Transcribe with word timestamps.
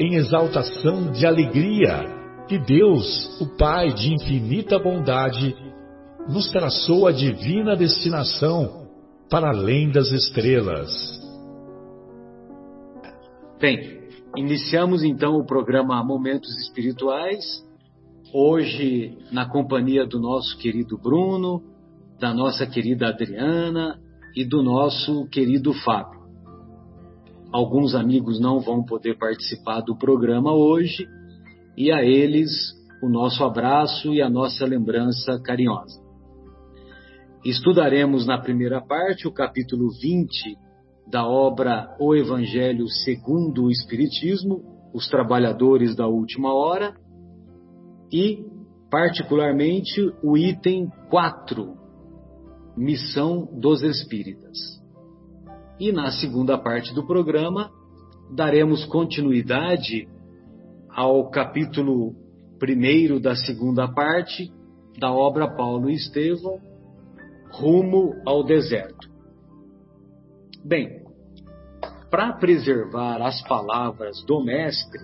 em 0.00 0.14
exaltação 0.14 1.12
de 1.12 1.26
alegria 1.26 2.18
que 2.48 2.58
Deus, 2.58 3.38
o 3.38 3.46
Pai 3.58 3.92
de 3.92 4.14
infinita 4.14 4.78
bondade, 4.78 5.54
nos 6.26 6.50
traçou 6.50 7.06
a 7.06 7.12
divina 7.12 7.76
destinação 7.76 8.88
para 9.28 9.50
além 9.50 9.90
das 9.90 10.10
estrelas. 10.10 10.90
Bem, 13.60 14.08
iniciamos 14.36 15.04
então 15.04 15.34
o 15.34 15.44
programa 15.44 16.02
Momentos 16.02 16.56
Espirituais, 16.56 17.44
hoje 18.32 19.18
na 19.30 19.46
companhia 19.46 20.06
do 20.06 20.18
nosso 20.18 20.56
querido 20.56 20.96
Bruno, 20.96 21.62
da 22.18 22.32
nossa 22.32 22.66
querida 22.66 23.08
Adriana 23.08 24.00
e 24.34 24.46
do 24.46 24.62
nosso 24.62 25.28
querido 25.28 25.74
Fábio. 25.74 26.19
Alguns 27.52 27.94
amigos 27.94 28.38
não 28.40 28.60
vão 28.60 28.84
poder 28.84 29.18
participar 29.18 29.80
do 29.80 29.96
programa 29.96 30.52
hoje 30.54 31.08
e 31.76 31.90
a 31.90 32.04
eles 32.04 32.50
o 33.02 33.08
nosso 33.08 33.42
abraço 33.42 34.14
e 34.14 34.22
a 34.22 34.30
nossa 34.30 34.64
lembrança 34.64 35.40
carinhosa. 35.42 36.00
Estudaremos 37.44 38.26
na 38.26 38.38
primeira 38.38 38.80
parte 38.80 39.26
o 39.26 39.32
capítulo 39.32 39.88
20 40.00 40.56
da 41.10 41.26
obra 41.26 41.96
O 41.98 42.14
Evangelho 42.14 42.86
segundo 42.86 43.64
o 43.64 43.70
Espiritismo, 43.70 44.62
Os 44.94 45.08
Trabalhadores 45.08 45.96
da 45.96 46.06
Última 46.06 46.54
Hora, 46.54 46.94
e, 48.12 48.44
particularmente, 48.90 50.00
o 50.22 50.36
item 50.36 50.88
4, 51.08 51.74
Missão 52.76 53.48
dos 53.58 53.82
Espíritas. 53.82 54.79
E 55.80 55.90
na 55.92 56.10
segunda 56.10 56.58
parte 56.58 56.92
do 56.92 57.06
programa, 57.06 57.70
daremos 58.30 58.84
continuidade 58.84 60.06
ao 60.90 61.30
capítulo 61.30 62.14
primeiro 62.58 63.18
da 63.18 63.34
segunda 63.34 63.88
parte 63.88 64.52
da 64.98 65.10
obra 65.10 65.48
Paulo 65.48 65.88
e 65.88 65.94
Estevão, 65.94 66.60
Rumo 67.50 68.12
ao 68.26 68.44
Deserto. 68.44 69.08
Bem, 70.62 71.02
para 72.10 72.34
preservar 72.34 73.22
as 73.22 73.40
palavras 73.48 74.22
do 74.26 74.44
Mestre, 74.44 75.00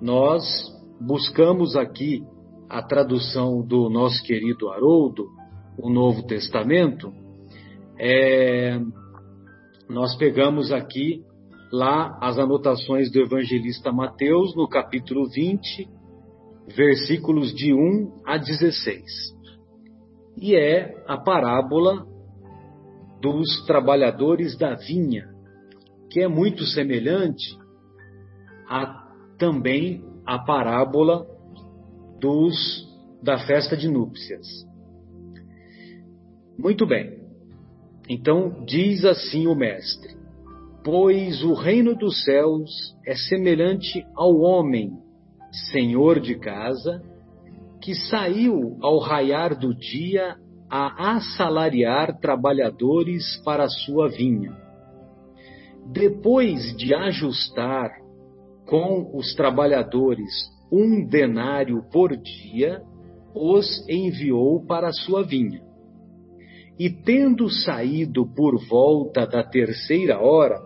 nós 0.00 0.42
buscamos 0.98 1.76
aqui 1.76 2.24
a 2.70 2.82
tradução 2.82 3.60
do 3.60 3.90
nosso 3.90 4.22
querido 4.22 4.70
Haroldo, 4.70 5.28
o 5.76 5.90
Novo 5.90 6.26
Testamento, 6.26 7.12
é, 7.98 8.80
nós 9.88 10.16
pegamos 10.16 10.72
aqui 10.72 11.22
lá 11.72 12.18
as 12.20 12.38
anotações 12.38 13.10
do 13.10 13.20
evangelista 13.20 13.92
Mateus 13.92 14.54
no 14.54 14.68
capítulo 14.68 15.28
20, 15.28 15.88
versículos 16.68 17.54
de 17.54 17.74
1 17.74 18.22
a 18.24 18.38
16. 18.38 19.02
E 20.40 20.54
é 20.54 21.02
a 21.06 21.16
parábola 21.16 22.06
dos 23.20 23.64
trabalhadores 23.66 24.56
da 24.56 24.74
vinha, 24.74 25.28
que 26.10 26.20
é 26.20 26.28
muito 26.28 26.64
semelhante 26.64 27.58
a 28.68 29.02
também 29.38 30.04
a 30.26 30.38
parábola 30.38 31.26
dos 32.20 32.54
da 33.22 33.38
festa 33.46 33.76
de 33.76 33.88
núpcias. 33.88 34.46
Muito 36.58 36.86
bem. 36.86 37.23
Então 38.08 38.64
diz 38.66 39.04
assim 39.04 39.46
o 39.46 39.54
Mestre: 39.54 40.14
Pois 40.84 41.42
o 41.42 41.54
reino 41.54 41.96
dos 41.96 42.24
céus 42.24 42.70
é 43.06 43.14
semelhante 43.14 44.04
ao 44.14 44.36
homem, 44.40 44.92
senhor 45.70 46.20
de 46.20 46.34
casa, 46.38 47.02
que 47.80 47.94
saiu 47.94 48.76
ao 48.82 48.98
raiar 48.98 49.58
do 49.58 49.74
dia 49.74 50.36
a 50.68 51.16
assalariar 51.16 52.18
trabalhadores 52.18 53.40
para 53.44 53.64
a 53.64 53.68
sua 53.68 54.08
vinha. 54.08 54.52
Depois 55.92 56.76
de 56.76 56.94
ajustar 56.94 57.90
com 58.66 59.16
os 59.16 59.34
trabalhadores 59.34 60.30
um 60.72 61.06
denário 61.06 61.82
por 61.92 62.16
dia, 62.16 62.82
os 63.34 63.86
enviou 63.88 64.64
para 64.66 64.88
a 64.88 64.92
sua 64.92 65.22
vinha. 65.22 65.63
E 66.78 66.90
tendo 66.90 67.48
saído 67.48 68.26
por 68.26 68.58
volta 68.66 69.26
da 69.26 69.44
terceira 69.44 70.18
hora, 70.20 70.60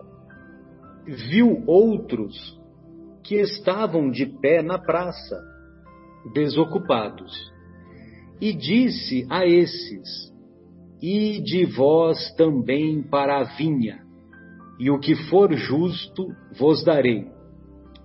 viu 1.05 1.63
outros 1.67 2.59
que 3.23 3.35
estavam 3.35 4.09
de 4.09 4.25
pé 4.25 4.63
na 4.63 4.79
praça, 4.79 5.39
desocupados. 6.33 7.31
E 8.41 8.53
disse 8.53 9.27
a 9.29 9.45
esses: 9.45 10.33
E 11.01 11.41
de 11.43 11.65
vós 11.65 12.33
também 12.35 13.03
para 13.03 13.39
a 13.39 13.43
vinha, 13.43 13.99
e 14.79 14.89
o 14.89 14.99
que 14.99 15.15
for 15.29 15.53
justo 15.53 16.27
vos 16.57 16.83
darei. 16.83 17.27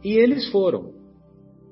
E 0.03 0.12
eles 0.12 0.48
foram. 0.50 0.92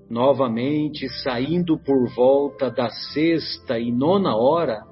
Novamente, 0.09 1.09
saindo 1.23 1.79
por 1.79 2.09
volta 2.15 2.71
da 2.71 2.89
sexta 2.91 3.79
e 3.79 3.91
nona 3.91 4.37
hora, 4.37 4.92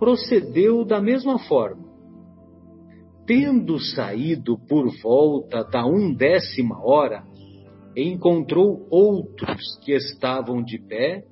procedeu 0.00 0.82
da 0.82 1.00
mesma 1.00 1.38
forma. 1.38 1.84
Tendo 3.26 3.78
saído 3.78 4.58
por 4.66 4.90
volta 5.02 5.62
da 5.62 5.86
undécima 5.86 6.82
hora, 6.82 7.22
encontrou 7.94 8.88
outros 8.90 9.78
que 9.84 9.92
estavam 9.92 10.64
de 10.64 10.80
pé 10.80 11.22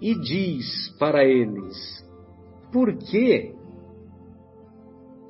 e 0.00 0.14
diz 0.14 0.94
para 0.98 1.24
eles: 1.24 2.06
Por 2.70 2.96
quê? 2.98 3.54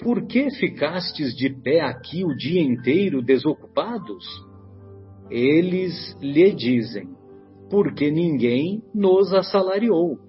Por 0.03 0.27
que 0.27 0.51
ficastes 0.51 1.35
de 1.35 1.49
pé 1.49 1.81
aqui 1.81 2.25
o 2.25 2.37
dia 2.37 2.61
inteiro 2.61 3.23
desocupados? 3.23 4.25
Eles 5.31 6.17
lhe 6.21 6.53
dizem: 6.53 7.09
Porque 7.71 8.11
ninguém 8.11 8.83
nos 8.93 9.33
assalariou. 9.33 10.26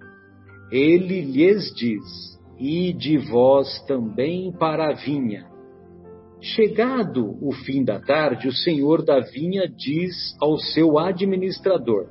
Ele 0.72 1.22
lhes 1.22 1.74
diz: 1.76 2.40
E 2.60 2.94
de 2.94 3.18
vós 3.18 3.82
também 3.88 4.52
para 4.52 4.90
a 4.90 4.94
vinha. 4.94 5.46
Chegado 6.40 7.36
o 7.42 7.52
fim 7.52 7.84
da 7.84 8.00
tarde, 8.00 8.48
o 8.48 8.54
senhor 8.54 9.04
da 9.04 9.20
vinha 9.20 9.68
diz 9.68 10.14
ao 10.40 10.58
seu 10.58 11.00
administrador: 11.00 12.08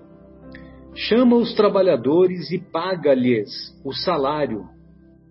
Chama 0.94 1.36
os 1.36 1.54
trabalhadores 1.54 2.50
e 2.50 2.58
paga-lhes 2.58 3.50
o 3.84 3.92
salário, 3.92 4.64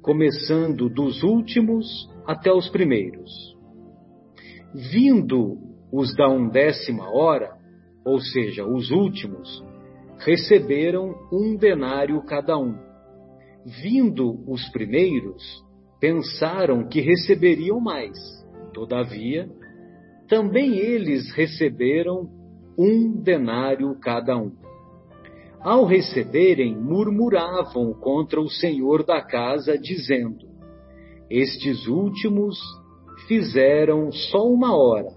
começando 0.02 0.88
dos 0.88 1.24
últimos 1.24 2.08
até 2.26 2.54
os 2.54 2.70
primeiros. 2.70 3.32
Vindo 4.92 5.58
os 5.92 6.16
da 6.16 6.30
undécima 6.30 7.10
hora, 7.10 7.52
ou 8.06 8.20
seja, 8.20 8.66
os 8.66 8.92
últimos, 8.92 9.64
receberam 10.20 11.16
um 11.32 11.56
denário 11.56 12.22
cada 12.24 12.58
um. 12.58 12.85
Vindo 13.66 14.44
os 14.48 14.70
primeiros, 14.70 15.42
pensaram 16.00 16.88
que 16.88 17.02
receberiam 17.02 17.80
mais. 17.80 18.16
Todavia, 18.72 19.50
também 20.28 20.78
eles 20.78 21.34
receberam 21.34 22.30
um 22.78 23.22
denário 23.24 23.98
cada 24.00 24.38
um. 24.38 24.52
ao 25.62 25.84
receberem, 25.86 26.78
murmuravam 26.78 27.92
contra 27.94 28.40
o 28.40 28.48
senhor 28.48 29.04
da 29.04 29.20
casa, 29.20 29.76
dizendo: 29.80 30.46
Estes 31.28 31.88
últimos 31.88 32.60
fizeram 33.28 34.12
só 34.12 34.48
uma 34.48 34.78
hora, 34.78 35.10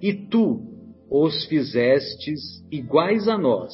e 0.00 0.14
tu 0.14 0.62
os 1.10 1.44
fizestes 1.44 2.40
iguais 2.72 3.28
a 3.28 3.36
nós, 3.36 3.72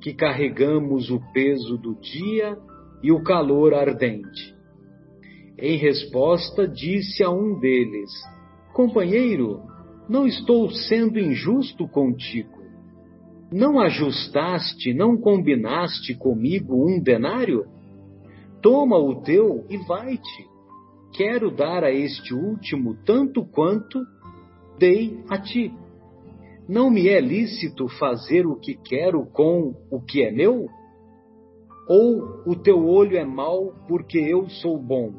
que 0.00 0.14
carregamos 0.14 1.10
o 1.10 1.20
peso 1.34 1.76
do 1.76 1.94
dia 1.96 2.56
e 3.02 3.12
o 3.12 3.22
calor 3.22 3.74
ardente. 3.74 4.54
Em 5.58 5.76
resposta, 5.76 6.66
disse 6.66 7.22
a 7.22 7.30
um 7.30 7.58
deles: 7.58 8.10
Companheiro, 8.72 9.60
não 10.08 10.26
estou 10.26 10.70
sendo 10.70 11.18
injusto 11.18 11.88
contigo. 11.88 12.58
Não 13.52 13.80
ajustaste, 13.80 14.92
não 14.92 15.16
combinaste 15.16 16.14
comigo 16.14 16.86
um 16.86 17.00
denário? 17.00 17.64
Toma 18.62 18.98
o 18.98 19.22
teu 19.22 19.64
e 19.68 19.76
vai-te. 19.78 20.46
Quero 21.14 21.50
dar 21.50 21.82
a 21.82 21.90
este 21.90 22.34
último 22.34 22.94
tanto 23.04 23.44
quanto 23.44 23.98
dei 24.78 25.18
a 25.28 25.38
ti. 25.38 25.72
Não 26.68 26.90
me 26.90 27.08
é 27.08 27.20
lícito 27.20 27.88
fazer 27.88 28.46
o 28.46 28.56
que 28.56 28.74
quero 28.74 29.24
com 29.26 29.74
o 29.90 30.00
que 30.00 30.22
é 30.22 30.30
meu? 30.30 30.68
Ou 31.88 32.42
o 32.46 32.54
teu 32.54 32.86
olho 32.86 33.16
é 33.16 33.24
mau 33.24 33.72
porque 33.88 34.18
eu 34.18 34.48
sou 34.48 34.78
bom? 34.78 35.12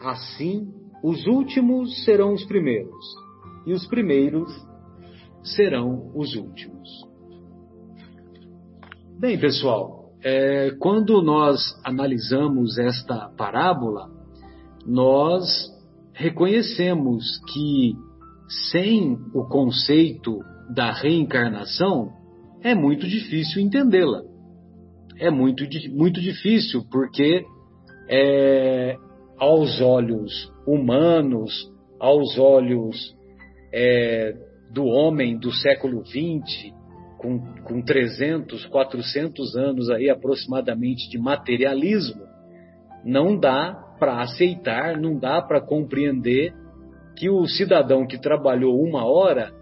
Assim, 0.00 0.68
os 1.02 1.26
últimos 1.26 2.04
serão 2.04 2.34
os 2.34 2.44
primeiros, 2.44 3.04
e 3.66 3.72
os 3.72 3.86
primeiros 3.86 4.52
serão 5.42 6.10
os 6.14 6.34
últimos. 6.36 6.88
Bem, 9.18 9.38
pessoal, 9.38 10.10
é, 10.22 10.72
quando 10.78 11.22
nós 11.22 11.58
analisamos 11.84 12.78
esta 12.78 13.30
parábola, 13.36 14.10
nós 14.86 15.46
reconhecemos 16.12 17.24
que 17.52 17.94
sem 18.70 19.18
o 19.34 19.44
conceito 19.48 20.38
da 20.74 20.92
reencarnação 20.92 22.10
é 22.62 22.74
muito 22.74 23.06
difícil 23.06 23.62
entendê-la. 23.62 24.22
É 25.20 25.30
muito, 25.30 25.64
muito 25.90 26.20
difícil 26.20 26.84
porque 26.90 27.44
é, 28.08 28.96
aos 29.38 29.80
olhos 29.80 30.52
humanos, 30.66 31.52
aos 31.98 32.38
olhos 32.38 33.16
é, 33.72 34.34
do 34.72 34.84
homem 34.84 35.38
do 35.38 35.52
século 35.52 36.04
XX, 36.04 36.72
com, 37.18 37.40
com 37.64 37.82
300, 37.82 38.66
400 38.66 39.56
anos 39.56 39.90
aí 39.90 40.08
aproximadamente 40.08 41.10
de 41.10 41.18
materialismo, 41.18 42.22
não 43.04 43.36
dá 43.36 43.74
para 43.98 44.20
aceitar, 44.20 44.96
não 44.96 45.18
dá 45.18 45.42
para 45.42 45.60
compreender 45.60 46.52
que 47.16 47.28
o 47.28 47.44
cidadão 47.46 48.06
que 48.06 48.20
trabalhou 48.20 48.80
uma 48.80 49.04
hora 49.04 49.52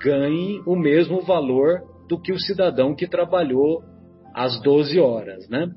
ganhe 0.00 0.60
o 0.64 0.76
mesmo 0.76 1.20
valor 1.22 1.80
do 2.08 2.20
que 2.20 2.32
o 2.32 2.38
cidadão 2.38 2.94
que 2.94 3.08
trabalhou 3.08 3.82
as 4.34 4.60
12 4.60 4.98
horas, 4.98 5.48
né? 5.48 5.70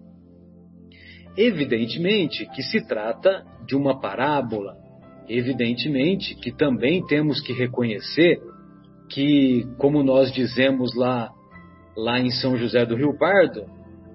Evidentemente 1.38 2.46
que 2.54 2.64
se 2.64 2.86
trata 2.88 3.44
de 3.66 3.76
uma 3.76 4.00
parábola, 4.00 4.78
evidentemente 5.28 6.36
que 6.36 6.52
também 6.52 7.06
temos 7.06 7.42
que 7.42 7.52
reconhecer 7.52 8.40
que, 9.10 9.66
como 9.78 10.04
nós 10.04 10.32
dizemos 10.32 10.96
lá, 10.96 11.32
lá 11.96 12.20
em 12.20 12.32
São 12.32 12.58
José 12.58 12.86
do 12.86 12.96
Rio 12.96 13.18
Pardo, 13.18 13.66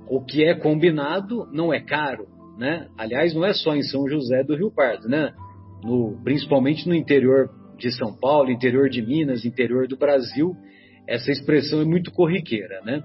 o 0.08 0.24
que 0.24 0.44
é 0.44 0.54
combinado 0.54 1.46
não 1.52 1.72
é 1.72 1.80
caro, 1.80 2.26
né? 2.58 2.88
Aliás, 2.98 3.34
não 3.34 3.44
é 3.44 3.52
só 3.52 3.74
em 3.74 3.82
São 3.82 4.08
José 4.08 4.42
do 4.42 4.56
Rio 4.56 4.72
Pardo, 4.74 5.08
né? 5.08 5.32
No, 5.84 6.20
principalmente 6.24 6.88
no 6.88 6.94
interior 6.94 7.48
de 7.78 7.90
São 7.92 8.14
Paulo, 8.18 8.50
interior 8.50 8.88
de 8.88 9.00
Minas, 9.00 9.44
interior 9.44 9.86
do 9.86 9.96
Brasil, 9.96 10.54
essa 11.06 11.30
expressão 11.30 11.80
é 11.80 11.84
muito 11.84 12.10
corriqueira, 12.12 12.80
né? 12.84 13.02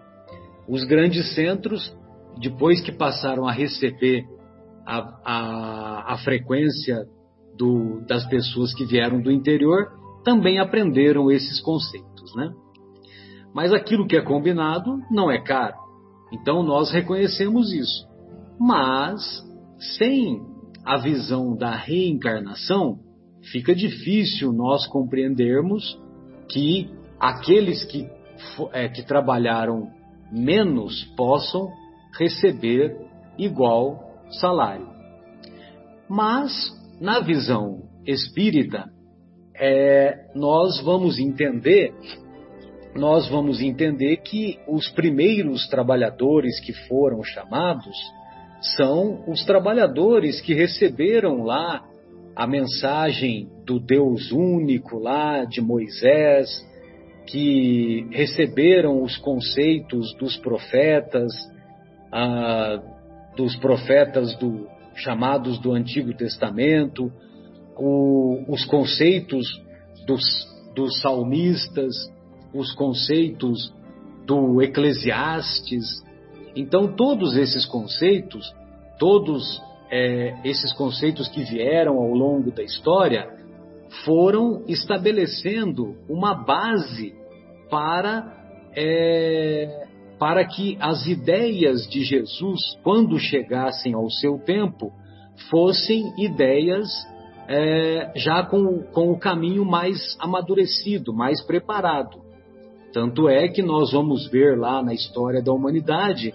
Os 0.67 0.83
grandes 0.83 1.33
centros, 1.35 1.95
depois 2.39 2.81
que 2.81 2.91
passaram 2.91 3.47
a 3.47 3.51
receber 3.51 4.23
a, 4.85 4.97
a, 5.23 6.13
a 6.13 6.17
frequência 6.17 7.05
do, 7.57 8.05
das 8.07 8.25
pessoas 8.27 8.73
que 8.73 8.85
vieram 8.85 9.21
do 9.21 9.31
interior, 9.31 9.87
também 10.23 10.59
aprenderam 10.59 11.31
esses 11.31 11.61
conceitos, 11.61 12.35
né? 12.35 12.51
Mas 13.53 13.71
aquilo 13.71 14.07
que 14.07 14.17
é 14.17 14.21
combinado 14.21 14.99
não 15.09 15.31
é 15.31 15.39
caro. 15.41 15.77
Então 16.33 16.61
nós 16.63 16.91
reconhecemos 16.91 17.71
isso. 17.71 18.05
Mas 18.59 19.21
sem 19.97 20.41
a 20.83 20.97
visão 20.97 21.55
da 21.55 21.75
reencarnação, 21.75 22.99
fica 23.51 23.73
difícil 23.73 24.51
nós 24.51 24.85
compreendermos 24.87 25.99
que 26.49 26.89
aqueles 27.19 27.83
que, 27.85 28.07
é, 28.73 28.89
que 28.89 29.03
trabalharam 29.03 29.89
menos 30.31 31.03
possam 31.15 31.69
receber 32.17 32.95
igual 33.37 33.99
salário. 34.39 34.87
Mas, 36.09 36.51
na 36.99 37.19
visão 37.19 37.83
espírita, 38.05 38.89
é, 39.55 40.29
nós 40.35 40.81
vamos 40.81 41.17
entender 41.17 41.93
nós 42.95 43.27
vamos 43.27 43.61
entender 43.61 44.17
que 44.17 44.57
os 44.69 44.89
primeiros 44.89 45.67
trabalhadores 45.67 46.61
que 46.61 46.71
foram 46.87 47.21
chamados 47.23 47.93
são 48.77 49.21
os 49.27 49.43
trabalhadores 49.43 50.39
que 50.39 50.53
receberam 50.53 51.43
lá 51.43 51.83
a 52.33 52.47
mensagem 52.47 53.49
do 53.65 53.81
Deus 53.81 54.31
único 54.31 54.97
lá 54.97 55.43
de 55.43 55.61
Moisés, 55.61 56.65
que 57.27 58.07
receberam 58.11 59.01
os 59.03 59.17
conceitos 59.17 60.13
dos 60.17 60.37
profetas, 60.37 61.31
ah, 62.11 62.81
dos 63.35 63.55
profetas 63.57 64.35
do, 64.37 64.67
chamados 64.95 65.59
do 65.59 65.73
Antigo 65.73 66.13
Testamento, 66.13 67.11
o, 67.77 68.43
os 68.47 68.63
conceitos 68.65 69.45
dos, 70.05 70.23
dos 70.75 71.01
salmistas, 71.01 71.93
os 72.53 72.73
conceitos 72.73 73.73
do 74.25 74.61
Eclesiastes. 74.61 76.03
Então, 76.55 76.95
todos 76.95 77.35
esses 77.35 77.65
conceitos, 77.65 78.53
todos 78.97 79.61
é, 79.91 80.35
esses 80.43 80.71
conceitos 80.73 81.27
que 81.27 81.43
vieram 81.43 81.97
ao 81.97 82.13
longo 82.13 82.51
da 82.51 82.63
história, 82.63 83.27
foram 84.03 84.63
estabelecendo 84.67 85.95
uma 86.09 86.33
base 86.33 87.13
para, 87.69 88.33
é, 88.75 89.87
para 90.19 90.45
que 90.45 90.77
as 90.79 91.05
ideias 91.05 91.87
de 91.87 92.03
Jesus, 92.03 92.61
quando 92.83 93.17
chegassem 93.19 93.93
ao 93.93 94.09
seu 94.09 94.37
tempo, 94.39 94.91
fossem 95.49 96.13
ideias 96.17 96.87
é, 97.47 98.11
já 98.15 98.43
com, 98.43 98.83
com 98.91 99.11
o 99.11 99.19
caminho 99.19 99.63
mais 99.63 100.17
amadurecido, 100.19 101.13
mais 101.13 101.41
preparado. 101.45 102.23
Tanto 102.91 103.27
é 103.27 103.47
que 103.47 103.61
nós 103.61 103.91
vamos 103.91 104.27
ver 104.29 104.57
lá 104.57 104.81
na 104.81 104.93
história 104.93 105.43
da 105.43 105.51
humanidade, 105.51 106.33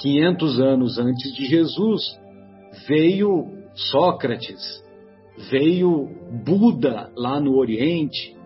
500 0.00 0.60
anos 0.60 0.98
antes 0.98 1.34
de 1.34 1.44
Jesus, 1.46 2.02
veio 2.86 3.46
Sócrates, 3.74 4.82
veio 5.50 6.08
Buda 6.44 7.12
lá 7.16 7.40
no 7.40 7.56
Oriente, 7.56 8.36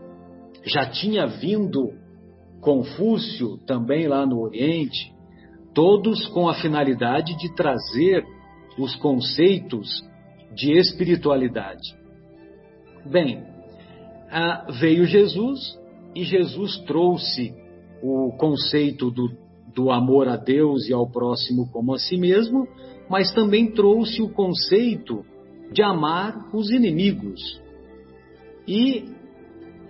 já 0.65 0.87
tinha 0.87 1.27
vindo 1.27 1.93
Confúcio 2.61 3.57
também 3.67 4.07
lá 4.07 4.25
no 4.25 4.41
Oriente, 4.41 5.13
todos 5.75 6.29
com 6.29 6.49
a 6.49 6.55
finalidade 6.55 7.37
de 7.37 7.53
trazer 7.55 8.23
os 8.79 8.95
conceitos 8.97 9.89
de 10.55 10.73
espiritualidade. 10.73 11.97
Bem, 13.11 13.43
ah, 14.31 14.67
veio 14.79 15.05
Jesus 15.05 15.79
e 16.15 16.25
Jesus 16.25 16.79
trouxe 16.85 17.55
o 18.03 18.33
conceito 18.37 19.11
do, 19.11 19.31
do 19.75 19.91
amor 19.91 20.29
a 20.29 20.37
Deus 20.37 20.89
e 20.89 20.93
ao 20.93 21.11
próximo 21.11 21.69
como 21.73 21.95
a 21.95 21.99
si 21.99 22.17
mesmo, 22.17 22.69
mas 23.09 23.33
também 23.33 23.73
trouxe 23.73 24.23
o 24.23 24.29
conceito 24.29 25.25
de 25.73 25.83
amar 25.83 26.51
os 26.55 26.71
inimigos. 26.71 27.61
E 28.67 29.09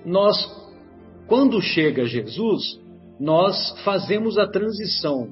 nós, 0.04 0.36
quando 1.26 1.60
chega 1.60 2.04
Jesus, 2.04 2.80
nós 3.20 3.78
fazemos 3.84 4.38
a 4.38 4.46
transição. 4.46 5.28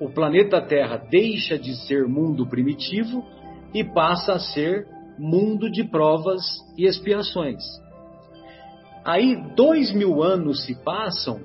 O 0.00 0.08
planeta 0.10 0.60
Terra 0.60 0.96
deixa 1.10 1.58
de 1.58 1.76
ser 1.86 2.06
mundo 2.08 2.46
primitivo 2.46 3.24
e 3.72 3.84
passa 3.84 4.34
a 4.34 4.38
ser 4.38 4.86
mundo 5.18 5.70
de 5.70 5.84
provas 5.84 6.42
e 6.76 6.86
expiações. 6.86 7.62
Aí 9.04 9.36
dois 9.54 9.92
mil 9.92 10.22
anos 10.22 10.64
se 10.64 10.74
passam, 10.82 11.40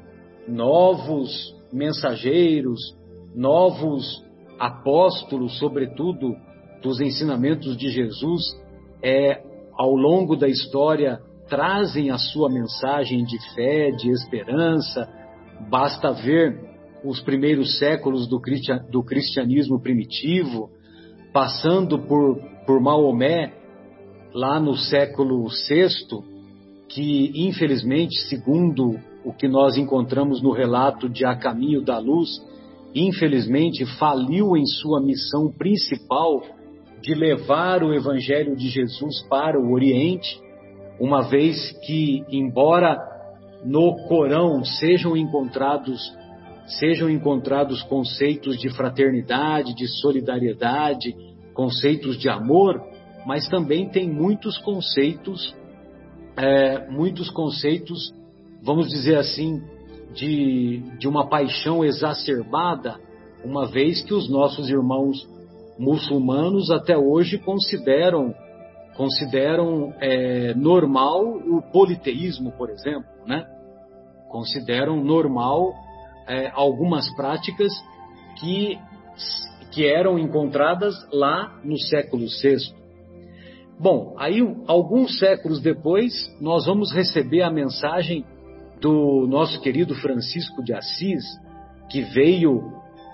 novos 0.48 1.54
mensageiros, 1.72 2.80
novos 3.36 4.24
apóstolos, 4.58 5.58
sobretudo 5.60 6.36
dos 6.82 7.00
ensinamentos 7.00 7.76
de 7.78 7.90
Jesus, 7.90 8.44
é, 9.04 9.42
ao 9.78 9.96
longo 9.96 10.36
da 10.36 10.48
história 10.48 11.20
trazem 11.50 12.12
a 12.12 12.18
sua 12.18 12.50
mensagem 12.50 13.24
de 13.24 13.38
fé, 13.56 13.92
de 13.92 14.12
esperança. 14.12 15.08
Basta 15.70 16.12
ver 16.12 16.70
os 17.04 17.20
primeiros 17.22 17.80
séculos 17.80 18.28
do, 18.28 18.40
cristianismo 19.04 19.82
primitivo, 19.82 20.70
passando 21.34 22.00
por, 22.00 22.40
por 22.66 22.80
Maomé, 22.80 23.54
lá 24.34 24.60
no 24.60 24.76
século 24.76 25.48
VI, 25.48 25.98
que 26.88 27.32
infelizmente, 27.48 28.20
segundo 28.28 29.00
o 29.24 29.34
que 29.34 29.48
nós 29.48 29.78
encontramos 29.78 30.42
no 30.42 30.52
relato 30.52 31.10
de 31.10 31.26
A 31.26 31.36
Caminho 31.36 31.82
da 31.82 31.98
Luz, 31.98 32.30
infelizmente 32.94 33.86
faliu 33.98 34.56
em 34.56 34.66
sua 34.66 35.02
missão 35.02 35.52
principal 35.52 36.42
de 37.02 37.14
levar 37.14 37.84
o 37.84 37.94
Evangelho 37.94 38.56
de 38.56 38.70
Jesus 38.70 39.22
para 39.30 39.60
o 39.60 39.72
Oriente, 39.72 40.40
uma 41.00 41.22
vez 41.22 41.72
que, 41.86 42.24
embora 42.30 42.98
no 43.64 43.96
Corão 44.08 44.64
sejam 44.64 45.16
encontrados 45.16 46.00
sejam 46.78 47.10
encontrados 47.10 47.82
conceitos 47.84 48.58
de 48.60 48.70
fraternidade, 48.70 49.74
de 49.74 49.88
solidariedade, 49.88 51.16
conceitos 51.54 52.18
de 52.18 52.30
amor, 52.30 52.80
mas 53.26 53.48
também 53.50 53.90
tem 53.90 54.08
muitos 54.08 54.58
conceitos, 54.60 55.56
é, 56.38 56.88
muitos 56.90 57.30
conceitos, 57.32 58.14
vamos 58.62 58.88
dizer 58.90 59.18
assim, 59.18 59.62
de, 60.14 60.84
de 61.00 61.08
uma 61.08 61.28
paixão 61.28 61.84
exacerbada, 61.84 63.00
uma 63.44 63.68
vez 63.68 64.02
que 64.04 64.14
os 64.14 64.30
nossos 64.30 64.70
irmãos 64.70 65.28
muçulmanos 65.80 66.70
até 66.70 66.98
hoje 66.98 67.38
consideram 67.38 68.36
consideram 68.96 69.94
é, 70.02 70.54
normal 70.56 71.24
o 71.26 71.62
politeísmo, 71.72 72.52
por 72.52 72.70
exemplo, 72.70 73.10
né? 73.26 73.46
Consideram 74.28 75.02
normal 75.02 75.74
é, 76.28 76.52
algumas 76.54 77.10
práticas 77.16 77.72
que, 78.38 78.78
que 79.72 79.88
eram 79.88 80.20
encontradas 80.20 80.94
lá 81.14 81.58
no 81.64 81.80
século 81.80 82.26
VI. 82.26 82.76
Bom, 83.80 84.16
aí 84.20 84.42
alguns 84.68 85.18
séculos 85.18 85.62
depois 85.62 86.12
nós 86.42 86.66
vamos 86.66 86.92
receber 86.94 87.42
a 87.42 87.50
mensagem 87.50 88.26
do 88.82 89.26
nosso 89.28 89.62
querido 89.62 89.96
Francisco 89.96 90.62
de 90.62 90.74
Assis, 90.74 91.24
que 91.90 92.02
veio 92.02 92.62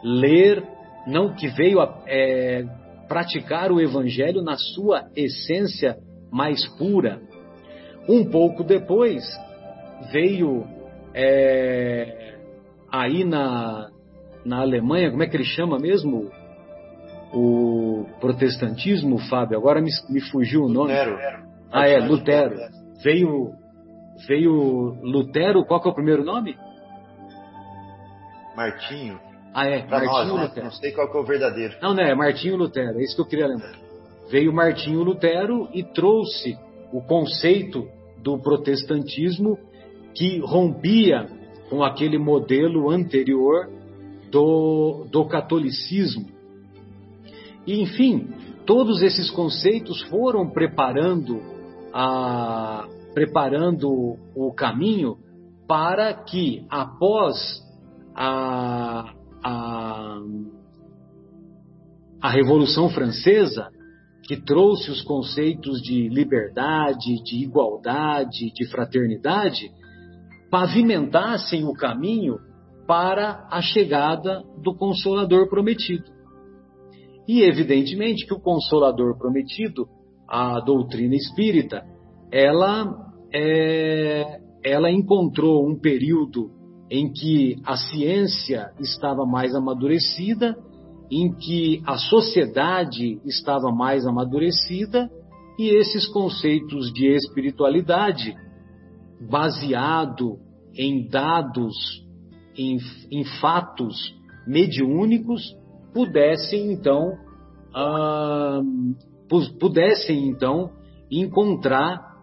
ler, 0.04 0.64
não 1.06 1.34
que 1.34 1.48
veio 1.48 1.80
é, 2.08 2.66
praticar 3.08 3.72
o 3.72 3.80
Evangelho 3.80 4.42
na 4.42 4.58
sua 4.58 5.10
essência 5.16 5.98
mais 6.32 6.66
pura. 6.78 7.20
Um 8.08 8.30
pouco 8.30 8.64
depois 8.64 9.24
veio 10.12 10.66
é, 11.14 12.36
aí 12.92 13.24
na, 13.24 13.90
na 14.46 14.62
Alemanha, 14.62 15.12
como 15.12 15.24
é 15.24 15.28
que 15.28 15.36
ele 15.36 15.46
chama 15.46 15.78
mesmo? 15.80 16.32
O 17.34 18.06
protestantismo, 18.22 19.18
Fábio, 19.30 19.58
agora 19.58 19.82
me, 19.82 19.90
me 20.10 20.22
fugiu 20.22 20.64
o 20.64 20.70
nome. 20.70 20.94
Lutero. 20.94 21.18
Ah, 21.72 21.88
é, 21.88 22.00
Lutero. 22.00 22.56
Veio 23.04 23.52
veio 24.28 24.98
Lutero, 25.02 25.66
qual 25.66 25.82
que 25.82 25.88
é 25.88 25.92
o 25.92 25.96
primeiro 25.96 26.24
nome? 26.24 26.58
Martinho. 28.56 29.20
Ah, 29.58 29.68
é, 29.68 29.84
pra 29.84 30.04
Martinho 30.04 30.36
nós, 30.36 30.36
né? 30.36 30.44
Lutero. 30.44 30.66
Não 30.66 30.74
sei 30.74 30.92
qual 30.92 31.10
que 31.10 31.18
é 31.18 31.22
o 31.22 31.24
verdadeiro. 31.24 31.76
Não, 31.82 31.94
não, 31.94 32.04
é 32.04 32.14
Martinho 32.14 32.58
Lutero, 32.58 33.00
é 33.00 33.04
isso 33.04 33.16
que 33.16 33.22
eu 33.22 33.26
queria 33.26 33.48
lembrar. 33.48 33.72
Veio 34.30 34.52
Martinho 34.52 35.02
Lutero 35.02 35.70
e 35.74 35.82
trouxe 35.82 36.58
o 36.92 37.02
conceito 37.02 37.88
do 38.22 38.38
protestantismo 38.38 39.58
que 40.14 40.40
rompia 40.40 41.26
com 41.70 41.86
aquele 41.86 42.18
modelo 42.18 42.90
anterior 42.90 43.70
do, 44.30 45.06
do 45.10 45.26
catolicismo. 45.26 46.26
E, 47.66 47.82
enfim, 47.82 48.28
todos 48.66 49.02
esses 49.02 49.32
conceitos 49.32 50.02
foram 50.10 50.50
preparando 50.50 51.42
a, 51.94 52.90
preparando 53.14 54.18
o 54.36 54.54
caminho 54.54 55.18
para 55.66 56.14
que, 56.14 56.66
após 56.70 57.64
a, 58.14 59.15
a, 59.46 60.20
a 62.20 62.30
Revolução 62.32 62.90
Francesa, 62.90 63.70
que 64.24 64.36
trouxe 64.44 64.90
os 64.90 65.04
conceitos 65.04 65.80
de 65.82 66.10
liberdade, 66.10 67.22
de 67.24 67.44
igualdade, 67.44 68.52
de 68.52 68.68
fraternidade, 68.68 69.70
pavimentassem 70.50 71.64
o 71.64 71.74
caminho 71.74 72.40
para 72.88 73.48
a 73.52 73.62
chegada 73.62 74.44
do 74.64 74.76
Consolador 74.76 75.48
prometido. 75.48 76.06
E 77.28 77.44
evidentemente 77.44 78.26
que 78.26 78.34
o 78.34 78.40
Consolador 78.40 79.16
prometido, 79.16 79.88
a 80.28 80.60
doutrina 80.60 81.16
espírita, 81.16 81.84
ela, 82.32 83.12
é, 83.32 84.40
ela 84.64 84.90
encontrou 84.90 85.70
um 85.70 85.80
período 85.80 86.50
em 86.90 87.12
que 87.12 87.62
a 87.66 87.76
ciência 87.76 88.72
estava 88.80 89.26
mais 89.26 89.56
amadurecida, 89.56 90.56
em 91.10 91.34
que 91.34 91.82
a 91.86 91.98
sociedade 91.98 93.20
estava 93.26 93.72
mais 93.72 94.06
amadurecida 94.06 95.10
e 95.58 95.70
esses 95.70 96.08
conceitos 96.08 96.92
de 96.94 97.08
espiritualidade, 97.08 98.36
baseado 99.30 100.38
em 100.78 101.08
dados, 101.08 101.74
em, 102.58 102.78
em 103.12 103.24
fatos 103.40 103.96
mediúnicos, 104.48 105.42
pudessem 105.94 106.72
então 106.72 107.14
ah, 107.74 108.62
pudessem 109.60 110.28
então 110.28 110.72
encontrar 111.10 112.16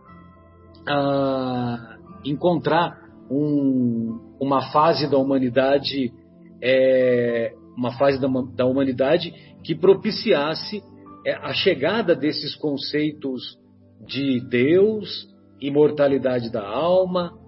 uh, 0.83 1.93
encontrar 2.25 2.97
um, 3.31 4.32
uma 4.43 4.73
fase 4.73 5.09
da 5.09 5.17
humanidade, 5.17 6.13
é, 6.61 7.53
uma 7.77 7.93
fase 7.93 8.21
da, 8.21 8.27
da, 8.57 8.67
humanidade 8.67 9.33
que 9.63 9.73
propiciasse 9.73 10.83
é, 11.25 11.33
a 11.33 11.55
chegada 11.55 12.17
desses 12.17 12.57
conceitos 12.57 13.57
de 14.05 14.41
Deus, 14.49 15.29
imortalidade 15.61 16.51
da 16.51 16.67
alma, 16.67 17.39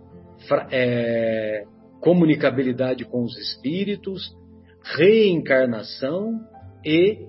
é, 0.70 1.64
comunicabilidade 2.00 3.04
com 3.04 3.24
os 3.24 3.36
espíritos, 3.38 4.32
reencarnação 4.96 6.38
e 6.84 7.26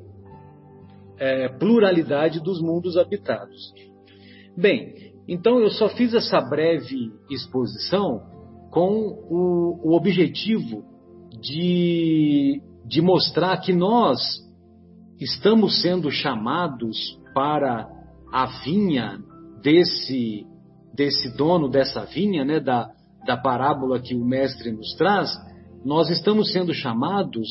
é, 1.17 1.49
pluralidade 1.57 2.39
dos 2.39 2.61
mundos 2.61 2.97
habitados. 2.97 3.73
Bem, 4.55 5.11
então 5.27 5.59
eu 5.59 5.71
só 5.71 5.89
fiz 5.89 6.13
essa 6.13 6.39
breve 6.39 7.11
exposição 7.31 8.34
com 8.75 9.23
o, 9.29 9.79
o 9.89 9.95
objetivo 9.95 10.83
de, 11.41 12.61
de 12.85 13.01
mostrar 13.01 13.55
que 13.61 13.71
nós 13.71 14.19
estamos 15.17 15.81
sendo 15.81 16.11
chamados 16.11 17.17
para 17.33 17.87
a 18.33 18.47
vinha 18.65 19.17
desse, 19.61 20.45
desse 20.93 21.37
dono 21.37 21.69
dessa 21.69 22.03
vinha, 22.03 22.43
né, 22.43 22.59
da, 22.59 22.91
da 23.25 23.37
parábola 23.37 23.97
que 23.97 24.13
o 24.13 24.25
mestre 24.25 24.73
nos 24.73 24.93
traz, 24.95 25.31
nós 25.85 26.09
estamos 26.09 26.51
sendo 26.51 26.73
chamados 26.73 27.47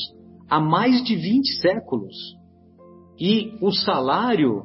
há 0.47 0.59
mais 0.59 1.03
de 1.03 1.15
20 1.15 1.59
séculos. 1.59 2.15
E 3.19 3.57
o 3.61 3.71
salário, 3.71 4.63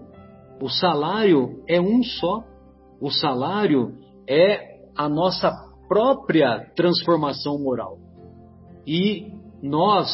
o 0.61 0.69
salário 0.69 1.65
é 1.67 1.81
um 1.81 2.03
só. 2.03 2.45
O 3.01 3.11
salário 3.11 3.95
é 4.29 4.91
a 4.95 5.09
nossa 5.09 5.70
própria 5.91 6.71
transformação 6.77 7.59
moral. 7.59 7.99
E 8.87 9.33
nós 9.61 10.09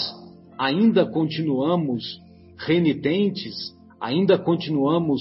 ainda 0.58 1.04
continuamos 1.04 2.02
renitentes, 2.58 3.54
ainda 4.00 4.38
continuamos 4.38 5.20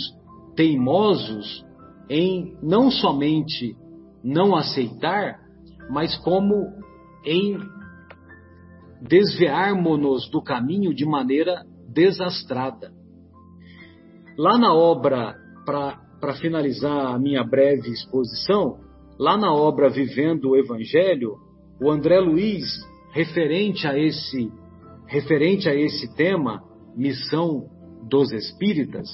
teimosos 0.56 1.66
em 2.10 2.58
não 2.64 2.90
somente 2.90 3.76
não 4.24 4.56
aceitar, 4.56 5.42
mas 5.90 6.16
como 6.20 6.72
em 7.26 7.60
desviarmos-nos 9.02 10.30
do 10.30 10.42
caminho 10.42 10.96
de 10.96 11.06
maneira 11.06 11.66
desastrada. 11.90 12.94
Lá 14.38 14.58
na 14.58 14.74
obra 14.74 15.36
para 15.66 16.34
finalizar 16.36 17.14
a 17.14 17.20
minha 17.20 17.44
breve 17.44 17.90
exposição, 17.90 18.85
lá 19.18 19.38
na 19.38 19.54
obra 19.54 19.90
Vivendo 19.90 20.50
o 20.50 20.58
Evangelho, 20.58 21.38
o 21.82 21.90
André 21.90 22.20
Luiz 22.20 22.66
referente 23.12 23.88
a 23.88 23.98
esse 23.98 24.52
referente 25.08 25.70
a 25.70 25.76
esse 25.76 26.16
tema, 26.16 26.64
missão 26.96 27.70
dos 28.10 28.32
espíritas, 28.32 29.08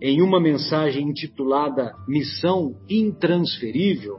em 0.00 0.22
uma 0.22 0.40
mensagem 0.40 1.08
intitulada 1.08 1.92
Missão 2.08 2.74
Intransferível, 2.88 4.18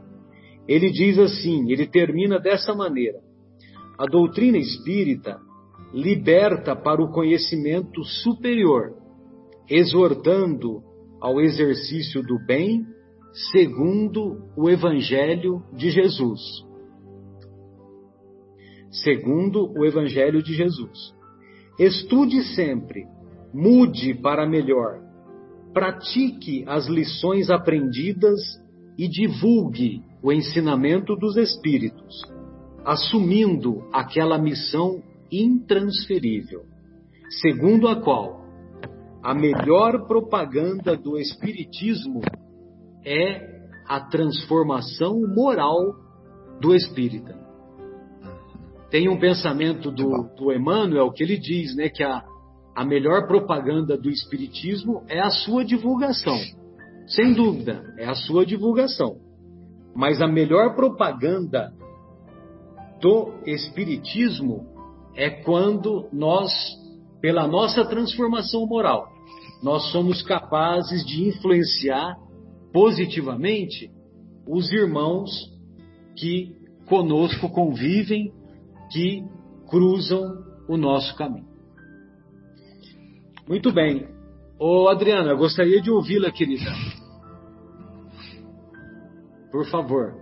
ele 0.68 0.90
diz 0.90 1.18
assim, 1.18 1.72
ele 1.72 1.86
termina 1.86 2.38
dessa 2.38 2.72
maneira: 2.74 3.18
A 3.98 4.06
doutrina 4.06 4.58
espírita 4.58 5.40
liberta 5.92 6.76
para 6.76 7.02
o 7.02 7.10
conhecimento 7.10 8.04
superior, 8.04 8.94
exortando 9.68 10.82
ao 11.20 11.40
exercício 11.40 12.22
do 12.22 12.38
bem 12.46 12.86
segundo 13.32 14.44
o 14.56 14.68
Evangelho 14.68 15.62
de 15.72 15.90
Jesus. 15.90 16.40
Segundo 18.90 19.72
o 19.72 19.86
Evangelho 19.86 20.42
de 20.42 20.54
Jesus. 20.54 21.14
Estude 21.78 22.42
sempre, 22.54 23.06
mude 23.52 24.14
para 24.14 24.46
melhor, 24.46 25.00
pratique 25.72 26.64
as 26.66 26.86
lições 26.86 27.48
aprendidas 27.48 28.38
e 28.98 29.08
divulgue 29.08 30.02
o 30.22 30.30
ensinamento 30.30 31.16
dos 31.16 31.36
Espíritos, 31.38 32.22
assumindo 32.84 33.88
aquela 33.92 34.38
missão 34.38 35.02
intransferível, 35.30 36.66
segundo 37.40 37.88
a 37.88 37.96
qual 37.96 38.42
a 39.22 39.34
melhor 39.34 40.06
propaganda 40.06 40.94
do 40.94 41.16
Espiritismo 41.16 42.20
é 43.04 43.62
a 43.86 44.00
transformação 44.00 45.20
moral 45.34 45.94
do 46.60 46.74
espírita. 46.74 47.42
Tem 48.90 49.08
um 49.08 49.18
pensamento 49.18 49.90
do, 49.90 50.10
do 50.36 50.52
Emmanuel 50.52 51.10
que 51.12 51.22
ele 51.22 51.38
diz 51.38 51.74
né, 51.74 51.88
que 51.88 52.02
a, 52.02 52.22
a 52.74 52.84
melhor 52.84 53.26
propaganda 53.26 53.96
do 53.96 54.10
Espiritismo 54.10 55.02
é 55.08 55.20
a 55.20 55.30
sua 55.30 55.64
divulgação. 55.64 56.38
Sem 57.06 57.32
dúvida, 57.32 57.82
é 57.98 58.06
a 58.06 58.14
sua 58.14 58.46
divulgação. 58.46 59.16
Mas 59.94 60.20
a 60.20 60.28
melhor 60.28 60.74
propaganda 60.74 61.72
do 63.00 63.32
Espiritismo 63.46 64.66
é 65.14 65.28
quando 65.28 66.08
nós, 66.12 66.50
pela 67.20 67.46
nossa 67.46 67.84
transformação 67.84 68.66
moral, 68.66 69.06
nós 69.62 69.90
somos 69.90 70.22
capazes 70.22 71.04
de 71.04 71.28
influenciar 71.28 72.16
positivamente 72.72 73.90
os 74.46 74.70
irmãos 74.72 75.30
que 76.16 76.56
conosco 76.86 77.48
convivem, 77.50 78.32
que 78.90 79.22
cruzam 79.68 80.44
o 80.68 80.76
nosso 80.76 81.14
caminho. 81.16 81.46
Muito 83.48 83.72
bem. 83.72 84.06
Ô 84.58 84.88
Adriana, 84.88 85.30
eu 85.30 85.36
gostaria 85.36 85.80
de 85.80 85.90
ouvi-la, 85.90 86.30
querida. 86.30 86.72
Por 89.50 89.66
favor. 89.66 90.14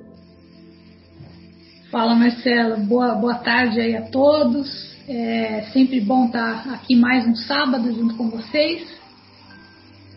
Fala, 1.90 2.14
Marcelo. 2.14 2.78
Boa, 2.86 3.14
boa 3.16 3.34
tarde 3.34 3.80
aí 3.80 3.96
a 3.96 4.10
todos. 4.10 4.68
É 5.08 5.62
sempre 5.72 6.00
bom 6.00 6.26
estar 6.26 6.68
aqui 6.72 6.94
mais 6.94 7.26
um 7.26 7.34
sábado 7.34 7.92
junto 7.92 8.16
com 8.16 8.30
vocês. 8.30 8.98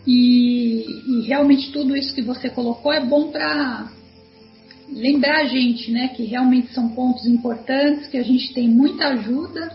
E, 0.06 0.63
e 0.86 1.22
realmente 1.26 1.72
tudo 1.72 1.96
isso 1.96 2.14
que 2.14 2.22
você 2.22 2.48
colocou 2.48 2.92
é 2.92 3.04
bom 3.04 3.30
para 3.30 3.90
lembrar 4.88 5.40
a 5.40 5.44
gente, 5.46 5.90
né, 5.90 6.08
que 6.08 6.24
realmente 6.24 6.72
são 6.72 6.88
pontos 6.90 7.26
importantes, 7.26 8.06
que 8.08 8.16
a 8.16 8.22
gente 8.22 8.52
tem 8.52 8.68
muita 8.68 9.08
ajuda, 9.08 9.72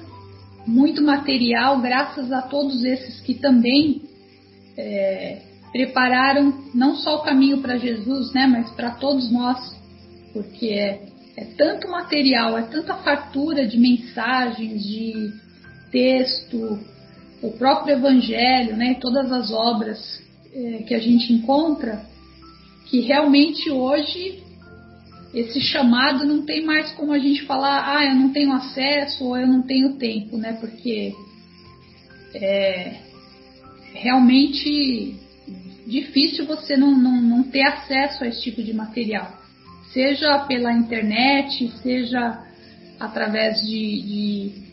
muito 0.66 1.02
material, 1.02 1.80
graças 1.80 2.32
a 2.32 2.42
todos 2.42 2.84
esses 2.84 3.20
que 3.22 3.34
também 3.34 4.04
é, 4.78 5.42
prepararam 5.72 6.54
não 6.74 6.96
só 6.96 7.18
o 7.18 7.24
caminho 7.24 7.62
para 7.62 7.78
Jesus, 7.78 8.32
né, 8.34 8.48
mas 8.48 8.70
para 8.72 8.92
todos 8.92 9.32
nós, 9.32 9.76
porque 10.32 10.68
é, 10.68 11.02
é 11.36 11.46
tanto 11.58 11.90
material, 11.90 12.58
é 12.58 12.64
tanta 12.64 12.94
fartura 12.96 13.68
de 13.68 13.78
mensagens, 13.78 14.84
de 14.84 15.34
texto, 15.92 16.80
o 17.42 17.52
próprio 17.52 17.96
Evangelho, 17.96 18.76
né, 18.76 18.96
todas 19.02 19.32
as 19.32 19.52
obras 19.52 20.29
é, 20.54 20.84
que 20.84 20.94
a 20.94 21.00
gente 21.00 21.32
encontra, 21.34 22.06
que 22.86 23.02
realmente 23.02 23.70
hoje 23.70 24.44
esse 25.34 25.62
chamado 25.62 26.26
não 26.26 26.44
tem 26.44 26.66
mais 26.66 26.92
como 26.94 27.14
a 27.14 27.20
gente 27.20 27.46
falar, 27.46 27.98
ah, 27.98 28.06
eu 28.06 28.16
não 28.16 28.32
tenho 28.32 28.52
acesso 28.52 29.26
ou 29.26 29.38
eu 29.38 29.48
não 29.48 29.62
tenho 29.62 29.94
tempo, 29.94 30.38
né? 30.38 30.54
Porque 30.54 31.14
é 32.34 32.96
realmente 33.94 35.16
difícil 35.86 36.46
você 36.46 36.78
não, 36.78 36.96
não, 36.96 37.22
não 37.22 37.44
ter 37.44 37.64
acesso 37.64 38.24
a 38.24 38.28
esse 38.28 38.42
tipo 38.42 38.64
de 38.64 38.74
material, 38.74 39.40
seja 39.92 40.40
pela 40.40 40.72
internet, 40.74 41.72
seja 41.82 42.44
através 43.00 43.62
de, 43.62 44.02
de 44.02 44.69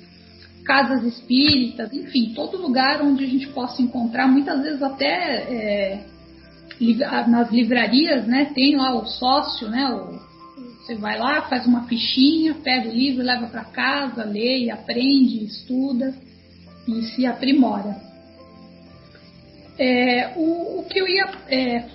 casas 0.67 1.05
espíritas, 1.05 1.93
enfim, 1.93 2.33
todo 2.35 2.61
lugar 2.61 3.01
onde 3.01 3.25
a 3.25 3.29
gente 3.29 3.47
possa 3.49 3.81
encontrar, 3.81 4.27
muitas 4.27 4.63
vezes 4.63 4.83
até 4.83 5.07
é, 5.09 6.07
nas 7.29 7.51
livrarias, 7.51 8.27
né, 8.27 8.47
tem 8.55 8.77
lá 8.77 8.95
o 8.95 9.07
sócio, 9.07 9.69
né, 9.69 9.89
o, 9.89 10.19
você 10.87 10.95
vai 10.95 11.19
lá, 11.19 11.43
faz 11.43 11.67
uma 11.67 11.85
fichinha, 11.85 12.55
pega 12.55 12.89
o 12.89 12.93
livro, 12.93 13.25
leva 13.25 13.47
para 13.47 13.65
casa, 13.65 14.25
lê, 14.25 14.71
aprende, 14.71 15.45
estuda 15.45 16.15
e 16.87 17.03
se 17.03 17.27
aprimora. 17.27 17.97
É, 19.79 20.33
o, 20.37 20.81
o, 20.81 20.85
que 20.89 20.99
eu 20.99 21.09
ia 21.09 21.29
é, 21.49 21.89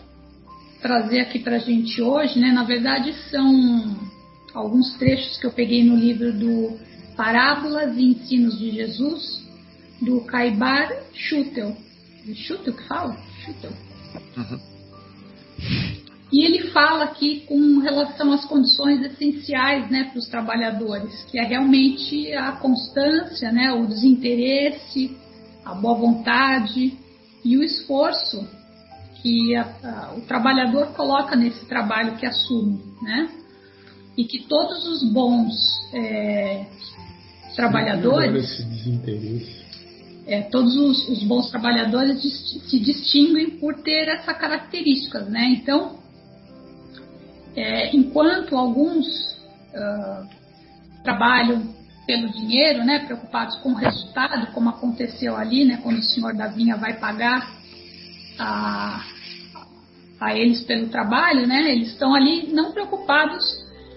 trazer 0.82 1.22
aqui 1.22 1.40
para 1.40 1.56
a 1.56 1.60
gente 1.60 2.02
hoje, 2.02 2.40
né, 2.40 2.52
na 2.52 2.64
verdade, 2.64 3.14
são 3.30 3.96
alguns 4.54 4.94
trechos 4.98 5.38
que 5.38 5.46
eu 5.46 5.52
peguei 5.52 5.84
no 5.84 5.96
livro 5.96 6.34
do 6.34 6.78
Parábolas 7.22 7.96
e 7.98 8.04
Ensinos 8.04 8.58
de 8.58 8.72
Jesus, 8.72 9.48
do 10.02 10.22
Caibar 10.22 10.92
Schutel. 11.14 11.78
Schutel 12.34 12.74
que 12.74 12.88
fala? 12.88 13.16
Schutel. 13.46 13.72
Uhum. 14.36 14.60
E 16.34 16.44
ele 16.44 16.72
fala 16.72 17.04
aqui 17.04 17.42
com 17.42 17.78
relação 17.78 18.34
às 18.34 18.44
condições 18.46 19.04
essenciais 19.04 19.88
né, 19.92 20.06
para 20.06 20.18
os 20.18 20.28
trabalhadores, 20.30 21.24
que 21.26 21.38
é 21.38 21.44
realmente 21.44 22.34
a 22.34 22.54
constância, 22.54 23.52
né, 23.52 23.72
o 23.72 23.86
desinteresse, 23.86 25.16
a 25.64 25.76
boa 25.76 25.94
vontade 25.94 26.98
e 27.46 27.56
o 27.56 27.62
esforço 27.62 28.50
que 29.22 29.56
a, 29.56 29.70
a, 29.84 30.16
o 30.18 30.22
trabalhador 30.22 30.88
coloca 30.94 31.36
nesse 31.36 31.68
trabalho 31.68 32.18
que 32.18 32.26
assume, 32.26 32.82
né? 33.04 33.30
E 34.18 34.26
que 34.26 34.40
todos 34.40 34.88
os 34.88 35.04
bons 35.04 35.54
é, 35.94 36.66
trabalhadores. 37.56 38.66
É, 40.28 40.44
todos 40.44 40.76
os, 40.76 41.10
os, 41.10 41.24
bons 41.24 41.50
trabalhadores 41.50 42.22
se 42.70 42.80
distinguem 42.80 43.52
por 43.58 43.82
ter 43.82 44.08
essa 44.08 44.34
características, 44.34 45.28
né? 45.28 45.58
Então, 45.58 46.00
é, 47.56 47.96
enquanto 47.96 48.56
alguns 48.56 49.08
uh, 49.08 50.28
trabalham 51.04 51.74
pelo 52.06 52.30
dinheiro, 52.30 52.84
né, 52.84 53.00
preocupados 53.00 53.56
com 53.58 53.72
o 53.72 53.76
resultado, 53.76 54.52
como 54.54 54.70
aconteceu 54.70 55.36
ali, 55.36 55.66
né, 55.66 55.80
quando 55.84 55.98
o 55.98 56.04
senhor 56.04 56.36
da 56.36 56.48
vinha 56.48 56.76
vai 56.76 57.00
pagar 57.00 57.48
a, 58.40 59.04
a 60.20 60.36
eles 60.36 60.62
pelo 60.62 60.88
trabalho, 60.90 61.48
né, 61.48 61.72
eles 61.72 61.90
estão 61.90 62.14
ali 62.14 62.52
não 62.52 62.72
preocupados 62.72 63.44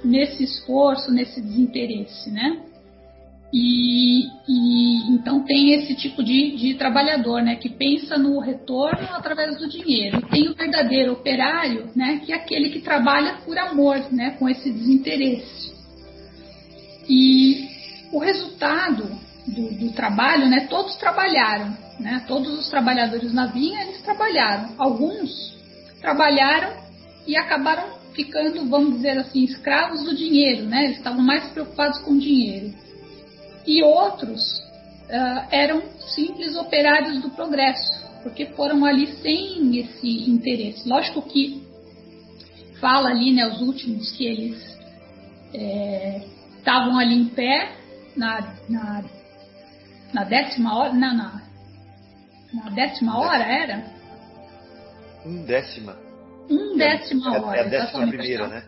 nesse 0.04 0.44
esforço, 0.44 1.10
nesse 1.10 1.40
desinteresse, 1.40 2.30
né? 2.30 2.60
E, 3.56 4.26
e, 4.48 5.12
então 5.12 5.44
tem 5.44 5.74
esse 5.74 5.94
tipo 5.94 6.24
de, 6.24 6.56
de, 6.56 6.74
trabalhador, 6.74 7.40
né, 7.40 7.54
que 7.54 7.68
pensa 7.68 8.18
no 8.18 8.40
retorno 8.40 9.06
através 9.12 9.56
do 9.58 9.68
dinheiro. 9.68 10.18
E 10.18 10.28
tem 10.28 10.48
o 10.48 10.56
verdadeiro 10.56 11.12
operário, 11.12 11.88
né, 11.94 12.20
que 12.24 12.32
é 12.32 12.34
aquele 12.34 12.70
que 12.70 12.80
trabalha 12.80 13.34
por 13.44 13.56
amor, 13.56 14.12
né, 14.12 14.30
com 14.40 14.48
esse 14.48 14.72
desinteresse. 14.72 15.72
E 17.08 17.68
o 18.10 18.18
resultado 18.18 19.08
do, 19.46 19.70
do 19.78 19.92
trabalho, 19.92 20.48
né, 20.48 20.66
todos 20.68 20.96
trabalharam, 20.96 21.76
né, 22.00 22.24
todos 22.26 22.58
os 22.58 22.68
trabalhadores 22.68 23.32
na 23.32 23.46
vinha 23.46 23.84
eles 23.84 24.02
trabalharam. 24.02 24.70
Alguns 24.78 25.30
trabalharam 26.00 26.72
e 27.24 27.36
acabaram 27.36 27.84
ficando, 28.14 28.68
vamos 28.68 28.94
dizer 28.96 29.16
assim, 29.16 29.44
escravos 29.44 30.02
do 30.02 30.16
dinheiro, 30.16 30.64
né, 30.64 30.86
eles 30.86 30.96
estavam 30.96 31.22
mais 31.22 31.44
preocupados 31.52 32.00
com 32.00 32.14
o 32.14 32.18
dinheiro 32.18 32.82
e 33.66 33.82
outros 33.82 34.58
uh, 35.08 35.48
eram 35.50 35.82
simples 36.14 36.56
operários 36.56 37.22
do 37.22 37.30
progresso, 37.30 38.04
porque 38.22 38.46
foram 38.46 38.84
ali 38.84 39.06
sem 39.16 39.78
esse 39.78 40.30
interesse. 40.30 40.88
Lógico 40.88 41.22
que 41.22 41.62
fala 42.80 43.10
ali, 43.10 43.32
né, 43.32 43.46
os 43.46 43.60
últimos 43.60 44.10
que 44.12 44.26
eles 44.26 44.74
estavam 46.58 47.00
é, 47.00 47.04
ali 47.04 47.14
em 47.14 47.26
pé, 47.26 47.76
na, 48.16 48.54
na, 48.68 49.04
na 50.12 50.24
décima 50.24 50.76
hora, 50.76 50.92
não, 50.92 51.16
na, 51.16 51.42
na 52.52 52.70
décima 52.70 53.18
hora 53.18 53.44
era? 53.44 53.84
Um 55.24 55.44
décima. 55.44 55.96
Um 56.50 56.76
décima 56.76 57.40
hora. 57.40 57.56
É, 57.56 57.60
é 57.60 57.66
a 57.66 57.68
décima 57.68 58.06
primeira, 58.06 58.48
né? 58.48 58.64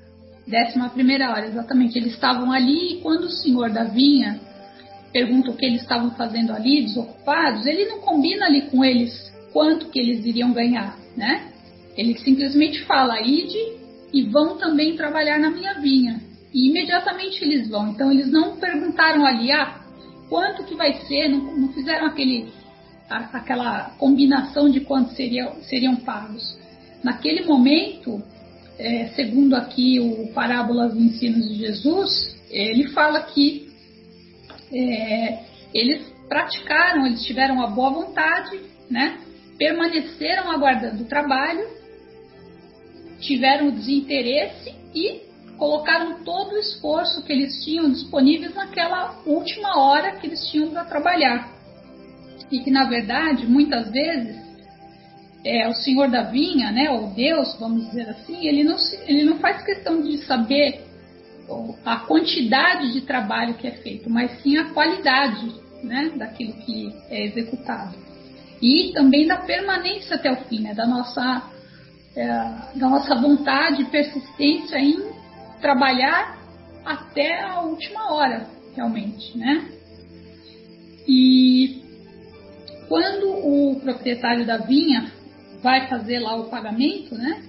Décima 0.47 0.89
primeira 0.91 1.31
hora, 1.31 1.47
exatamente. 1.47 1.99
Eles 1.99 2.15
estavam 2.15 2.53
ali 2.53 2.95
e 2.95 3.01
quando 3.03 3.25
o 3.25 3.31
senhor 3.31 3.71
da 3.71 3.85
vinha 3.85 4.41
pergunta 5.13 5.51
o 5.51 5.57
que 5.57 5.65
eles 5.65 5.83
estavam 5.83 6.11
fazendo 6.13 6.53
ali, 6.53 6.83
desocupados, 6.83 7.67
ele 7.67 7.87
não 7.87 8.01
combina 8.01 8.47
ali 8.47 8.63
com 8.63 8.85
eles 8.85 9.33
quanto 9.53 9.89
que 9.89 9.99
eles 9.99 10.25
iriam 10.27 10.53
ganhar, 10.53 10.99
né? 11.17 11.51
Ele 11.97 12.19
simplesmente 12.19 12.85
fala, 12.85 13.21
ide 13.23 13.59
e 14.13 14.23
vão 14.25 14.59
também 14.59 14.97
trabalhar 14.97 15.39
na 15.39 15.51
minha 15.51 15.75
vinha. 15.81 16.21
E 16.53 16.69
imediatamente 16.69 17.43
eles 17.43 17.69
vão. 17.69 17.89
Então 17.89 18.13
eles 18.13 18.31
não 18.31 18.57
perguntaram 18.57 19.25
ali, 19.25 19.51
ah, 19.51 19.81
quanto 20.29 20.65
que 20.65 20.75
vai 20.75 20.95
ser, 21.07 21.29
não, 21.29 21.57
não 21.57 21.73
fizeram 21.73 22.07
aquele, 22.07 22.49
aquela 23.09 23.95
combinação 23.99 24.69
de 24.69 24.81
quanto 24.81 25.15
seriam, 25.15 25.55
seriam 25.63 25.97
pagos. 25.97 26.59
Naquele 27.03 27.45
momento, 27.45 28.23
é, 28.79 29.09
segundo 29.15 29.55
aqui 29.55 29.99
o 30.01 30.33
Parábolas 30.35 30.95
e 30.95 30.99
Ensinos 30.99 31.49
de 31.49 31.55
Jesus, 31.55 32.37
ele 32.51 32.89
fala 32.89 33.21
que 33.23 33.66
é, 34.73 35.45
eles 35.73 36.07
praticaram, 36.29 37.07
eles 37.07 37.25
tiveram 37.25 37.63
a 37.63 37.69
boa 37.69 37.91
vontade, 37.91 38.61
né? 38.91 39.21
permaneceram 39.59 40.51
aguardando 40.51 41.03
o 41.03 41.07
trabalho, 41.07 41.67
tiveram 43.21 43.69
o 43.69 43.73
desinteresse 43.73 44.75
e 44.95 45.23
colocaram 45.57 46.23
todo 46.23 46.53
o 46.53 46.59
esforço 46.59 47.25
que 47.25 47.33
eles 47.33 47.65
tinham 47.65 47.91
disponíveis 47.91 48.55
naquela 48.55 49.19
última 49.25 49.79
hora 49.79 50.17
que 50.17 50.27
eles 50.27 50.47
tinham 50.51 50.71
para 50.71 50.85
trabalhar. 50.85 51.51
E 52.51 52.61
que, 52.61 52.71
na 52.71 52.85
verdade, 52.85 53.47
muitas 53.47 53.91
vezes, 53.91 54.37
é, 55.45 55.67
o 55.69 55.73
senhor 55.73 56.11
da 56.11 56.23
vinha, 56.23 56.71
né, 56.71 56.91
ou 56.91 57.09
Deus, 57.09 57.57
vamos 57.59 57.87
dizer 57.87 58.09
assim, 58.11 58.47
ele 58.47 58.63
não, 58.63 58.77
ele 59.07 59.25
não 59.25 59.39
faz 59.39 59.63
questão 59.65 60.03
de 60.03 60.19
saber 60.19 60.86
a 61.85 61.99
quantidade 61.99 62.93
de 62.93 63.03
trabalho 63.03 63.55
que 63.55 63.67
é 63.67 63.73
feito, 63.73 64.11
mas 64.11 64.43
sim 64.43 64.57
a 64.57 64.73
qualidade 64.73 65.55
né, 65.83 66.13
daquilo 66.17 66.53
que 66.55 66.93
é 67.09 67.27
executado. 67.27 67.97
E 68.61 68.93
também 68.93 69.27
da 69.27 69.37
permanência 69.37 70.17
até 70.17 70.31
o 70.31 70.45
fim, 70.45 70.61
né, 70.61 70.75
da, 70.75 70.87
nossa, 70.87 71.51
é, 72.17 72.27
da 72.75 72.89
nossa 72.89 73.15
vontade 73.15 73.83
e 73.83 73.87
persistência 73.87 74.79
em 74.79 75.11
trabalhar 75.61 76.39
até 76.85 77.43
a 77.43 77.61
última 77.61 78.13
hora, 78.13 78.47
realmente. 78.75 79.37
Né? 79.37 79.69
E 81.07 81.83
quando 82.89 83.29
o 83.29 83.81
proprietário 83.81 84.47
da 84.47 84.59
vinha 84.59 85.13
vai 85.63 85.89
fazer 85.89 86.19
lá 86.19 86.37
o 86.37 86.49
pagamento, 86.49 87.15
né, 87.15 87.43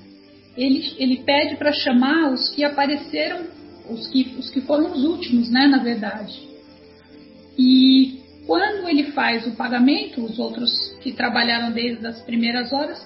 ele, 0.56 0.96
ele 0.98 1.18
pede 1.24 1.56
para 1.56 1.72
chamar 1.72 2.32
os 2.32 2.50
que 2.50 2.64
apareceram 2.64 3.57
os 3.90 4.08
que, 4.08 4.36
os 4.38 4.50
que 4.50 4.62
foram 4.62 4.92
os 4.92 5.04
últimos, 5.04 5.50
né, 5.50 5.68
na 5.68 5.78
verdade. 5.78 6.48
E 7.58 8.20
quando 8.46 8.88
ele 8.88 9.12
faz 9.12 9.46
o 9.48 9.52
pagamento, 9.52 10.24
os 10.24 10.40
outros 10.40 10.72
que 11.02 11.12
trabalharam 11.12 11.72
desde 11.72 12.06
as 12.06 12.22
primeiras 12.22 12.72
horas, 12.72 13.06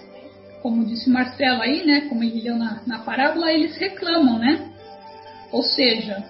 como 0.61 0.85
disse 0.85 1.09
Marcelo 1.09 1.61
aí, 1.61 1.85
né, 1.85 2.01
como 2.01 2.23
ele 2.23 2.41
leu 2.41 2.55
na, 2.57 2.81
na 2.85 2.99
parábola, 2.99 3.51
eles 3.51 3.75
reclamam, 3.77 4.37
né? 4.37 4.69
Ou 5.51 5.63
seja, 5.63 6.23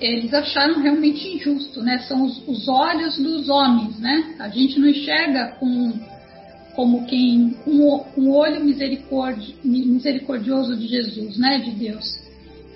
eles 0.00 0.32
acharam 0.32 0.80
realmente 0.80 1.26
injusto, 1.28 1.82
né? 1.82 1.98
São 2.00 2.24
os, 2.24 2.46
os 2.46 2.68
olhos 2.68 3.18
dos 3.18 3.48
homens, 3.48 3.98
né? 3.98 4.36
A 4.38 4.48
gente 4.48 4.78
não 4.78 4.88
enxerga 4.88 5.56
com 5.58 5.92
como 6.74 7.06
quem 7.06 7.56
o, 7.66 8.30
olho 8.30 8.62
misericordioso 9.64 10.76
de 10.76 10.86
Jesus, 10.86 11.36
né? 11.38 11.58
De 11.58 11.70
Deus 11.72 12.25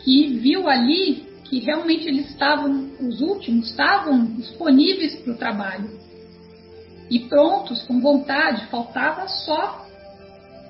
que 0.05 0.39
viu 0.39 0.69
ali 0.69 1.29
que 1.45 1.59
realmente 1.59 2.07
eles 2.07 2.29
estavam, 2.31 2.91
os 3.01 3.21
últimos, 3.21 3.71
estavam 3.71 4.25
disponíveis 4.25 5.17
para 5.17 5.33
o 5.33 5.37
trabalho 5.37 5.91
e 7.11 7.19
prontos, 7.19 7.83
com 7.83 8.01
vontade, 8.01 8.67
faltava 8.67 9.27
só 9.27 9.85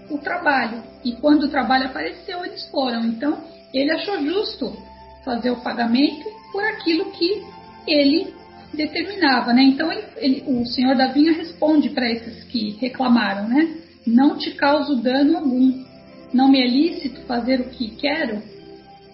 o 0.08 0.16
trabalho. 0.16 0.82
E 1.04 1.12
quando 1.12 1.44
o 1.44 1.48
trabalho 1.50 1.86
apareceu, 1.86 2.42
eles 2.44 2.66
foram. 2.70 3.04
Então, 3.04 3.44
ele 3.74 3.92
achou 3.92 4.18
justo 4.22 4.74
fazer 5.22 5.50
o 5.50 5.60
pagamento 5.60 6.24
por 6.50 6.64
aquilo 6.64 7.12
que 7.12 7.44
ele 7.86 8.34
determinava, 8.72 9.52
né? 9.52 9.62
Então, 9.64 9.92
ele, 9.92 10.04
ele, 10.16 10.44
o 10.46 10.64
senhor 10.64 10.96
da 10.96 11.08
vinha 11.08 11.32
responde 11.32 11.90
para 11.90 12.10
esses 12.10 12.42
que 12.44 12.70
reclamaram, 12.80 13.46
né? 13.46 13.76
Não 14.06 14.38
te 14.38 14.52
causo 14.52 14.96
dano 14.96 15.36
algum. 15.36 15.84
Não 16.32 16.48
me 16.48 16.62
é 16.62 16.66
lícito 16.66 17.20
fazer 17.22 17.60
o 17.60 17.68
que 17.68 17.90
quero 17.96 18.42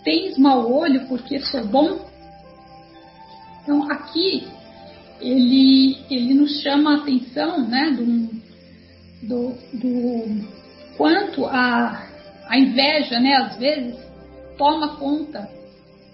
tens 0.06 0.38
mau 0.38 0.72
olho 0.72 1.04
porque 1.08 1.40
sou 1.40 1.66
bom? 1.66 2.08
Então 3.60 3.90
aqui 3.90 4.46
ele, 5.20 5.98
ele 6.08 6.32
nos 6.32 6.62
chama 6.62 6.92
a 6.92 6.96
atenção 6.98 7.66
né, 7.66 7.90
do, 7.90 8.06
do, 9.26 9.58
do 9.72 10.46
quanto 10.96 11.44
a, 11.46 12.06
a 12.46 12.56
inveja, 12.56 13.18
né, 13.18 13.34
às 13.34 13.56
vezes, 13.56 13.96
toma 14.56 14.96
conta 14.96 15.50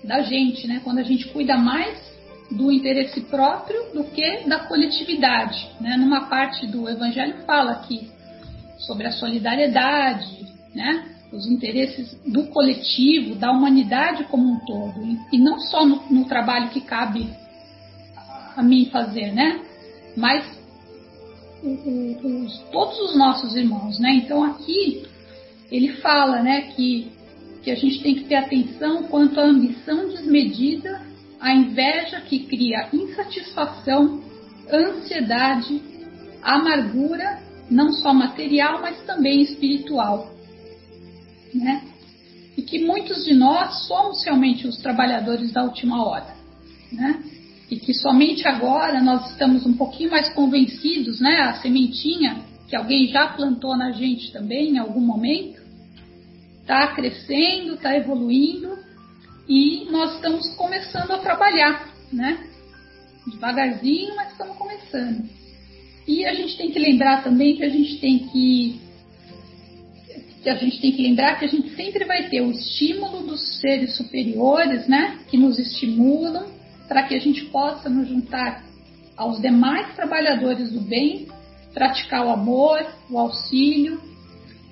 da 0.03 0.23
gente, 0.23 0.67
né, 0.67 0.81
quando 0.83 0.99
a 0.99 1.03
gente 1.03 1.29
cuida 1.29 1.59
mais 1.59 2.11
do 2.51 2.73
interesse 2.73 3.21
próprio 3.21 3.93
do 3.93 4.05
que 4.05 4.49
da 4.49 4.61
coletividade. 4.61 5.69
Né? 5.79 5.99
Numa 5.99 6.29
parte 6.29 6.67
do 6.67 6.89
Evangelho 6.89 7.45
fala 7.45 7.73
aqui 7.73 8.11
sobre 8.79 9.07
a 9.07 9.13
solidariedade, 9.13 10.47
né? 10.75 11.12
Os 11.33 11.47
interesses 11.47 12.15
do 12.27 12.45
coletivo, 12.49 13.35
da 13.35 13.51
humanidade 13.51 14.25
como 14.25 14.53
um 14.53 14.59
todo, 14.67 15.03
e 15.33 15.39
não 15.39 15.59
só 15.59 15.85
no, 15.85 16.03
no 16.11 16.27
trabalho 16.27 16.69
que 16.69 16.81
cabe 16.83 17.29
a 18.55 18.63
mim 18.63 18.91
fazer, 18.93 19.33
né? 19.33 19.63
Mas 20.15 20.45
os, 21.65 22.59
todos 22.71 22.99
os 23.01 23.17
nossos 23.17 23.57
irmãos, 23.57 23.99
né? 23.99 24.13
Então 24.17 24.45
aqui 24.45 25.07
ele 25.71 25.95
fala, 25.97 26.43
né, 26.43 26.73
que 26.77 27.11
que 27.63 27.71
a 27.71 27.77
gente 27.77 28.03
tem 28.03 28.17
que 28.17 28.25
ter 28.25 28.35
atenção 28.35 29.05
quanto 29.05 29.39
à 29.39 29.45
ambição 29.45 30.09
desmedida, 30.09 31.01
à 31.41 31.55
inveja 31.55 32.21
que 32.23 32.41
cria 32.41 32.89
insatisfação, 32.93 34.21
ansiedade, 34.69 35.81
amargura, 36.43 37.41
não 37.71 37.93
só 37.93 38.13
material, 38.13 38.81
mas 38.81 39.01
também 39.07 39.43
espiritual 39.43 40.32
né? 41.55 41.83
E 42.57 42.63
que 42.63 42.85
muitos 42.85 43.25
de 43.25 43.35
nós 43.35 43.87
somos 43.87 44.23
realmente 44.25 44.67
os 44.67 44.79
trabalhadores 44.79 45.53
da 45.53 45.65
última 45.65 46.05
hora, 46.05 46.35
né? 46.91 47.23
E 47.71 47.77
que 47.77 47.95
somente 47.95 48.47
agora 48.47 49.01
nós 49.01 49.31
estamos 49.31 49.65
um 49.65 49.75
pouquinho 49.75 50.11
mais 50.11 50.33
convencidos, 50.35 51.21
né? 51.21 51.41
A 51.41 51.55
sementinha 51.55 52.43
que 52.69 52.77
alguém 52.77 53.09
já 53.09 53.29
plantou 53.29 53.77
na 53.77 53.93
gente 53.93 54.33
também 54.33 54.71
em 54.71 54.79
algum 54.79 55.01
momento 55.01 55.61
está 56.61 56.89
crescendo, 56.95 57.75
está 57.75 57.97
evoluindo 57.97 58.79
e 59.49 59.87
nós 59.91 60.15
estamos 60.15 60.49
começando 60.55 61.11
a 61.11 61.19
trabalhar, 61.19 61.89
né? 62.13 62.47
Devagarzinho, 63.27 64.17
mas 64.17 64.33
estamos 64.33 64.57
começando. 64.57 65.29
E 66.07 66.25
a 66.25 66.35
gente 66.35 66.57
tem 66.57 66.71
que 66.71 66.79
lembrar 66.79 67.23
também 67.23 67.57
que 67.57 67.65
a 67.65 67.69
gente 67.69 67.99
tem 67.99 68.21
que 68.29 68.81
que 70.43 70.51
a 70.51 70.57
gente 70.57 70.81
tem 70.81 70.93
que 70.93 71.03
lembrar 71.03 71.39
que 71.39 71.45
a 71.45 71.49
gente 71.49 71.71
sempre 71.77 72.05
vai 72.05 72.29
ter 72.29 72.41
o 72.41 72.51
estímulo 72.51 73.25
dos 73.25 73.61
seres 73.61 73.97
superiores, 73.97 74.89
né, 74.89 75.19
que 75.31 75.37
nos 75.37 75.59
estimulam 75.59 76.47
para 76.89 77.05
que 77.05 77.15
a 77.15 77.21
gente 77.21 77.45
possa 77.47 77.89
nos 77.89 78.09
juntar 78.09 78.65
aos 79.17 79.41
demais 79.41 79.95
trabalhadores 79.95 80.73
do 80.73 80.81
bem, 80.81 81.29
praticar 81.73 82.27
o 82.27 82.31
amor, 82.31 82.85
o 83.09 83.19
auxílio, 83.19 84.01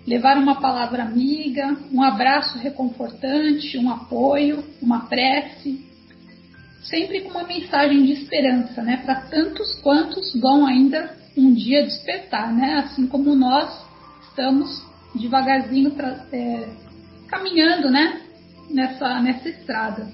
levar 0.06 0.36
uma 0.38 0.60
palavra 0.60 1.04
amiga, 1.04 1.76
um 1.92 2.02
abraço 2.02 2.58
reconfortante, 2.58 3.78
um 3.78 3.90
apoio, 3.90 4.64
uma 4.82 5.06
prece, 5.06 5.86
sempre 6.82 7.20
com 7.20 7.30
uma 7.30 7.44
mensagem 7.44 8.04
de 8.04 8.12
esperança, 8.12 8.82
né, 8.82 8.96
para 9.04 9.20
tantos 9.22 9.74
quantos 9.82 10.34
vão 10.34 10.66
ainda 10.66 11.16
um 11.36 11.54
dia 11.54 11.84
despertar, 11.84 12.52
né, 12.52 12.82
assim 12.84 13.06
como 13.06 13.36
nós 13.36 13.70
estamos 14.28 14.89
devagarzinho 15.14 15.90
pra, 15.92 16.24
é, 16.32 16.68
caminhando, 17.28 17.90
né, 17.90 18.22
nessa, 18.70 19.20
nessa 19.20 19.48
estrada. 19.48 20.08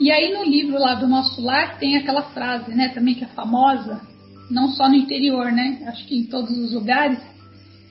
E 0.00 0.10
aí 0.10 0.32
no 0.32 0.44
livro 0.44 0.78
lá 0.78 0.94
do 0.94 1.06
nosso 1.06 1.40
lar 1.40 1.78
tem 1.78 1.96
aquela 1.96 2.22
frase, 2.30 2.74
né, 2.74 2.88
também 2.88 3.14
que 3.14 3.24
é 3.24 3.28
famosa, 3.28 4.00
não 4.50 4.68
só 4.68 4.88
no 4.88 4.94
interior, 4.94 5.52
né, 5.52 5.84
acho 5.86 6.06
que 6.06 6.16
em 6.16 6.24
todos 6.24 6.56
os 6.58 6.72
lugares, 6.72 7.18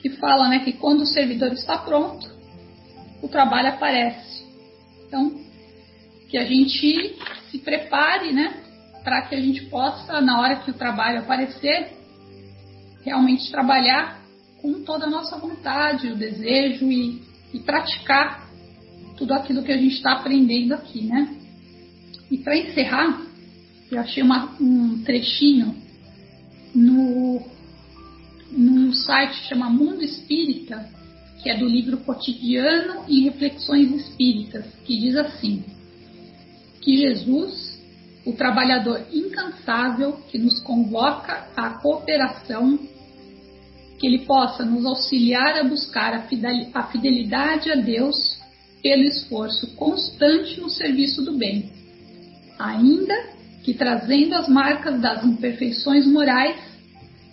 que 0.00 0.10
fala, 0.10 0.48
né, 0.48 0.58
que 0.58 0.72
quando 0.72 1.00
o 1.00 1.06
servidor 1.06 1.52
está 1.52 1.78
pronto, 1.78 2.28
o 3.22 3.28
trabalho 3.28 3.68
aparece. 3.68 4.44
Então, 5.06 5.32
que 6.28 6.36
a 6.36 6.44
gente 6.44 7.16
se 7.50 7.58
prepare, 7.58 8.32
né? 8.32 8.54
Para 9.02 9.22
que 9.22 9.34
a 9.34 9.40
gente 9.40 9.66
possa, 9.66 10.20
na 10.20 10.40
hora 10.40 10.56
que 10.56 10.70
o 10.70 10.74
trabalho 10.74 11.20
aparecer, 11.20 11.92
realmente 13.04 13.50
trabalhar 13.50 14.23
com 14.64 14.82
toda 14.82 15.04
a 15.04 15.10
nossa 15.10 15.36
vontade, 15.36 16.10
o 16.10 16.16
desejo 16.16 16.90
e, 16.90 17.20
e 17.52 17.58
praticar 17.58 18.48
tudo 19.14 19.34
aquilo 19.34 19.62
que 19.62 19.70
a 19.70 19.76
gente 19.76 19.96
está 19.96 20.12
aprendendo 20.12 20.72
aqui, 20.72 21.02
né? 21.02 21.36
E 22.30 22.38
para 22.38 22.56
encerrar, 22.56 23.26
eu 23.92 24.00
achei 24.00 24.22
uma, 24.22 24.56
um 24.58 25.02
trechinho 25.04 25.76
no 26.74 27.42
num 28.50 28.90
site 28.94 29.42
que 29.42 29.48
chama 29.48 29.68
Mundo 29.68 30.02
Espírita, 30.02 30.88
que 31.42 31.50
é 31.50 31.58
do 31.58 31.66
livro 31.66 31.98
Cotidiano 31.98 33.04
e 33.06 33.24
Reflexões 33.24 33.92
Espíritas, 33.92 34.64
que 34.86 34.98
diz 34.98 35.14
assim: 35.16 35.62
que 36.80 36.96
Jesus, 36.96 37.78
o 38.24 38.32
trabalhador 38.32 39.04
incansável 39.12 40.12
que 40.30 40.38
nos 40.38 40.58
convoca 40.60 41.48
à 41.54 41.68
cooperação, 41.80 42.78
que 44.04 44.08
ele 44.08 44.26
possa 44.26 44.66
nos 44.66 44.84
auxiliar 44.84 45.56
a 45.56 45.64
buscar 45.64 46.12
a 46.74 46.82
fidelidade 46.88 47.72
a 47.72 47.74
Deus 47.74 48.38
pelo 48.82 49.02
esforço 49.02 49.74
constante 49.76 50.60
no 50.60 50.68
serviço 50.68 51.24
do 51.24 51.38
bem, 51.38 51.70
ainda 52.58 53.14
que 53.62 53.72
trazendo 53.72 54.34
as 54.34 54.46
marcas 54.46 55.00
das 55.00 55.24
imperfeições 55.24 56.06
morais, 56.06 56.54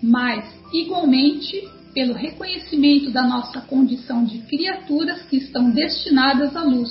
mas 0.01 0.45
igualmente 0.71 1.61
pelo 1.93 2.13
reconhecimento 2.13 3.11
da 3.11 3.23
nossa 3.23 3.59
condição 3.59 4.23
de 4.23 4.37
criaturas 4.43 5.23
que 5.23 5.35
estão 5.35 5.71
destinadas 5.71 6.55
à 6.55 6.63
luz, 6.63 6.89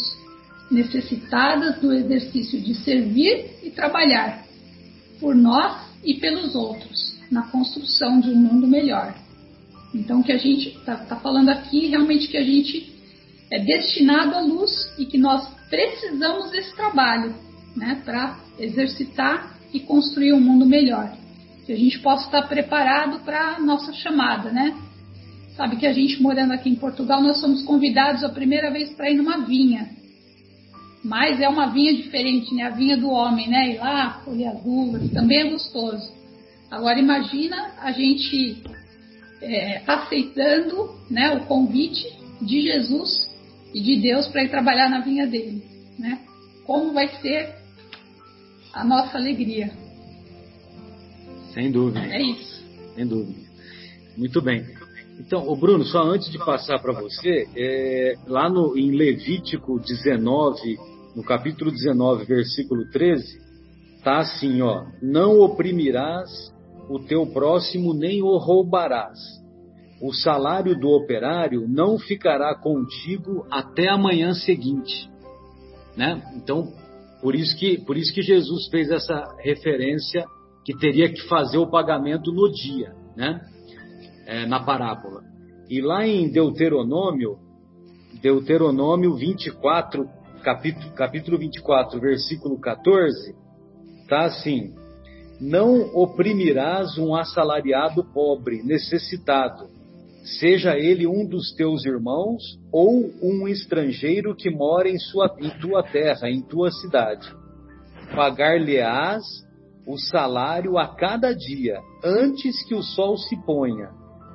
necessitadas 0.70 1.80
do 1.80 1.90
exercício 1.90 2.60
de 2.60 2.74
servir 2.74 3.46
e 3.62 3.70
trabalhar 3.70 4.44
por 5.18 5.34
nós 5.34 5.80
e 6.04 6.20
pelos 6.20 6.54
outros 6.54 7.18
na 7.30 7.44
construção 7.44 8.20
de 8.20 8.28
um 8.28 8.36
mundo 8.36 8.68
melhor. 8.68 9.14
Então, 9.94 10.22
que 10.22 10.32
a 10.32 10.38
gente 10.38 10.68
está 10.68 10.96
tá 10.96 11.16
falando 11.16 11.48
aqui 11.48 11.88
realmente 11.88 12.28
que 12.28 12.36
a 12.36 12.44
gente 12.44 12.92
é 13.50 13.58
destinado 13.58 14.36
à 14.36 14.40
luz 14.40 14.70
e 14.98 15.04
que 15.04 15.18
nós 15.18 15.48
precisamos 15.68 16.50
desse 16.50 16.74
trabalho 16.76 17.34
né, 17.76 18.00
para 18.04 18.38
exercitar 18.58 19.58
e 19.72 19.80
construir 19.80 20.32
um 20.32 20.40
mundo 20.40 20.64
melhor. 20.66 21.12
Que 21.66 21.72
a 21.72 21.76
gente 21.76 21.98
possa 22.00 22.26
estar 22.26 22.42
preparado 22.42 23.20
para 23.20 23.56
a 23.56 23.60
nossa 23.60 23.92
chamada, 23.92 24.50
né? 24.50 24.76
Sabe 25.56 25.76
que 25.76 25.86
a 25.86 25.92
gente 25.92 26.22
morando 26.22 26.52
aqui 26.52 26.70
em 26.70 26.74
Portugal, 26.74 27.22
nós 27.22 27.40
somos 27.40 27.62
convidados 27.62 28.24
a 28.24 28.28
primeira 28.28 28.70
vez 28.70 28.90
para 28.90 29.10
ir 29.10 29.16
numa 29.16 29.44
vinha. 29.44 29.90
Mas 31.04 31.40
é 31.40 31.48
uma 31.48 31.66
vinha 31.66 31.94
diferente, 31.94 32.54
né? 32.54 32.64
A 32.64 32.70
vinha 32.70 32.96
do 32.96 33.10
homem, 33.10 33.48
né? 33.48 33.74
Ir 33.74 33.78
lá, 33.78 34.20
colher 34.24 34.48
as 34.48 34.64
uvas, 34.64 35.10
também 35.10 35.40
é 35.40 35.50
gostoso. 35.50 36.12
Agora 36.70 36.98
imagina 36.98 37.72
a 37.80 37.92
gente 37.92 38.62
é, 39.42 39.82
aceitando 39.86 40.94
né, 41.10 41.34
o 41.34 41.46
convite 41.46 42.06
de 42.40 42.62
Jesus 42.62 43.28
e 43.74 43.80
de 43.80 44.00
Deus 44.00 44.28
para 44.28 44.44
ir 44.44 44.50
trabalhar 44.50 44.88
na 44.88 45.00
vinha 45.00 45.26
dele, 45.26 45.62
né? 45.98 46.20
Como 46.64 46.92
vai 46.92 47.08
ser 47.20 47.54
a 48.72 48.84
nossa 48.84 49.18
alegria? 49.18 49.70
Sem 51.52 51.70
dúvida. 51.70 52.04
É 52.06 52.22
isso. 52.22 52.64
Sem 52.94 53.06
dúvida. 53.06 53.38
Muito 54.16 54.40
bem. 54.40 54.64
Então, 55.18 55.48
o 55.48 55.56
Bruno, 55.56 55.84
só 55.84 56.02
antes 56.02 56.30
de 56.30 56.38
passar 56.38 56.78
para 56.78 56.92
você, 56.92 57.46
é, 57.54 58.14
lá 58.26 58.48
no, 58.48 58.76
em 58.76 58.92
Levítico 58.92 59.78
19, 59.78 60.78
no 61.14 61.22
capítulo 61.22 61.70
19, 61.70 62.24
versículo 62.24 62.88
13, 62.90 63.38
tá 64.02 64.18
assim, 64.20 64.62
ó: 64.62 64.86
Não 65.02 65.40
oprimirás 65.40 66.30
o 66.90 66.98
teu 66.98 67.26
próximo 67.26 67.94
nem 67.94 68.22
o 68.22 68.36
roubarás. 68.36 69.18
O 70.02 70.12
salário 70.12 70.78
do 70.78 70.88
operário 70.88 71.66
não 71.68 71.98
ficará 71.98 72.54
contigo 72.54 73.46
até 73.50 73.88
a 73.88 73.96
manhã 73.96 74.34
seguinte, 74.34 75.08
né? 75.96 76.22
Então, 76.34 76.72
por 77.22 77.34
isso 77.34 77.56
que 77.56 77.78
por 77.78 77.96
isso 77.96 78.12
que 78.12 78.22
Jesus 78.22 78.68
fez 78.68 78.90
essa 78.90 79.34
referência 79.38 80.24
que 80.64 80.76
teria 80.76 81.08
que 81.10 81.22
fazer 81.28 81.58
o 81.58 81.70
pagamento 81.70 82.32
no 82.32 82.50
dia, 82.50 82.94
né? 83.16 83.40
é, 84.30 84.46
na 84.46 84.60
parábola. 84.60 85.22
E 85.68 85.80
lá 85.80 86.06
em 86.06 86.30
Deuteronômio, 86.30 87.36
Deuteronômio 88.22 89.16
24, 89.16 90.08
capítulo, 90.42 90.92
capítulo 90.92 91.38
24, 91.38 92.00
versículo 92.00 92.58
14, 92.60 93.34
tá 94.08 94.26
assim: 94.26 94.72
Não 95.40 95.94
oprimirás 95.94 96.98
um 96.98 97.14
assalariado 97.14 98.04
pobre, 98.12 98.62
necessitado, 98.62 99.70
seja 100.38 100.76
ele 100.76 101.06
um 101.06 101.26
dos 101.26 101.52
teus 101.54 101.84
irmãos 101.86 102.42
ou 102.70 103.10
um 103.22 103.48
estrangeiro 103.48 104.36
que 104.36 104.50
mora 104.50 104.88
em, 104.88 104.98
sua, 104.98 105.34
em 105.40 105.48
tua 105.58 105.82
terra, 105.82 106.28
em 106.28 106.42
tua 106.42 106.70
cidade. 106.70 107.26
Pagar-lhe-ás 108.14 109.24
o 109.86 109.96
salário 109.96 110.76
a 110.76 110.88
cada 110.88 111.32
dia, 111.32 111.80
antes 112.04 112.62
que 112.64 112.74
o 112.74 112.82
sol 112.82 113.16
se 113.16 113.36
ponha, 113.44 113.88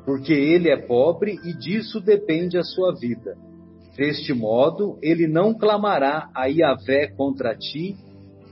porque 0.06 0.34
ele 0.34 0.70
é 0.70 0.78
pobre 0.78 1.40
e 1.44 1.54
disso 1.54 2.02
depende 2.02 2.58
a 2.58 2.64
sua 2.64 2.96
vida. 2.96 3.38
Deste 3.96 4.34
modo, 4.34 4.98
ele 5.02 5.28
não 5.28 5.54
clamará 5.54 6.30
a 6.34 6.48
Iavé 6.48 7.08
contra 7.16 7.56
ti, 7.56 7.96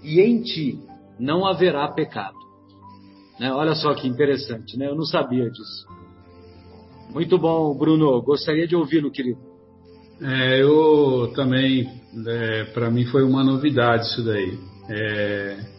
e 0.04 0.22
em 0.22 0.42
ti 0.42 0.80
não 1.20 1.46
haverá 1.46 1.88
pecado. 1.90 2.43
Né? 3.40 3.52
Olha 3.52 3.76
só 3.76 3.94
que 3.94 4.08
interessante, 4.08 4.78
né? 4.78 4.88
Eu 4.88 4.96
não 4.96 5.06
sabia 5.06 5.50
disso. 5.50 5.88
Muito 7.14 7.38
bom, 7.38 7.76
Bruno. 7.76 8.22
Gostaria 8.22 8.68
de 8.68 8.76
ouvi-lo, 8.76 9.12
querido. 9.12 9.40
É, 10.22 10.62
eu 10.62 11.32
também, 11.36 11.90
é, 12.26 12.64
para 12.66 12.90
mim 12.90 13.06
foi 13.06 13.24
uma 13.24 13.44
novidade 13.44 14.06
isso 14.06 14.24
daí. 14.24 14.58
É, 14.90 15.74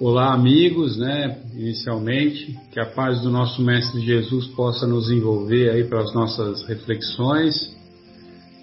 Olá, 0.00 0.32
amigos, 0.32 0.96
né? 0.96 1.42
Inicialmente, 1.52 2.58
que 2.72 2.80
a 2.80 2.86
paz 2.86 3.20
do 3.20 3.28
nosso 3.28 3.60
Mestre 3.60 4.00
Jesus 4.00 4.46
possa 4.46 4.86
nos 4.86 5.10
envolver 5.10 5.68
aí 5.68 5.84
para 5.84 6.00
as 6.00 6.14
nossas 6.14 6.66
reflexões. 6.66 7.54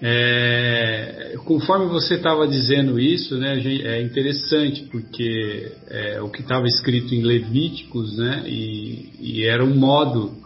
É, 0.00 1.34
conforme 1.44 1.86
você 1.86 2.14
estava 2.14 2.46
dizendo 2.46 3.00
isso, 3.00 3.36
né, 3.36 3.60
é 3.60 4.00
interessante 4.00 4.84
porque 4.84 5.72
é, 5.88 6.20
o 6.22 6.28
que 6.28 6.40
estava 6.40 6.66
escrito 6.66 7.14
em 7.14 7.22
Levíticos, 7.22 8.16
né, 8.16 8.44
e, 8.46 9.10
e 9.18 9.44
era 9.44 9.64
um 9.64 9.74
modo 9.74 10.36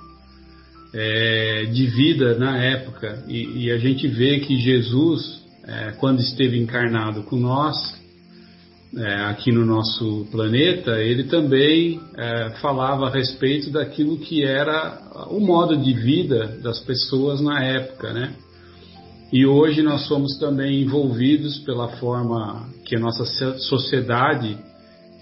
é, 0.94 1.64
de 1.66 1.86
vida 1.86 2.38
na 2.38 2.56
época, 2.56 3.24
e, 3.28 3.64
e, 3.64 3.70
a 3.70 3.76
gente 3.76 4.08
vê 4.08 4.40
que 4.40 4.56
Jesus, 4.58 5.42
é, 5.64 5.92
quando 5.92 6.20
esteve 6.20 6.58
encarnado 6.58 7.22
com 7.24 7.36
nós, 7.36 7.76
é, 8.96 9.14
aqui 9.24 9.50
no 9.50 9.64
nosso 9.64 10.26
planeta, 10.30 11.02
ele 11.02 11.24
também 11.24 12.00
é, 12.16 12.50
falava 12.60 13.06
a 13.06 13.10
respeito 13.10 13.70
daquilo 13.70 14.18
que 14.18 14.44
era 14.44 15.28
o 15.30 15.40
modo 15.40 15.76
de 15.76 15.92
vida 15.94 16.58
das 16.62 16.78
pessoas 16.80 17.40
na 17.40 17.62
época, 17.62 18.12
né? 18.12 18.34
E 19.32 19.46
hoje 19.46 19.82
nós 19.82 20.06
somos 20.06 20.36
também 20.38 20.82
envolvidos 20.82 21.58
pela 21.60 21.88
forma 21.96 22.68
que 22.84 22.94
a 22.94 23.00
nossa 23.00 23.24
sociedade 23.60 24.58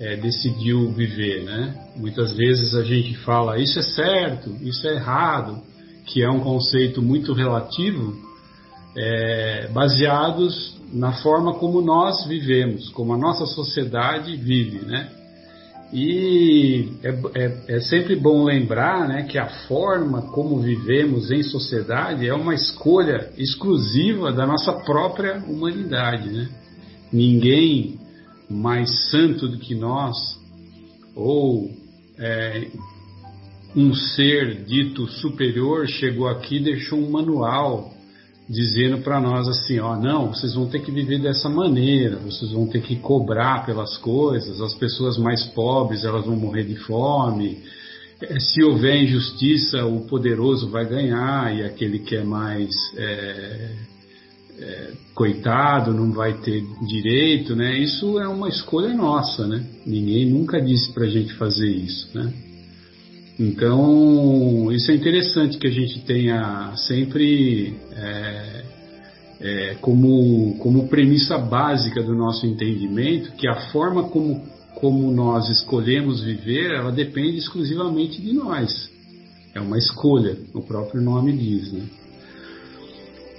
é, 0.00 0.16
decidiu 0.16 0.90
viver, 0.90 1.44
né? 1.44 1.74
Muitas 1.96 2.32
vezes 2.36 2.74
a 2.74 2.82
gente 2.82 3.16
fala 3.18 3.60
isso 3.60 3.78
é 3.78 3.82
certo, 3.82 4.56
isso 4.62 4.88
é 4.88 4.94
errado, 4.94 5.62
que 6.06 6.24
é 6.24 6.28
um 6.28 6.40
conceito 6.40 7.00
muito 7.00 7.32
relativo, 7.32 8.16
é, 8.96 9.68
baseados 9.72 10.74
na 10.92 11.12
forma 11.12 11.54
como 11.54 11.80
nós 11.80 12.26
vivemos, 12.26 12.88
como 12.88 13.14
a 13.14 13.18
nossa 13.18 13.46
sociedade 13.46 14.36
vive, 14.36 14.84
né? 14.84 15.08
E 15.92 16.92
é, 17.02 17.08
é, 17.34 17.76
é, 17.76 17.80
sempre 17.80 18.14
bom 18.14 18.44
lembrar 18.44 19.08
né, 19.08 19.24
que 19.24 19.38
a 19.38 19.48
forma 19.66 20.22
como 20.30 20.60
vivemos 20.60 21.32
em 21.32 21.42
sociedade 21.42 22.28
é 22.28 22.34
uma 22.34 22.54
escolha 22.54 23.30
exclusiva 23.36 24.32
da 24.32 24.46
nossa 24.46 24.72
própria 24.72 25.42
humanidade. 25.48 26.30
Né? 26.30 26.48
Ninguém 27.12 27.98
mais 28.48 29.10
santo 29.10 29.48
do 29.48 29.58
que 29.58 29.74
nós, 29.74 30.16
ou 31.14 31.70
é, 32.18 32.68
um 33.74 33.92
ser 33.92 34.64
dito 34.64 35.08
superior 35.08 35.88
chegou 35.88 36.28
aqui 36.28 36.56
e 36.56 36.64
deixou 36.64 37.00
um 37.00 37.10
manual 37.10 37.92
dizendo 38.50 38.98
para 38.98 39.20
nós 39.20 39.46
assim, 39.46 39.78
ó, 39.78 39.96
não, 39.96 40.34
vocês 40.34 40.54
vão 40.54 40.66
ter 40.66 40.80
que 40.80 40.90
viver 40.90 41.20
dessa 41.20 41.48
maneira, 41.48 42.16
vocês 42.16 42.50
vão 42.50 42.66
ter 42.66 42.82
que 42.82 42.96
cobrar 42.96 43.64
pelas 43.64 43.96
coisas, 43.98 44.60
as 44.60 44.74
pessoas 44.74 45.16
mais 45.16 45.44
pobres 45.54 46.04
elas 46.04 46.26
vão 46.26 46.34
morrer 46.34 46.64
de 46.64 46.74
fome, 46.74 47.58
é, 48.20 48.40
se 48.40 48.60
houver 48.64 49.04
injustiça, 49.04 49.86
o 49.86 50.00
poderoso 50.00 50.68
vai 50.68 50.84
ganhar 50.84 51.56
e 51.56 51.62
aquele 51.62 52.00
que 52.00 52.16
é 52.16 52.24
mais 52.24 52.68
é, 52.96 53.70
é, 54.58 54.90
coitado, 55.14 55.94
não 55.94 56.10
vai 56.10 56.34
ter 56.38 56.64
direito, 56.88 57.54
né? 57.54 57.78
Isso 57.78 58.18
é 58.18 58.26
uma 58.26 58.48
escolha 58.48 58.92
nossa, 58.92 59.46
né? 59.46 59.64
Ninguém 59.86 60.26
nunca 60.28 60.60
disse 60.60 60.92
para 60.92 61.04
a 61.04 61.08
gente 61.08 61.32
fazer 61.34 61.70
isso, 61.70 62.10
né? 62.18 62.32
Então, 63.38 64.70
isso 64.72 64.90
é 64.90 64.94
interessante 64.94 65.58
que 65.58 65.66
a 65.66 65.70
gente 65.70 66.00
tenha 66.00 66.72
sempre 66.76 67.74
é, 67.92 68.62
é, 69.40 69.74
como, 69.80 70.56
como 70.58 70.88
premissa 70.88 71.38
básica 71.38 72.02
do 72.02 72.14
nosso 72.14 72.46
entendimento 72.46 73.32
que 73.32 73.48
a 73.48 73.70
forma 73.70 74.04
como, 74.04 74.44
como 74.74 75.10
nós 75.10 75.48
escolhemos 75.48 76.22
viver, 76.22 76.72
ela 76.72 76.92
depende 76.92 77.38
exclusivamente 77.38 78.20
de 78.20 78.32
nós. 78.34 78.90
É 79.54 79.60
uma 79.60 79.78
escolha, 79.78 80.36
o 80.54 80.62
próprio 80.62 81.00
nome 81.00 81.32
diz, 81.32 81.72
né? 81.72 81.82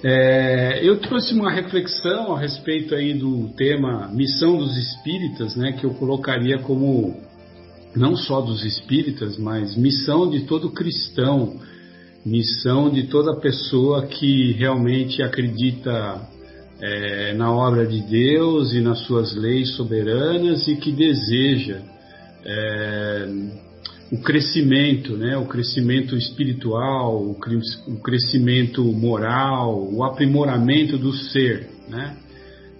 É, 0.04 0.80
eu 0.82 0.98
trouxe 0.98 1.32
uma 1.32 1.52
reflexão 1.52 2.34
a 2.34 2.40
respeito 2.40 2.92
aí 2.92 3.14
do 3.14 3.50
tema 3.50 4.08
missão 4.12 4.56
dos 4.56 4.76
espíritas, 4.76 5.54
né, 5.54 5.72
que 5.72 5.86
eu 5.86 5.94
colocaria 5.94 6.58
como 6.58 7.20
não 7.94 8.16
só 8.16 8.40
dos 8.40 8.64
espíritas, 8.64 9.36
mas 9.38 9.76
missão 9.76 10.30
de 10.30 10.40
todo 10.40 10.70
cristão, 10.70 11.60
missão 12.24 12.90
de 12.90 13.04
toda 13.04 13.40
pessoa 13.40 14.06
que 14.06 14.52
realmente 14.52 15.22
acredita 15.22 16.28
é, 16.80 17.34
na 17.34 17.52
obra 17.52 17.86
de 17.86 18.00
Deus 18.00 18.72
e 18.74 18.80
nas 18.80 19.00
suas 19.06 19.34
leis 19.36 19.76
soberanas 19.76 20.66
e 20.66 20.76
que 20.76 20.90
deseja 20.90 21.80
é, 22.44 23.28
o 24.12 24.18
crescimento, 24.18 25.16
né? 25.16 25.36
o 25.38 25.46
crescimento 25.46 26.16
espiritual, 26.16 27.16
o, 27.16 27.34
crescimento 28.02 28.84
moral, 28.84 29.88
o 29.90 30.04
aprimoramento 30.04 30.98
do 30.98 31.12
ser. 31.14 31.70
Né? 31.88 32.16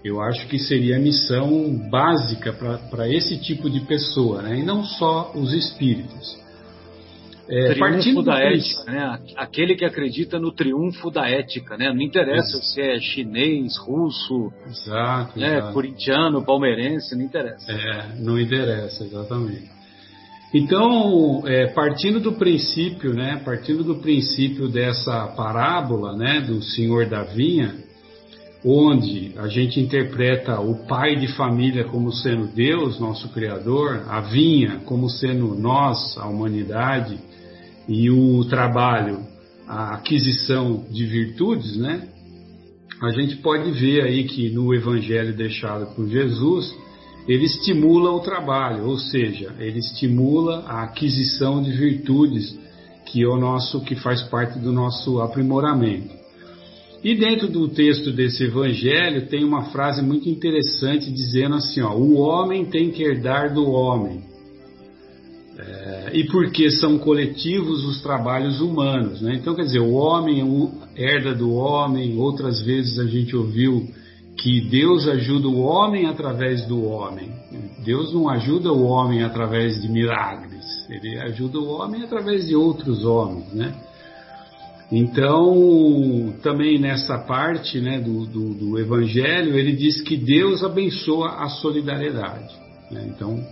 Eu 0.05 0.21
acho 0.21 0.49
que 0.49 0.59
seria 0.59 0.97
a 0.97 1.01
missão 1.01 1.77
básica 1.89 2.53
para 2.53 3.09
esse 3.09 3.39
tipo 3.41 3.71
de 3.71 3.81
pessoa, 3.81 4.43
né? 4.43 4.59
e 4.59 4.63
não 4.63 4.85
só 4.85 5.33
os 5.35 5.53
espíritos. 5.53 6.43
É, 7.49 7.75
triunfo 7.75 8.23
da 8.23 8.39
ética, 8.39 8.85
né? 8.85 9.19
Aquele 9.37 9.75
que 9.75 9.85
acredita 9.85 10.39
no 10.39 10.53
triunfo 10.53 11.11
da 11.11 11.29
ética, 11.29 11.77
né? 11.77 11.93
Não 11.93 12.01
interessa 12.01 12.57
Isso. 12.57 12.73
se 12.73 12.81
é 12.81 12.99
chinês, 12.99 13.77
russo, 13.77 14.53
exato, 14.67 15.39
né? 15.39 15.59
exato. 15.59 15.73
corintiano, 15.75 16.45
palmeirense, 16.45 17.15
não 17.17 17.25
interessa. 17.25 17.71
É, 17.71 18.15
não 18.21 18.41
interessa, 18.41 19.05
exatamente. 19.05 19.71
Então, 20.55 21.43
é, 21.47 21.67
partindo 21.69 22.21
do 22.21 22.33
princípio, 22.33 23.15
né, 23.15 23.41
partindo 23.45 23.83
do 23.83 23.97
princípio 23.97 24.69
dessa 24.69 25.27
parábola, 25.29 26.15
né, 26.15 26.41
do 26.41 26.63
Senhor 26.63 27.07
da 27.07 27.23
Vinha, 27.23 27.75
onde 28.65 29.33
a 29.37 29.49
gente 29.49 29.81
interpreta 29.81 30.61
o 30.61 30.87
pai 30.87 31.17
de 31.17 31.29
família 31.29 31.85
como 31.85 32.13
sendo 32.13 32.47
Deus, 32.47 33.01
nosso 33.01 33.29
Criador, 33.31 34.05
a 34.09 34.21
vinha 34.21 34.81
como 34.85 35.09
sendo 35.09 35.55
nós, 35.55 36.17
a 36.19 36.27
humanidade, 36.29 37.19
e 37.89 38.11
o 38.11 38.45
trabalho, 38.45 39.21
a 39.67 39.95
aquisição 39.95 40.85
de 40.91 41.05
virtudes, 41.05 41.77
né? 41.77 42.09
A 43.03 43.11
gente 43.11 43.37
pode 43.37 43.73
ver 43.73 44.03
aí 44.05 44.25
que 44.25 44.51
no 44.51 44.73
Evangelho 44.73 45.37
deixado 45.37 45.95
por 45.97 46.09
Jesus, 46.09 46.73
ele 47.27 47.45
estimula 47.45 48.13
o 48.13 48.21
trabalho, 48.21 48.87
ou 48.87 48.97
seja, 48.97 49.53
ele 49.59 49.81
estimula 49.81 50.65
a 50.69 50.85
aquisição 50.85 51.61
de 51.61 51.73
virtudes 51.73 52.57
que 53.07 53.23
é 53.23 53.29
o 53.29 53.37
nosso 53.37 53.81
que 53.83 53.95
faz 53.97 54.23
parte 54.23 54.59
do 54.59 54.73
nosso 54.73 55.21
aprimoramento. 55.21 56.22
E 57.05 57.17
dentro 57.17 57.49
do 57.49 57.69
texto 57.69 58.13
desse 58.13 58.45
evangelho 58.45 59.27
tem 59.27 59.43
uma 59.43 59.65
frase 59.71 60.01
muito 60.01 60.29
interessante 60.29 61.11
dizendo 61.11 61.57
assim, 61.57 61.81
ó, 61.81 61.95
o 61.95 62.15
homem 62.19 62.65
tem 62.67 62.91
que 62.91 63.03
herdar 63.03 63.53
do 63.53 63.69
homem. 63.69 64.23
É, 65.59 66.11
e 66.15 66.25
porque 66.29 66.71
são 66.71 66.99
coletivos 66.99 67.85
os 67.85 68.01
trabalhos 68.01 68.61
humanos, 68.61 69.21
né? 69.21 69.35
Então, 69.35 69.55
quer 69.55 69.63
dizer, 69.63 69.81
o 69.81 69.93
homem 69.93 70.43
herda 70.97 71.35
do 71.35 71.53
homem, 71.53 72.17
outras 72.19 72.63
vezes 72.63 72.99
a 72.99 73.07
gente 73.07 73.37
ouviu 73.37 73.89
que 74.41 74.61
Deus 74.63 75.07
ajuda 75.09 75.49
o 75.49 75.61
homem 75.61 76.07
através 76.07 76.67
do 76.67 76.85
homem. 76.85 77.31
Deus 77.85 78.13
não 78.15 78.29
ajuda 78.29 78.73
o 78.73 78.85
homem 78.85 79.23
através 79.23 79.81
de 79.83 79.89
milagres, 79.89 80.65
ele 80.89 81.19
ajuda 81.19 81.59
o 81.59 81.69
homem 81.69 82.03
através 82.03 82.47
de 82.47 82.55
outros 82.55 83.05
homens, 83.05 83.53
né? 83.53 83.75
Então, 84.93 86.35
também 86.43 86.79
nessa 86.79 87.17
parte 87.17 87.81
né, 87.81 87.99
do, 87.99 88.27
do, 88.27 88.53
do 88.53 88.79
Evangelho, 88.79 89.59
ele 89.59 89.73
diz 89.73 90.03
que 90.03 90.19
Deus 90.19 90.63
abençoa 90.63 91.43
a 91.43 91.49
solidariedade. 91.49 92.55
Né? 92.91 93.07
Então, 93.09 93.43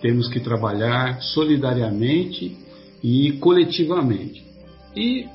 temos 0.00 0.26
que 0.30 0.40
trabalhar 0.40 1.20
solidariamente 1.20 2.56
e 3.02 3.32
coletivamente. 3.32 4.42
E, 4.96 5.26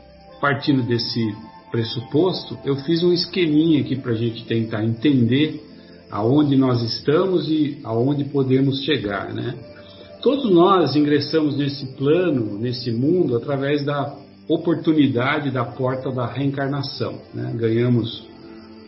partindo 0.41 0.81
desse 0.81 1.23
pressuposto, 1.71 2.57
eu 2.65 2.75
fiz 2.77 3.03
um 3.03 3.13
esqueminha 3.13 3.81
aqui 3.81 3.95
para 3.95 4.13
a 4.13 4.15
gente 4.15 4.43
tentar 4.45 4.83
entender 4.83 5.63
aonde 6.09 6.55
nós 6.55 6.81
estamos 6.81 7.47
e 7.47 7.79
aonde 7.83 8.23
podemos 8.25 8.83
chegar, 8.83 9.31
né? 9.31 9.55
Todos 10.23 10.51
nós 10.51 10.95
ingressamos 10.95 11.55
nesse 11.55 11.85
plano, 11.95 12.57
nesse 12.59 12.91
mundo, 12.91 13.35
através 13.35 13.85
da 13.85 14.15
oportunidade 14.47 15.51
da 15.51 15.63
porta 15.63 16.11
da 16.11 16.25
reencarnação. 16.25 17.21
Né? 17.33 17.53
Ganhamos 17.55 18.27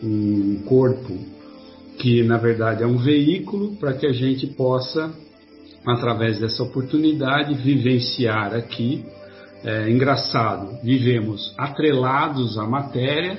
um 0.02 0.62
corpo 0.66 1.18
que, 1.98 2.22
na 2.22 2.36
verdade, 2.36 2.82
é 2.82 2.86
um 2.86 2.98
veículo 2.98 3.76
para 3.76 3.94
que 3.94 4.06
a 4.06 4.12
gente 4.12 4.46
possa, 4.48 5.12
através 5.86 6.38
dessa 6.38 6.62
oportunidade, 6.62 7.54
vivenciar 7.54 8.54
aqui 8.54 9.04
é, 9.64 9.90
engraçado, 9.90 10.78
vivemos 10.82 11.54
atrelados 11.56 12.58
à 12.58 12.66
matéria 12.66 13.38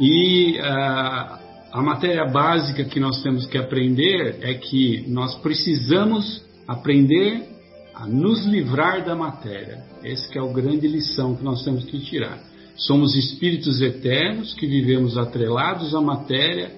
e 0.00 0.58
uh, 0.58 1.38
a 1.72 1.80
matéria 1.80 2.24
básica 2.26 2.82
que 2.84 2.98
nós 2.98 3.22
temos 3.22 3.46
que 3.46 3.56
aprender 3.56 4.38
é 4.42 4.54
que 4.54 5.04
nós 5.06 5.36
precisamos 5.36 6.44
aprender 6.66 7.51
a 7.94 8.06
nos 8.06 8.44
livrar 8.46 9.04
da 9.04 9.14
matéria. 9.14 9.82
Essa 10.02 10.38
é 10.38 10.40
a 10.40 10.52
grande 10.52 10.88
lição 10.88 11.34
que 11.34 11.44
nós 11.44 11.62
temos 11.64 11.84
que 11.84 12.00
tirar. 12.00 12.38
Somos 12.76 13.14
espíritos 13.14 13.80
eternos 13.80 14.54
que 14.54 14.66
vivemos 14.66 15.16
atrelados 15.18 15.94
à 15.94 16.00
matéria 16.00 16.70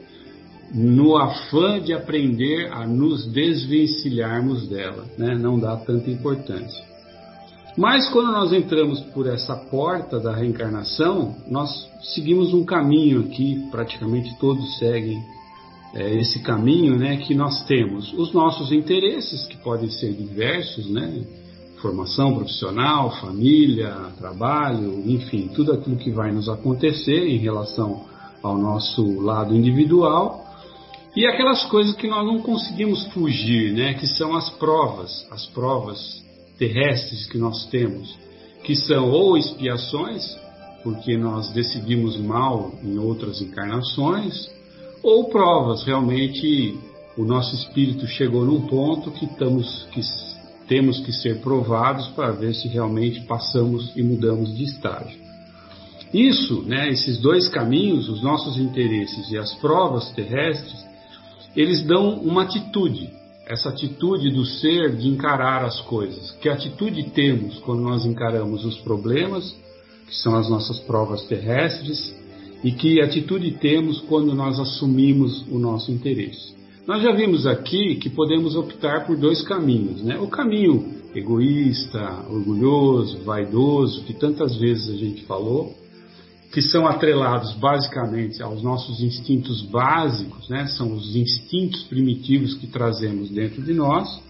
no 0.73 1.17
afã 1.17 1.81
de 1.81 1.93
aprender 1.93 2.73
a 2.73 2.87
nos 2.87 3.27
desvencilharmos 3.27 4.67
dela, 4.67 5.05
né? 5.17 5.37
não 5.37 5.59
dá 5.59 5.77
tanta 5.77 6.11
importância. 6.11 6.85
Mas 7.77 8.09
quando 8.11 8.33
nós 8.33 8.53
entramos 8.53 9.01
por 9.13 9.27
essa 9.27 9.57
porta 9.57 10.21
da 10.21 10.35
reencarnação, 10.35 11.37
nós 11.49 11.71
seguimos 12.15 12.55
um 12.55 12.65
caminho 12.65 13.21
aqui, 13.21 13.69
praticamente 13.71 14.37
todos 14.39 14.79
seguem 14.79 15.21
é, 15.95 16.17
esse 16.17 16.41
caminho, 16.41 16.99
né, 16.99 17.17
que 17.19 17.35
nós 17.35 17.65
temos. 17.65 18.13
Os 18.15 18.33
nossos 18.33 18.73
interesses, 18.73 19.47
que 19.47 19.57
podem 19.59 19.91
ser 19.91 20.13
diversos, 20.13 20.91
né, 20.91 21.25
formação 21.81 22.35
profissional, 22.35 23.11
família, 23.21 23.95
trabalho, 24.19 25.03
enfim, 25.07 25.49
tudo 25.55 25.73
aquilo 25.73 25.97
que 25.97 26.11
vai 26.11 26.33
nos 26.33 26.49
acontecer 26.49 27.29
em 27.29 27.39
relação 27.39 28.07
ao 28.43 28.59
nosso 28.59 29.21
lado 29.21 29.55
individual, 29.55 30.45
e 31.17 31.27
aquelas 31.27 31.65
coisas 31.67 31.95
que 31.95 32.09
nós 32.09 32.27
não 32.27 32.41
conseguimos 32.41 33.05
fugir, 33.13 33.73
né, 33.73 33.95
que 33.95 34.07
são 34.07 34.35
as 34.35 34.51
provas, 34.51 35.27
as 35.31 35.47
provas 35.47 36.25
terrestres 36.59 37.27
que 37.27 37.39
nós 37.39 37.67
temos, 37.67 38.19
que 38.65 38.75
são 38.75 39.11
ou 39.11 39.37
expiações, 39.37 40.37
porque 40.83 41.17
nós 41.17 41.51
decidimos 41.51 42.17
mal 42.17 42.73
em 42.83 42.99
outras 42.99 43.41
encarnações, 43.41 44.51
ou 45.05 45.29
provas, 45.29 45.85
realmente 45.85 46.79
o 47.17 47.25
nosso 47.25 47.55
espírito 47.55 48.07
chegou 48.07 48.45
num 48.45 48.67
ponto 48.67 49.11
que, 49.11 49.27
estamos, 49.27 49.87
que 49.93 50.01
temos 50.67 50.99
que 51.01 51.13
ser 51.13 51.43
provados 51.43 52.09
para 52.09 52.33
ver 52.33 52.55
se 52.55 52.69
realmente 52.69 53.21
passamos 53.27 53.95
e 53.95 54.03
mudamos 54.03 54.57
de 54.57 54.65
estágio. 54.65 55.23
Isso, 56.13 56.63
né, 56.63 56.89
esses 56.91 57.19
dois 57.19 57.49
caminhos, 57.49 58.09
os 58.09 58.23
nossos 58.23 58.57
interesses 58.57 59.31
e 59.31 59.37
as 59.37 59.53
provas 59.55 60.11
terrestres, 60.13 60.85
eles 61.55 61.83
dão 61.83 62.15
uma 62.21 62.43
atitude, 62.43 63.11
essa 63.47 63.69
atitude 63.69 64.31
do 64.31 64.47
ser 64.47 64.97
de 64.97 65.09
encarar 65.09 65.65
as 65.65 65.81
coisas. 65.83 66.31
Que 66.41 66.49
atitude 66.49 67.11
temos 67.11 67.59
quando 67.59 67.83
nós 67.83 68.07
encaramos 68.07 68.65
os 68.65 68.79
problemas, 68.79 69.55
que 70.07 70.15
são 70.17 70.35
as 70.35 70.49
nossas 70.49 70.79
provas 70.81 71.25
terrestres, 71.25 72.15
e 72.63 72.73
que 72.73 73.01
atitude 73.01 73.53
temos 73.53 74.01
quando 74.03 74.35
nós 74.35 74.59
assumimos 74.59 75.45
o 75.51 75.59
nosso 75.59 75.91
interesse. 75.91 76.55
Nós 76.87 77.03
já 77.03 77.13
vimos 77.13 77.47
aqui 77.47 77.97
que 77.97 78.11
podemos 78.11 78.55
optar 78.55 79.07
por 79.07 79.17
dois 79.17 79.43
caminhos, 79.43 80.03
né? 80.03 80.19
O 80.19 80.29
caminho 80.29 81.03
egoísta, 81.15 82.25
orgulhoso, 82.29 83.23
vaidoso, 83.23 84.03
que 84.05 84.13
tantas 84.13 84.57
vezes 84.57 84.91
a 84.91 84.97
gente 84.97 85.25
falou, 85.25 85.75
que 86.53 86.63
são 86.63 86.87
atrelados 86.87 87.53
basicamente 87.55 88.43
aos 88.43 88.63
nossos 88.63 89.01
instintos 89.01 89.63
básicos, 89.63 90.49
né? 90.49 90.67
são 90.69 90.95
os 90.95 91.17
instintos 91.17 91.83
primitivos 91.85 92.55
que 92.55 92.67
trazemos 92.67 93.31
dentro 93.31 93.61
de 93.63 93.73
nós. 93.73 94.23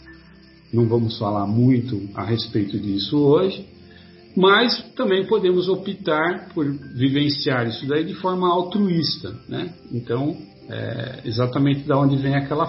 Não 0.73 0.89
vamos 0.89 1.19
falar 1.19 1.47
muito 1.47 2.09
a 2.15 2.25
respeito 2.25 2.79
disso 2.79 3.19
hoje, 3.19 3.67
mas 4.37 4.83
também 4.97 5.27
podemos 5.27 5.69
optar 5.69 6.49
por 6.53 6.67
vivenciar 6.67 7.69
isso 7.69 7.87
daí 7.87 8.05
de 8.05 8.15
forma 8.15 8.49
altruísta. 8.49 9.35
Né? 9.49 9.73
Então, 9.93 10.37
é 10.69 11.21
exatamente 11.25 11.87
da 11.87 11.99
onde 11.99 12.17
vem 12.17 12.35
aquela, 12.35 12.65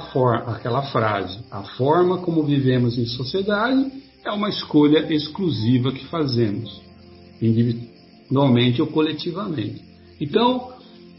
aquela 0.48 0.84
frase: 0.84 1.40
a 1.50 1.64
forma 1.64 2.20
como 2.20 2.44
vivemos 2.44 2.98
em 2.98 3.06
sociedade 3.06 3.92
é 4.24 4.32
uma 4.32 4.50
escolha 4.50 5.12
exclusiva 5.14 5.92
que 5.92 6.06
fazemos 6.06 6.82
individualmente 7.42 8.82
ou 8.82 8.88
coletivamente. 8.88 9.84
Então, 10.20 10.74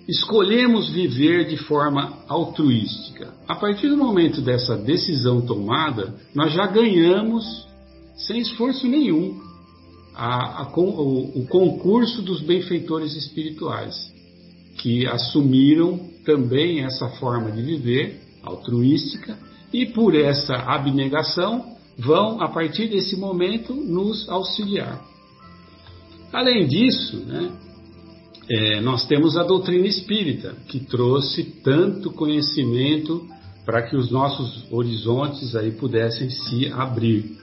escolhemos 0.09 0.90
viver 0.90 1.47
de 1.47 1.57
forma 1.57 2.18
altruística. 2.28 3.34
A 3.49 3.55
partir 3.55 3.88
do 3.88 3.97
momento 3.97 4.40
dessa 4.40 4.76
decisão 4.76 5.40
tomada, 5.40 6.14
nós 6.34 6.53
já 6.53 6.66
ganhamos, 6.66 7.44
sem 8.16 8.40
esforço 8.40 8.86
nenhum, 8.86 9.40
a, 10.16 10.62
a, 10.62 10.72
o, 10.74 11.42
o 11.42 11.46
concurso 11.46 12.22
dos 12.22 12.40
benfeitores 12.40 13.14
espirituais, 13.14 13.94
que 14.78 15.06
assumiram 15.06 15.98
também 16.24 16.84
essa 16.84 17.08
forma 17.10 17.52
de 17.52 17.62
viver 17.62 18.20
altruística 18.42 19.38
e 19.72 19.86
por 19.86 20.14
essa 20.14 20.54
abnegação 20.54 21.76
vão, 21.98 22.40
a 22.40 22.48
partir 22.48 22.88
desse 22.88 23.16
momento, 23.16 23.74
nos 23.74 24.28
auxiliar. 24.28 25.04
Além 26.32 26.66
disso, 26.66 27.18
né, 27.18 27.52
é, 28.48 28.80
nós 28.80 29.06
temos 29.06 29.36
a 29.36 29.42
doutrina 29.42 29.86
espírita, 29.86 30.54
que 30.68 30.80
trouxe 30.80 31.44
tanto 31.62 32.10
conhecimento 32.10 33.26
para 33.64 33.82
que 33.82 33.96
os 33.96 34.10
nossos 34.10 34.70
horizontes 34.70 35.56
aí 35.56 35.72
pudessem 35.72 36.30
se 36.30 36.68
abrir 36.68 37.36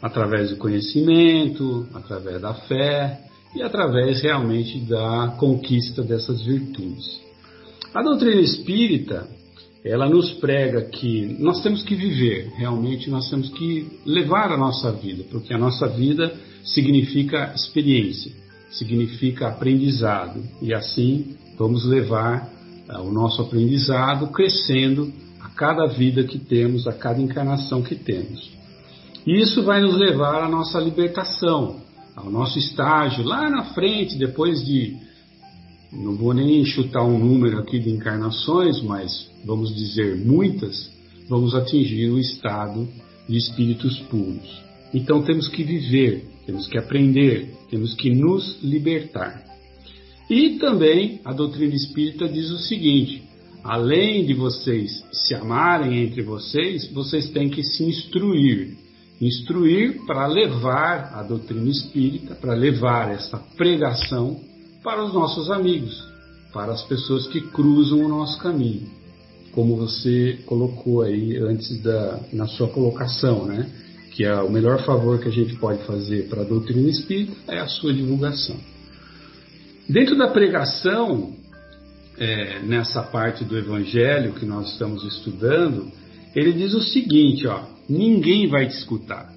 através 0.00 0.50
do 0.50 0.56
conhecimento, 0.56 1.86
através 1.94 2.40
da 2.40 2.54
fé 2.54 3.20
e 3.54 3.62
através 3.62 4.22
realmente 4.22 4.78
da 4.80 5.34
conquista 5.38 6.02
dessas 6.02 6.42
virtudes. 6.42 7.20
A 7.94 8.02
doutrina 8.02 8.40
espírita, 8.40 9.26
ela 9.82 10.08
nos 10.08 10.32
prega 10.34 10.82
que 10.82 11.36
nós 11.38 11.62
temos 11.62 11.82
que 11.82 11.94
viver, 11.94 12.52
realmente 12.56 13.08
nós 13.08 13.30
temos 13.30 13.48
que 13.50 14.00
levar 14.04 14.52
a 14.52 14.56
nossa 14.56 14.92
vida, 14.92 15.24
porque 15.30 15.54
a 15.54 15.58
nossa 15.58 15.86
vida 15.88 16.34
significa 16.64 17.52
experiência, 17.54 18.32
significa 18.70 19.48
aprendizado, 19.48 20.42
e 20.60 20.74
assim 20.74 21.36
vamos 21.56 21.86
levar 21.86 22.50
uh, 22.88 23.00
o 23.00 23.10
nosso 23.10 23.40
aprendizado 23.40 24.28
crescendo 24.28 25.12
a 25.40 25.48
cada 25.50 25.86
vida 25.86 26.24
que 26.24 26.38
temos, 26.38 26.86
a 26.86 26.92
cada 26.92 27.20
encarnação 27.20 27.82
que 27.82 27.94
temos. 27.94 28.50
Isso 29.26 29.64
vai 29.64 29.80
nos 29.80 29.96
levar 29.96 30.44
à 30.44 30.48
nossa 30.48 30.78
libertação, 30.78 31.80
ao 32.14 32.30
nosso 32.30 32.58
estágio 32.58 33.24
lá 33.24 33.50
na 33.50 33.64
frente, 33.74 34.16
depois 34.16 34.64
de 34.64 34.96
não 35.92 36.14
vou 36.14 36.32
nem 36.34 36.64
chutar 36.64 37.04
um 37.04 37.18
número 37.18 37.58
aqui 37.58 37.78
de 37.78 37.90
encarnações, 37.90 38.82
mas 38.82 39.30
vamos 39.44 39.74
dizer 39.74 40.16
muitas, 40.16 40.90
vamos 41.28 41.54
atingir 41.54 42.10
o 42.10 42.18
estado 42.18 42.88
de 43.28 43.36
espíritos 43.36 43.98
puros. 44.10 44.62
Então 44.92 45.22
temos 45.22 45.48
que 45.48 45.64
viver, 45.64 46.24
temos 46.44 46.68
que 46.68 46.78
aprender, 46.78 47.50
temos 47.70 47.94
que 47.94 48.10
nos 48.14 48.62
libertar. 48.62 49.44
E 50.30 50.58
também 50.58 51.20
a 51.24 51.32
doutrina 51.32 51.74
espírita 51.74 52.28
diz 52.28 52.50
o 52.50 52.58
seguinte: 52.58 53.22
além 53.64 54.24
de 54.24 54.34
vocês 54.34 55.04
se 55.12 55.34
amarem 55.34 56.04
entre 56.04 56.22
vocês, 56.22 56.90
vocês 56.92 57.30
têm 57.30 57.48
que 57.48 57.62
se 57.62 57.84
instruir. 57.84 58.85
Instruir 59.20 60.04
para 60.06 60.26
levar 60.26 61.12
a 61.14 61.22
doutrina 61.22 61.70
espírita, 61.70 62.34
para 62.34 62.54
levar 62.54 63.10
essa 63.10 63.38
pregação 63.56 64.38
para 64.82 65.02
os 65.02 65.14
nossos 65.14 65.50
amigos, 65.50 66.06
para 66.52 66.72
as 66.72 66.82
pessoas 66.82 67.26
que 67.26 67.40
cruzam 67.40 68.04
o 68.04 68.08
nosso 68.08 68.38
caminho, 68.38 68.88
como 69.52 69.74
você 69.76 70.38
colocou 70.44 71.02
aí 71.02 71.36
antes 71.38 71.80
da 71.82 72.20
na 72.32 72.46
sua 72.46 72.68
colocação, 72.68 73.46
né? 73.46 73.70
Que 74.12 74.24
é 74.24 74.34
o 74.40 74.50
melhor 74.50 74.82
favor 74.84 75.18
que 75.18 75.28
a 75.28 75.32
gente 75.32 75.56
pode 75.56 75.82
fazer 75.84 76.28
para 76.28 76.42
a 76.42 76.44
doutrina 76.44 76.88
espírita 76.88 77.34
é 77.48 77.58
a 77.58 77.66
sua 77.66 77.92
divulgação. 77.92 78.56
Dentro 79.88 80.16
da 80.16 80.28
pregação, 80.28 81.34
é, 82.18 82.60
nessa 82.60 83.02
parte 83.02 83.44
do 83.44 83.56
Evangelho 83.56 84.34
que 84.34 84.44
nós 84.44 84.72
estamos 84.72 85.04
estudando, 85.04 85.90
ele 86.34 86.52
diz 86.52 86.74
o 86.74 86.80
seguinte: 86.80 87.46
ó, 87.46 87.75
ninguém 87.88 88.48
vai 88.48 88.66
te 88.66 88.76
escutar. 88.76 89.32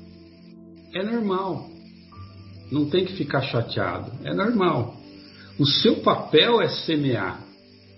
É 0.94 1.04
normal. 1.04 1.70
Não 2.72 2.90
tem 2.90 3.06
que 3.06 3.14
ficar 3.14 3.42
chateado. 3.42 4.12
É 4.24 4.34
normal. 4.34 4.96
O 5.58 5.66
seu 5.66 5.98
papel 5.98 6.62
é 6.62 6.70
semear. 6.70 7.44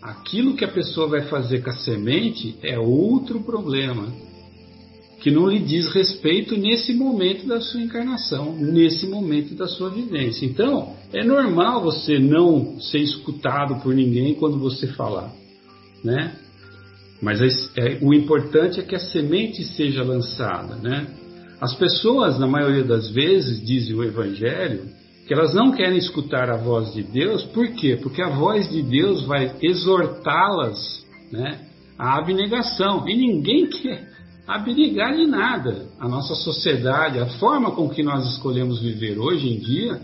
Aquilo 0.02 0.56
que 0.56 0.66
a 0.66 0.72
pessoa 0.72 1.08
vai 1.08 1.22
fazer 1.28 1.64
com 1.64 1.70
a 1.70 1.74
semente 1.74 2.58
é 2.64 2.80
outro 2.80 3.42
problema, 3.42 4.12
que 5.20 5.30
não 5.30 5.48
lhe 5.48 5.60
diz 5.60 5.94
respeito 5.94 6.58
nesse 6.58 6.92
momento 6.94 7.46
da 7.46 7.62
sua 7.62 7.82
encarnação, 7.82 8.56
nesse 8.56 9.06
momento 9.06 9.54
da 9.54 9.68
sua 9.68 9.92
vivência. 9.92 10.44
Então, 10.44 10.96
é 11.14 11.24
normal 11.24 11.84
você 11.84 12.18
não 12.18 12.80
ser 12.80 12.98
escutado 12.98 13.80
por 13.84 13.94
ninguém 13.94 14.34
quando 14.34 14.58
você 14.58 14.88
falar, 14.88 15.32
né? 16.04 16.36
Mas 17.22 17.40
é, 17.42 17.48
é, 17.78 18.00
o 18.02 18.14
importante 18.14 18.80
é 18.80 18.84
que 18.84 18.96
a 18.96 19.00
semente 19.00 19.64
seja 19.64 20.04
lançada, 20.04 20.76
né? 20.76 21.08
As 21.62 21.76
pessoas, 21.76 22.40
na 22.40 22.48
maioria 22.48 22.84
das 22.84 23.10
vezes, 23.12 23.64
dizem 23.64 23.96
o 23.96 24.04
Evangelho, 24.04 24.90
que 25.28 25.34
elas 25.34 25.54
não 25.54 25.72
querem 25.72 26.00
escutar 26.00 26.50
a 26.50 26.58
voz 26.58 26.92
de 26.94 27.04
Deus, 27.04 27.44
por 27.44 27.68
quê? 27.74 28.00
Porque 28.02 28.22
a 28.22 28.30
voz 28.30 28.68
de 28.68 28.82
Deus 28.82 29.24
vai 29.26 29.56
exortá-las 29.62 31.06
né, 31.32 31.60
à 32.00 32.18
abnegação. 32.18 33.08
E 33.08 33.16
ninguém 33.16 33.68
quer 33.68 34.10
abnegar 34.48 35.16
de 35.16 35.28
nada. 35.28 35.86
A 36.00 36.10
nossa 36.10 36.34
sociedade, 36.34 37.20
a 37.20 37.28
forma 37.38 37.72
com 37.72 37.88
que 37.88 38.02
nós 38.02 38.28
escolhemos 38.34 38.82
viver 38.82 39.20
hoje 39.20 39.48
em 39.48 39.60
dia, 39.60 40.02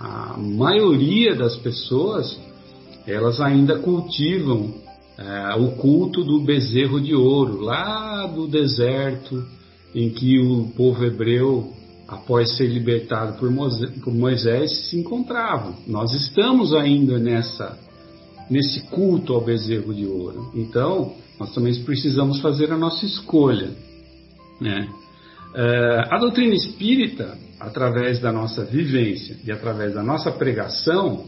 a 0.00 0.36
maioria 0.36 1.36
das 1.36 1.54
pessoas, 1.56 2.36
elas 3.06 3.40
ainda 3.40 3.78
cultivam 3.78 4.81
é, 5.22 5.54
o 5.54 5.72
culto 5.76 6.24
do 6.24 6.40
bezerro 6.40 7.00
de 7.00 7.14
ouro, 7.14 7.60
lá 7.60 8.26
do 8.26 8.48
deserto, 8.48 9.44
em 9.94 10.10
que 10.10 10.38
o 10.40 10.68
povo 10.76 11.04
hebreu 11.04 11.72
após 12.08 12.56
ser 12.56 12.66
libertado 12.66 13.38
por 13.38 13.50
Moisés, 14.12 14.88
se 14.88 14.98
encontravam. 14.98 15.74
Nós 15.86 16.12
estamos 16.12 16.74
ainda 16.74 17.18
nessa 17.18 17.78
nesse 18.50 18.82
culto 18.88 19.32
ao 19.32 19.40
bezerro 19.40 19.94
de 19.94 20.04
ouro. 20.04 20.50
Então, 20.54 21.14
nós 21.40 21.54
também 21.54 21.74
precisamos 21.84 22.40
fazer 22.40 22.70
a 22.70 22.76
nossa 22.76 23.06
escolha. 23.06 23.70
Né? 24.60 24.88
É, 25.54 26.02
a 26.10 26.18
doutrina 26.18 26.54
espírita, 26.54 27.38
através 27.58 28.20
da 28.20 28.30
nossa 28.30 28.64
vivência 28.64 29.38
e 29.44 29.50
através 29.50 29.94
da 29.94 30.02
nossa 30.02 30.30
pregação, 30.30 31.24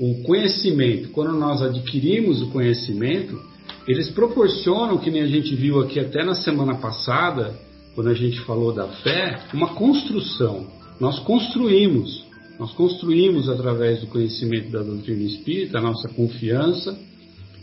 o 0.00 0.22
conhecimento, 0.22 1.10
quando 1.10 1.38
nós 1.38 1.60
adquirimos 1.60 2.40
o 2.40 2.48
conhecimento, 2.48 3.38
eles 3.86 4.08
proporcionam, 4.08 4.96
que 4.96 5.10
nem 5.10 5.20
a 5.20 5.26
gente 5.26 5.54
viu 5.54 5.78
aqui 5.78 6.00
até 6.00 6.24
na 6.24 6.34
semana 6.34 6.76
passada, 6.76 7.54
quando 7.94 8.08
a 8.08 8.14
gente 8.14 8.40
falou 8.40 8.72
da 8.72 8.88
fé, 8.88 9.42
uma 9.52 9.74
construção. 9.74 10.66
Nós 10.98 11.18
construímos, 11.18 12.24
nós 12.58 12.72
construímos 12.72 13.50
através 13.50 14.00
do 14.00 14.06
conhecimento 14.06 14.70
da 14.70 14.82
doutrina 14.82 15.22
espírita 15.22 15.78
a 15.78 15.82
nossa 15.82 16.08
confiança 16.08 16.98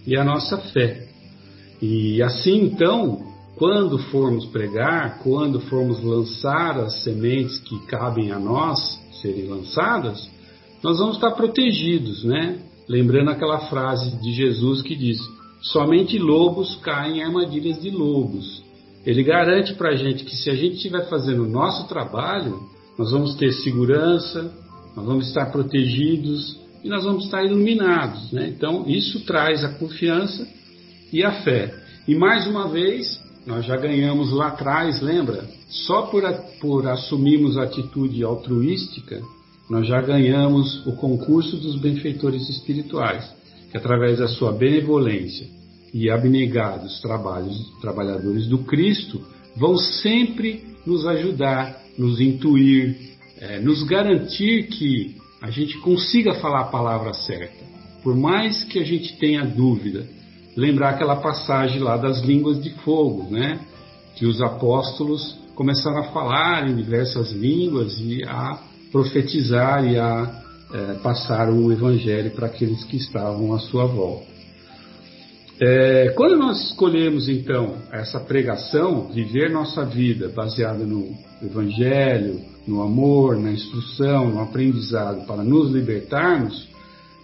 e 0.06 0.16
a 0.16 0.24
nossa 0.24 0.60
fé. 0.60 1.08
E 1.82 2.22
assim 2.22 2.66
então, 2.66 3.34
quando 3.56 3.98
formos 3.98 4.46
pregar, 4.46 5.20
quando 5.24 5.60
formos 5.62 6.04
lançar 6.04 6.78
as 6.78 7.02
sementes 7.02 7.58
que 7.60 7.80
cabem 7.88 8.32
a 8.32 8.38
nós 8.38 8.80
serem 9.22 9.48
lançadas, 9.48 10.37
nós 10.84 11.00
vamos 11.00 11.16
estar 11.16 11.32
protegidos, 11.32 12.24
né? 12.24 12.60
Lembrando 12.88 13.32
aquela 13.32 13.60
frase 13.68 14.16
de 14.22 14.32
Jesus 14.32 14.82
que 14.82 14.96
diz: 14.96 15.18
somente 15.62 16.18
lobos 16.18 16.76
caem 16.78 17.18
em 17.18 17.24
armadilhas 17.24 17.82
de 17.82 17.90
lobos. 17.90 18.64
Ele 19.06 19.24
garante 19.24 19.74
para 19.74 19.90
a 19.90 19.96
gente 19.96 20.24
que 20.24 20.36
se 20.36 20.50
a 20.50 20.56
gente 20.56 20.76
estiver 20.76 21.08
fazendo 21.10 21.44
o 21.44 21.50
nosso 21.50 21.88
trabalho, 21.88 22.60
nós 22.98 23.12
vamos 23.12 23.36
ter 23.36 23.52
segurança, 23.54 24.52
nós 24.96 25.06
vamos 25.06 25.28
estar 25.28 25.46
protegidos 25.48 26.60
e 26.84 26.90
nós 26.90 27.04
vamos 27.04 27.26
estar 27.26 27.44
iluminados. 27.44 28.32
Né? 28.32 28.48
Então, 28.50 28.86
isso 28.88 29.26
traz 29.26 29.64
a 29.64 29.70
confiança 29.70 30.48
e 31.12 31.24
a 31.24 31.32
fé. 31.44 31.74
E 32.08 32.16
mais 32.16 32.48
uma 32.48 32.68
vez, 32.68 33.22
nós 33.46 33.66
já 33.66 33.78
ganhamos 33.78 34.32
lá 34.32 34.48
atrás, 34.48 35.02
lembra? 35.02 35.48
Só 35.70 36.04
por, 36.04 36.24
por 36.60 36.88
assumirmos 36.88 37.58
a 37.58 37.64
atitude 37.64 38.24
altruística, 38.24 39.22
nós 39.70 39.88
já 39.88 40.02
ganhamos 40.02 40.86
o 40.86 40.94
concurso 40.94 41.58
dos 41.58 41.80
benfeitores 41.80 42.50
espirituais, 42.50 43.30
que 43.70 43.78
através 43.78 44.20
da 44.20 44.28
sua 44.28 44.52
benevolência 44.52 45.48
e 45.94 46.10
abnegados 46.10 47.02
trabalhos, 47.02 47.58
trabalhadores 47.82 48.48
do 48.48 48.60
Cristo, 48.60 49.22
vão 49.56 49.76
sempre 49.78 50.64
nos 50.86 51.06
ajudar, 51.06 51.82
nos 51.98 52.22
intuir, 52.22 52.96
é, 53.40 53.60
nos 53.60 53.84
garantir 53.84 54.68
que 54.68 55.18
a 55.42 55.50
gente 55.50 55.78
consiga 55.80 56.36
falar 56.36 56.62
a 56.62 56.72
palavra 56.72 57.14
certa. 57.14 57.66
Por 58.04 58.16
mais 58.16 58.64
que 58.64 58.80
a 58.80 58.86
gente 58.86 59.18
tenha 59.18 59.44
dúvida, 59.44 60.08
lembrar 60.56 60.92
aquela 60.92 61.18
passagem 61.18 61.80
lá 61.80 61.98
das 61.98 62.22
línguas 62.22 62.62
de 62.62 62.70
fogo, 62.82 63.30
né? 63.30 63.60
Que 64.16 64.26
os 64.26 64.42
apóstolos 64.42 65.38
começaram 65.56 66.00
a 66.00 66.12
falar 66.12 66.70
em 66.70 66.76
diversas 66.76 67.32
línguas 67.32 68.00
e 68.00 68.24
a 68.24 68.60
profetizar 68.92 69.86
e 69.86 69.98
a 69.98 70.44
é, 70.74 70.94
passar 70.96 71.50
o 71.50 71.72
evangelho 71.72 72.32
para 72.32 72.48
aqueles 72.48 72.84
que 72.84 72.98
estavam 72.98 73.54
à 73.54 73.60
sua 73.60 73.86
volta. 73.86 74.28
É, 75.60 76.10
quando 76.16 76.38
nós 76.38 76.62
escolhemos 76.68 77.28
então 77.28 77.78
essa 77.92 78.20
pregação, 78.20 79.08
viver 79.08 79.50
nossa 79.50 79.84
vida 79.86 80.30
baseada 80.30 80.86
no 80.86 81.16
evangelho, 81.42 82.42
no 82.68 82.84
amor, 82.84 83.38
na 83.38 83.52
instrução, 83.52 84.30
no 84.30 84.42
aprendizado 84.42 85.26
para 85.26 85.44
nos 85.44 85.72
libertarmos, 85.72 86.68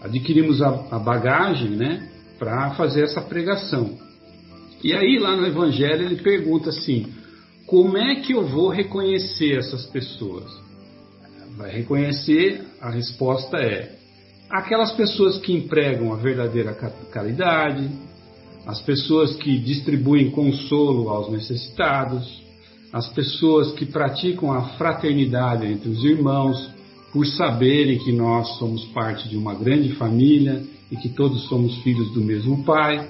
adquirimos 0.02 0.62
a, 0.62 0.70
a 0.92 1.00
bagagem, 1.00 1.72
né, 1.72 2.10
para 2.40 2.72
fazer 2.72 3.04
essa 3.04 3.22
pregação. 3.22 3.98
E 4.84 4.94
aí 4.94 5.20
lá 5.20 5.36
no 5.36 5.46
evangelho 5.46 6.06
ele 6.06 6.22
pergunta 6.24 6.70
assim: 6.70 7.08
como 7.68 7.98
é 7.98 8.16
que 8.16 8.34
eu 8.34 8.48
vou 8.48 8.70
reconhecer 8.70 9.60
essas 9.60 9.86
pessoas? 9.86 10.52
Vai 11.56 11.72
reconhecer, 11.72 12.64
a 12.82 12.90
resposta 12.90 13.58
é 13.58 13.96
aquelas 14.50 14.92
pessoas 14.92 15.38
que 15.40 15.54
empregam 15.54 16.14
a 16.14 16.18
verdadeira 16.18 16.74
caridade, 17.12 17.90
as 18.66 18.82
pessoas 18.82 19.36
que 19.36 19.58
distribuem 19.58 20.32
consolo 20.32 21.10
aos 21.10 21.32
necessitados, 21.32 22.42
as 22.92 23.08
pessoas 23.10 23.72
que 23.74 23.86
praticam 23.86 24.52
a 24.52 24.62
fraternidade 24.78 25.66
entre 25.66 25.90
os 25.90 26.04
irmãos, 26.04 26.72
por 27.12 27.26
saberem 27.28 28.00
que 28.00 28.12
nós 28.12 28.58
somos 28.58 28.86
parte 28.86 29.28
de 29.30 29.38
uma 29.38 29.54
grande 29.54 29.94
família 29.96 30.64
e 30.92 30.96
que 30.98 31.10
todos 31.10 31.48
somos 31.48 31.78
filhos 31.80 32.12
do 32.14 32.22
mesmo 32.22 32.64
Pai, 32.64 33.08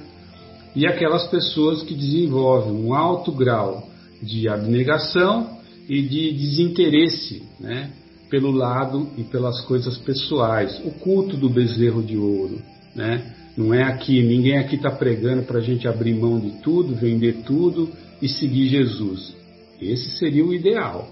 e 0.75 0.87
aquelas 0.87 1.27
pessoas 1.27 1.83
que 1.83 1.93
desenvolvem 1.93 2.73
um 2.73 2.93
alto 2.93 3.31
grau 3.31 3.87
de 4.21 4.47
abnegação 4.47 5.57
e 5.87 6.01
de 6.01 6.31
desinteresse, 6.33 7.43
né? 7.59 7.91
Pelo 8.33 8.49
lado 8.49 9.11
e 9.15 9.21
pelas 9.21 9.61
coisas 9.61 9.95
pessoais. 9.99 10.81
O 10.83 10.89
culto 10.89 11.37
do 11.37 11.47
bezerro 11.47 12.01
de 12.01 12.17
ouro, 12.17 12.59
né? 12.95 13.31
Não 13.55 13.71
é 13.71 13.83
aqui, 13.83 14.23
ninguém 14.23 14.57
aqui 14.57 14.75
está 14.75 14.89
pregando 14.89 15.43
para 15.43 15.59
a 15.59 15.61
gente 15.61 15.87
abrir 15.87 16.15
mão 16.15 16.39
de 16.39 16.49
tudo, 16.63 16.95
vender 16.95 17.43
tudo 17.45 17.91
e 18.19 18.27
seguir 18.27 18.69
Jesus. 18.69 19.35
Esse 19.79 20.17
seria 20.17 20.43
o 20.43 20.51
ideal, 20.51 21.11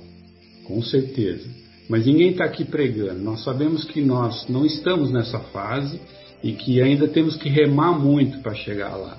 com 0.63 0.81
certeza. 0.81 1.47
Mas 1.87 2.07
ninguém 2.07 2.31
está 2.31 2.45
aqui 2.45 2.65
pregando. 2.65 3.21
Nós 3.21 3.43
sabemos 3.43 3.83
que 3.83 4.01
nós 4.01 4.47
não 4.49 4.65
estamos 4.65 5.11
nessa 5.11 5.37
fase 5.37 6.01
e 6.43 6.53
que 6.53 6.81
ainda 6.81 7.07
temos 7.07 7.35
que 7.35 7.49
remar 7.49 7.99
muito 7.99 8.39
para 8.39 8.55
chegar 8.55 8.95
lá. 8.95 9.15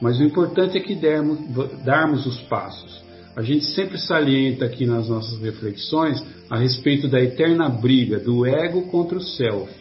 Mas 0.00 0.18
o 0.18 0.24
importante 0.24 0.76
é 0.76 0.80
que 0.80 0.96
dermos, 0.96 1.38
darmos 1.84 2.26
os 2.26 2.38
passos. 2.48 3.00
A 3.36 3.42
gente 3.42 3.64
sempre 3.66 3.96
salienta 3.96 4.64
aqui 4.64 4.86
nas 4.86 5.08
nossas 5.08 5.38
reflexões 5.40 6.20
a 6.50 6.58
respeito 6.58 7.08
da 7.08 7.20
eterna 7.20 7.68
briga 7.68 8.18
do 8.18 8.46
ego 8.46 8.82
contra 8.82 9.18
o 9.18 9.22
self. 9.22 9.72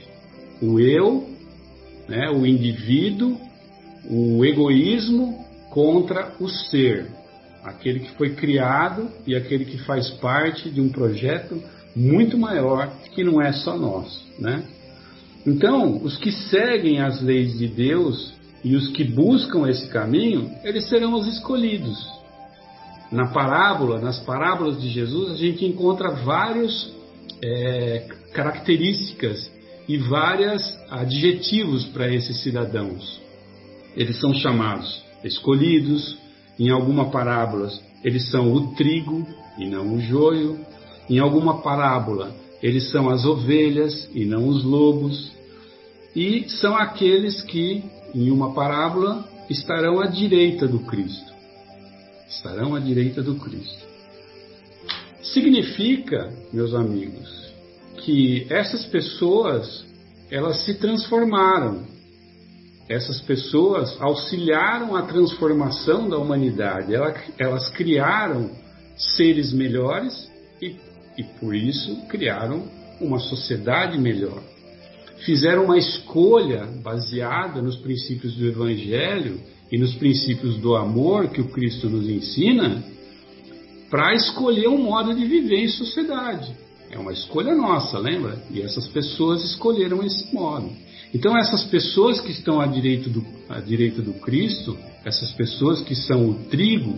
O 0.61 0.79
eu, 0.79 1.29
né, 2.07 2.29
o 2.29 2.45
indivíduo, 2.45 3.37
o 4.09 4.43
egoísmo 4.45 5.43
contra 5.69 6.33
o 6.39 6.47
ser, 6.47 7.07
aquele 7.63 8.01
que 8.01 8.11
foi 8.11 8.35
criado 8.35 9.09
e 9.25 9.35
aquele 9.35 9.65
que 9.65 9.77
faz 9.79 10.09
parte 10.09 10.69
de 10.69 10.79
um 10.81 10.89
projeto 10.89 11.61
muito 11.95 12.37
maior 12.37 12.91
que 13.13 13.23
não 13.23 13.41
é 13.41 13.51
só 13.51 13.77
nosso, 13.77 14.23
né? 14.39 14.63
Então, 15.45 15.97
os 16.03 16.17
que 16.17 16.31
seguem 16.31 17.01
as 17.01 17.21
leis 17.21 17.57
de 17.57 17.67
Deus 17.67 18.33
e 18.63 18.75
os 18.75 18.87
que 18.89 19.03
buscam 19.03 19.67
esse 19.67 19.87
caminho, 19.89 20.49
eles 20.63 20.87
serão 20.87 21.13
os 21.13 21.27
escolhidos. 21.27 22.22
Na 23.13 23.27
parábola, 23.27 24.01
nas 24.01 24.17
parábolas 24.21 24.81
de 24.81 24.89
Jesus, 24.89 25.33
a 25.33 25.35
gente 25.35 25.63
encontra 25.63 26.09
várias 26.09 26.91
é, 27.43 28.07
características 28.33 29.51
e 29.87 29.97
vários 29.97 30.75
adjetivos 30.89 31.85
para 31.85 32.11
esses 32.11 32.41
cidadãos. 32.41 33.21
Eles 33.95 34.19
são 34.19 34.33
chamados 34.33 35.03
escolhidos, 35.23 36.17
em 36.59 36.71
alguma 36.71 37.11
parábola 37.11 37.69
eles 38.03 38.31
são 38.31 38.51
o 38.51 38.73
trigo 38.73 39.27
e 39.59 39.69
não 39.69 39.93
o 39.93 40.01
joio, 40.01 40.57
em 41.07 41.19
alguma 41.19 41.61
parábola 41.61 42.35
eles 42.63 42.89
são 42.89 43.11
as 43.11 43.23
ovelhas 43.25 44.09
e 44.11 44.25
não 44.25 44.47
os 44.47 44.63
lobos, 44.63 45.31
e 46.15 46.49
são 46.49 46.75
aqueles 46.75 47.43
que, 47.43 47.83
em 48.15 48.31
uma 48.31 48.55
parábola, 48.55 49.23
estarão 49.51 50.01
à 50.01 50.07
direita 50.07 50.67
do 50.67 50.79
Cristo 50.79 51.32
estarão 52.35 52.75
à 52.75 52.79
direita 52.79 53.21
do 53.21 53.35
Cristo. 53.35 53.85
Significa, 55.21 56.29
meus 56.51 56.73
amigos, 56.73 57.53
que 58.03 58.45
essas 58.49 58.85
pessoas 58.85 59.85
elas 60.29 60.65
se 60.65 60.73
transformaram. 60.75 61.85
Essas 62.89 63.21
pessoas 63.21 63.95
auxiliaram 64.01 64.95
a 64.95 65.03
transformação 65.03 66.09
da 66.09 66.17
humanidade. 66.17 66.93
Elas 67.37 67.69
criaram 67.69 68.51
seres 68.97 69.53
melhores 69.53 70.29
e, 70.61 70.75
e 71.17 71.23
por 71.39 71.55
isso 71.55 71.95
criaram 72.07 72.67
uma 72.99 73.19
sociedade 73.19 73.97
melhor. 73.97 74.41
Fizeram 75.19 75.65
uma 75.65 75.77
escolha 75.77 76.65
baseada 76.83 77.61
nos 77.61 77.77
princípios 77.77 78.35
do 78.35 78.47
Evangelho 78.47 79.39
e 79.73 79.77
nos 79.79 79.95
princípios 79.95 80.57
do 80.57 80.75
amor 80.75 81.29
que 81.29 81.41
o 81.41 81.47
Cristo 81.49 81.89
nos 81.89 82.07
ensina 82.07 82.83
para 83.89 84.13
escolher 84.13 84.67
um 84.67 84.77
modo 84.77 85.15
de 85.15 85.25
viver 85.25 85.63
em 85.63 85.67
sociedade. 85.67 86.55
É 86.91 86.99
uma 86.99 87.11
escolha 87.11 87.55
nossa, 87.55 87.97
lembra? 87.97 88.39
E 88.51 88.61
essas 88.61 88.87
pessoas 88.87 89.43
escolheram 89.43 90.03
esse 90.03 90.31
modo. 90.31 90.69
Então, 91.11 91.35
essas 91.35 91.63
pessoas 91.63 92.21
que 92.21 92.31
estão 92.31 92.61
à 92.61 92.67
direita 92.67 93.09
do, 93.09 93.25
à 93.49 93.59
direita 93.59 93.99
do 93.99 94.13
Cristo, 94.13 94.77
essas 95.03 95.31
pessoas 95.31 95.81
que 95.81 95.95
são 95.95 96.29
o 96.29 96.35
trigo, 96.51 96.95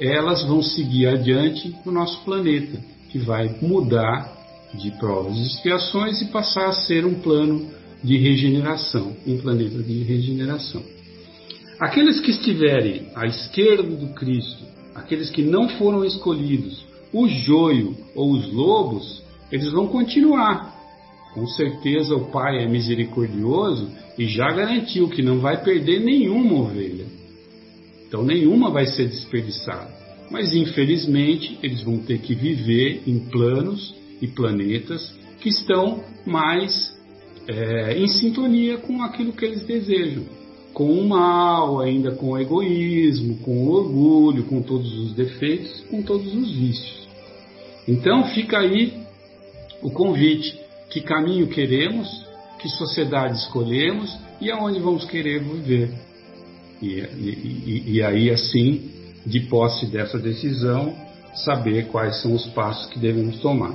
elas 0.00 0.42
vão 0.42 0.60
seguir 0.60 1.06
adiante 1.06 1.72
no 1.86 1.92
nosso 1.92 2.24
planeta, 2.24 2.80
que 3.10 3.18
vai 3.18 3.56
mudar 3.62 4.36
de 4.74 4.90
provas 4.98 5.36
e 5.36 5.46
expiações 5.46 6.20
e 6.20 6.26
passar 6.26 6.66
a 6.66 6.72
ser 6.72 7.06
um 7.06 7.14
plano 7.14 7.70
de 8.02 8.16
regeneração, 8.16 9.16
um 9.24 9.38
planeta 9.38 9.80
de 9.80 10.02
regeneração. 10.02 10.97
Aqueles 11.78 12.18
que 12.18 12.32
estiverem 12.32 13.06
à 13.14 13.24
esquerda 13.24 13.84
do 13.84 14.08
Cristo, 14.08 14.64
aqueles 14.96 15.30
que 15.30 15.42
não 15.42 15.68
foram 15.68 16.04
escolhidos, 16.04 16.84
o 17.12 17.28
joio 17.28 17.96
ou 18.16 18.32
os 18.32 18.52
lobos, 18.52 19.22
eles 19.52 19.70
vão 19.70 19.86
continuar. 19.86 20.76
Com 21.34 21.46
certeza 21.46 22.16
o 22.16 22.32
Pai 22.32 22.64
é 22.64 22.68
misericordioso 22.68 23.92
e 24.18 24.26
já 24.26 24.50
garantiu 24.50 25.08
que 25.08 25.22
não 25.22 25.38
vai 25.38 25.62
perder 25.62 26.00
nenhuma 26.00 26.62
ovelha. 26.62 27.06
Então 28.08 28.24
nenhuma 28.24 28.70
vai 28.70 28.86
ser 28.86 29.06
desperdiçada. 29.06 29.96
Mas 30.32 30.52
infelizmente 30.52 31.60
eles 31.62 31.82
vão 31.82 31.98
ter 31.98 32.18
que 32.18 32.34
viver 32.34 33.02
em 33.06 33.20
planos 33.20 33.94
e 34.20 34.26
planetas 34.26 35.14
que 35.40 35.48
estão 35.48 36.02
mais 36.26 36.92
é, 37.46 37.96
em 37.96 38.08
sintonia 38.08 38.78
com 38.78 39.00
aquilo 39.00 39.32
que 39.32 39.44
eles 39.44 39.64
desejam 39.64 40.24
com 40.72 40.92
o 40.92 41.08
mal, 41.08 41.80
ainda 41.80 42.12
com 42.12 42.30
o 42.30 42.38
egoísmo, 42.38 43.38
com 43.38 43.66
o 43.66 43.70
orgulho, 43.70 44.44
com 44.44 44.62
todos 44.62 44.92
os 44.98 45.12
defeitos, 45.12 45.84
com 45.90 46.02
todos 46.02 46.32
os 46.32 46.52
vícios. 46.52 47.08
Então 47.86 48.24
fica 48.28 48.58
aí 48.58 48.94
o 49.82 49.90
convite: 49.90 50.60
que 50.90 51.00
caminho 51.00 51.48
queremos, 51.48 52.08
que 52.58 52.68
sociedade 52.68 53.36
escolhemos 53.38 54.16
e 54.40 54.50
aonde 54.50 54.78
vamos 54.80 55.04
querer 55.04 55.42
viver. 55.42 55.90
E, 56.80 57.00
e, 57.00 57.84
e 57.94 58.02
aí, 58.02 58.30
assim, 58.30 58.90
de 59.26 59.40
posse 59.40 59.86
dessa 59.86 60.18
decisão, 60.18 60.94
saber 61.34 61.88
quais 61.88 62.22
são 62.22 62.34
os 62.34 62.46
passos 62.46 62.86
que 62.86 62.98
devemos 62.98 63.40
tomar. 63.40 63.74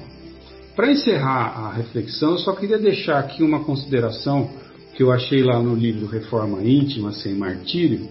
Para 0.76 0.92
encerrar 0.92 1.68
a 1.68 1.74
reflexão, 1.74 2.32
eu 2.32 2.38
só 2.40 2.54
queria 2.54 2.80
deixar 2.80 3.20
aqui 3.20 3.44
uma 3.44 3.64
consideração 3.64 4.50
que 4.96 5.02
eu 5.02 5.12
achei 5.12 5.42
lá 5.44 5.62
no 5.62 5.76
livro 5.76 6.06
Reforma 6.06 6.64
Íntima 6.64 7.12
Sem 7.12 7.34
Martírio, 7.34 8.08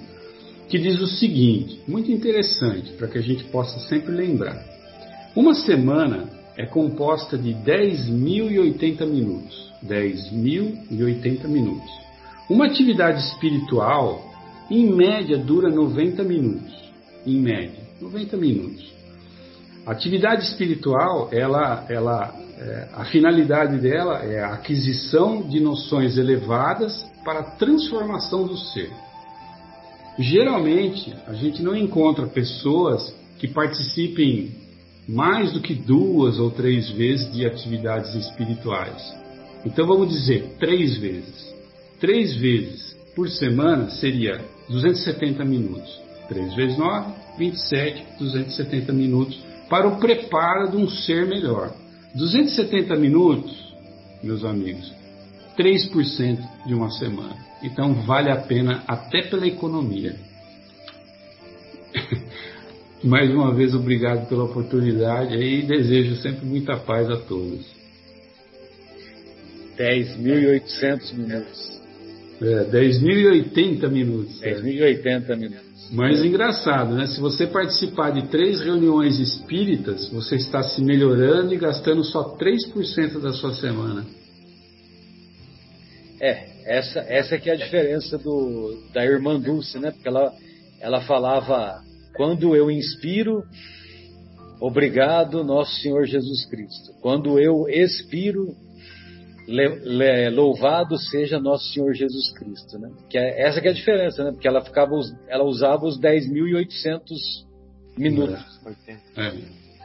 que 0.68 0.78
diz 0.78 1.00
o 1.00 1.06
seguinte, 1.06 1.80
muito 1.86 2.10
interessante, 2.10 2.92
para 2.92 3.08
que 3.08 3.18
a 3.18 3.22
gente 3.22 3.44
possa 3.44 3.78
sempre 3.88 4.12
lembrar. 4.12 4.64
Uma 5.36 5.54
semana 5.54 6.28
é 6.56 6.66
composta 6.66 7.38
de 7.38 7.50
10.080 7.54 9.06
minutos. 9.06 9.72
10.080 9.86 11.48
minutos. 11.48 11.90
Uma 12.48 12.66
atividade 12.66 13.20
espiritual, 13.20 14.30
em 14.70 14.94
média, 14.94 15.38
dura 15.38 15.70
90 15.70 16.22
minutos. 16.22 16.72
Em 17.26 17.40
média, 17.40 17.80
90 18.00 18.36
minutos. 18.36 18.92
Atividade 19.86 20.44
espiritual, 20.44 21.28
ela, 21.32 21.86
ela, 21.88 22.34
é, 22.62 22.88
a 22.92 23.04
finalidade 23.04 23.78
dela 23.78 24.18
é 24.24 24.40
a 24.40 24.54
aquisição 24.54 25.42
de 25.42 25.58
noções 25.58 26.16
elevadas 26.16 27.04
para 27.24 27.40
a 27.40 27.50
transformação 27.56 28.46
do 28.46 28.56
ser. 28.56 28.90
Geralmente, 30.18 31.12
a 31.26 31.32
gente 31.32 31.62
não 31.62 31.74
encontra 31.74 32.26
pessoas 32.26 33.14
que 33.38 33.48
participem 33.48 34.54
mais 35.08 35.52
do 35.52 35.60
que 35.60 35.74
duas 35.74 36.38
ou 36.38 36.50
três 36.50 36.88
vezes 36.90 37.32
de 37.32 37.44
atividades 37.44 38.14
espirituais. 38.14 39.02
Então 39.64 39.86
vamos 39.86 40.10
dizer 40.10 40.54
três 40.60 40.96
vezes. 40.98 41.52
Três 41.98 42.36
vezes 42.36 42.96
por 43.14 43.28
semana 43.28 43.90
seria 43.90 44.40
270 44.68 45.44
minutos. 45.44 46.00
3 46.28 46.54
vezes 46.54 46.78
9, 46.78 47.12
27, 47.38 48.06
270 48.18 48.92
minutos 48.92 49.38
para 49.68 49.88
o 49.88 49.98
preparo 49.98 50.70
de 50.70 50.76
um 50.76 50.88
ser 50.88 51.26
melhor. 51.26 51.72
270 52.14 52.96
minutos, 52.96 53.74
meus 54.22 54.44
amigos, 54.44 54.92
3% 55.56 56.38
de 56.66 56.74
uma 56.74 56.90
semana. 56.90 57.36
Então 57.62 57.94
vale 57.94 58.30
a 58.30 58.36
pena 58.36 58.82
até 58.86 59.22
pela 59.22 59.46
economia. 59.46 60.16
Mais 63.02 63.30
uma 63.30 63.54
vez, 63.54 63.74
obrigado 63.74 64.28
pela 64.28 64.44
oportunidade 64.44 65.34
e 65.34 65.62
desejo 65.62 66.16
sempre 66.16 66.44
muita 66.46 66.76
paz 66.76 67.08
a 67.10 67.16
todos. 67.16 67.66
10.800 69.76 71.14
minutos. 71.14 71.82
É, 72.40 72.64
10.080 72.64 73.88
minutos. 73.88 74.40
10.080 74.40 75.36
minutos. 75.36 75.71
Mas 75.92 76.24
engraçado, 76.24 76.94
né? 76.94 77.06
Se 77.06 77.20
você 77.20 77.46
participar 77.46 78.12
de 78.12 78.28
três 78.28 78.62
reuniões 78.62 79.20
espíritas, 79.20 80.08
você 80.08 80.36
está 80.36 80.62
se 80.62 80.82
melhorando 80.82 81.52
e 81.52 81.58
gastando 81.58 82.02
só 82.02 82.34
3% 82.34 83.20
da 83.20 83.32
sua 83.34 83.52
semana. 83.52 84.06
É, 86.18 86.48
essa, 86.64 87.00
essa 87.00 87.38
que 87.38 87.50
é 87.50 87.52
a 87.52 87.56
diferença 87.56 88.16
do, 88.16 88.82
da 88.94 89.04
irmã 89.04 89.38
Dulce, 89.38 89.78
né? 89.78 89.90
Porque 89.90 90.08
ela, 90.08 90.32
ela 90.80 91.00
falava, 91.02 91.82
quando 92.16 92.56
eu 92.56 92.70
inspiro, 92.70 93.42
obrigado, 94.62 95.44
nosso 95.44 95.74
Senhor 95.82 96.06
Jesus 96.06 96.46
Cristo. 96.46 96.92
Quando 97.02 97.38
eu 97.38 97.68
expiro, 97.68 98.46
le, 99.46 99.68
le, 99.68 100.30
louvado 100.30 100.96
seja 100.96 101.38
nosso 101.38 101.72
Senhor 101.72 101.92
Jesus 101.94 102.32
Cristo, 102.32 102.78
né? 102.78 102.90
Que 103.10 103.18
é, 103.18 103.42
essa 103.42 103.60
que 103.60 103.68
é 103.68 103.70
a 103.70 103.74
diferença, 103.74 104.24
né? 104.24 104.32
Porque 104.32 104.46
ela 104.46 104.64
ficava, 104.64 104.92
ela 105.28 105.44
usava 105.44 105.84
os 105.84 106.00
10.800 106.00 107.02
minutos. 107.96 108.60
É. 109.16 109.32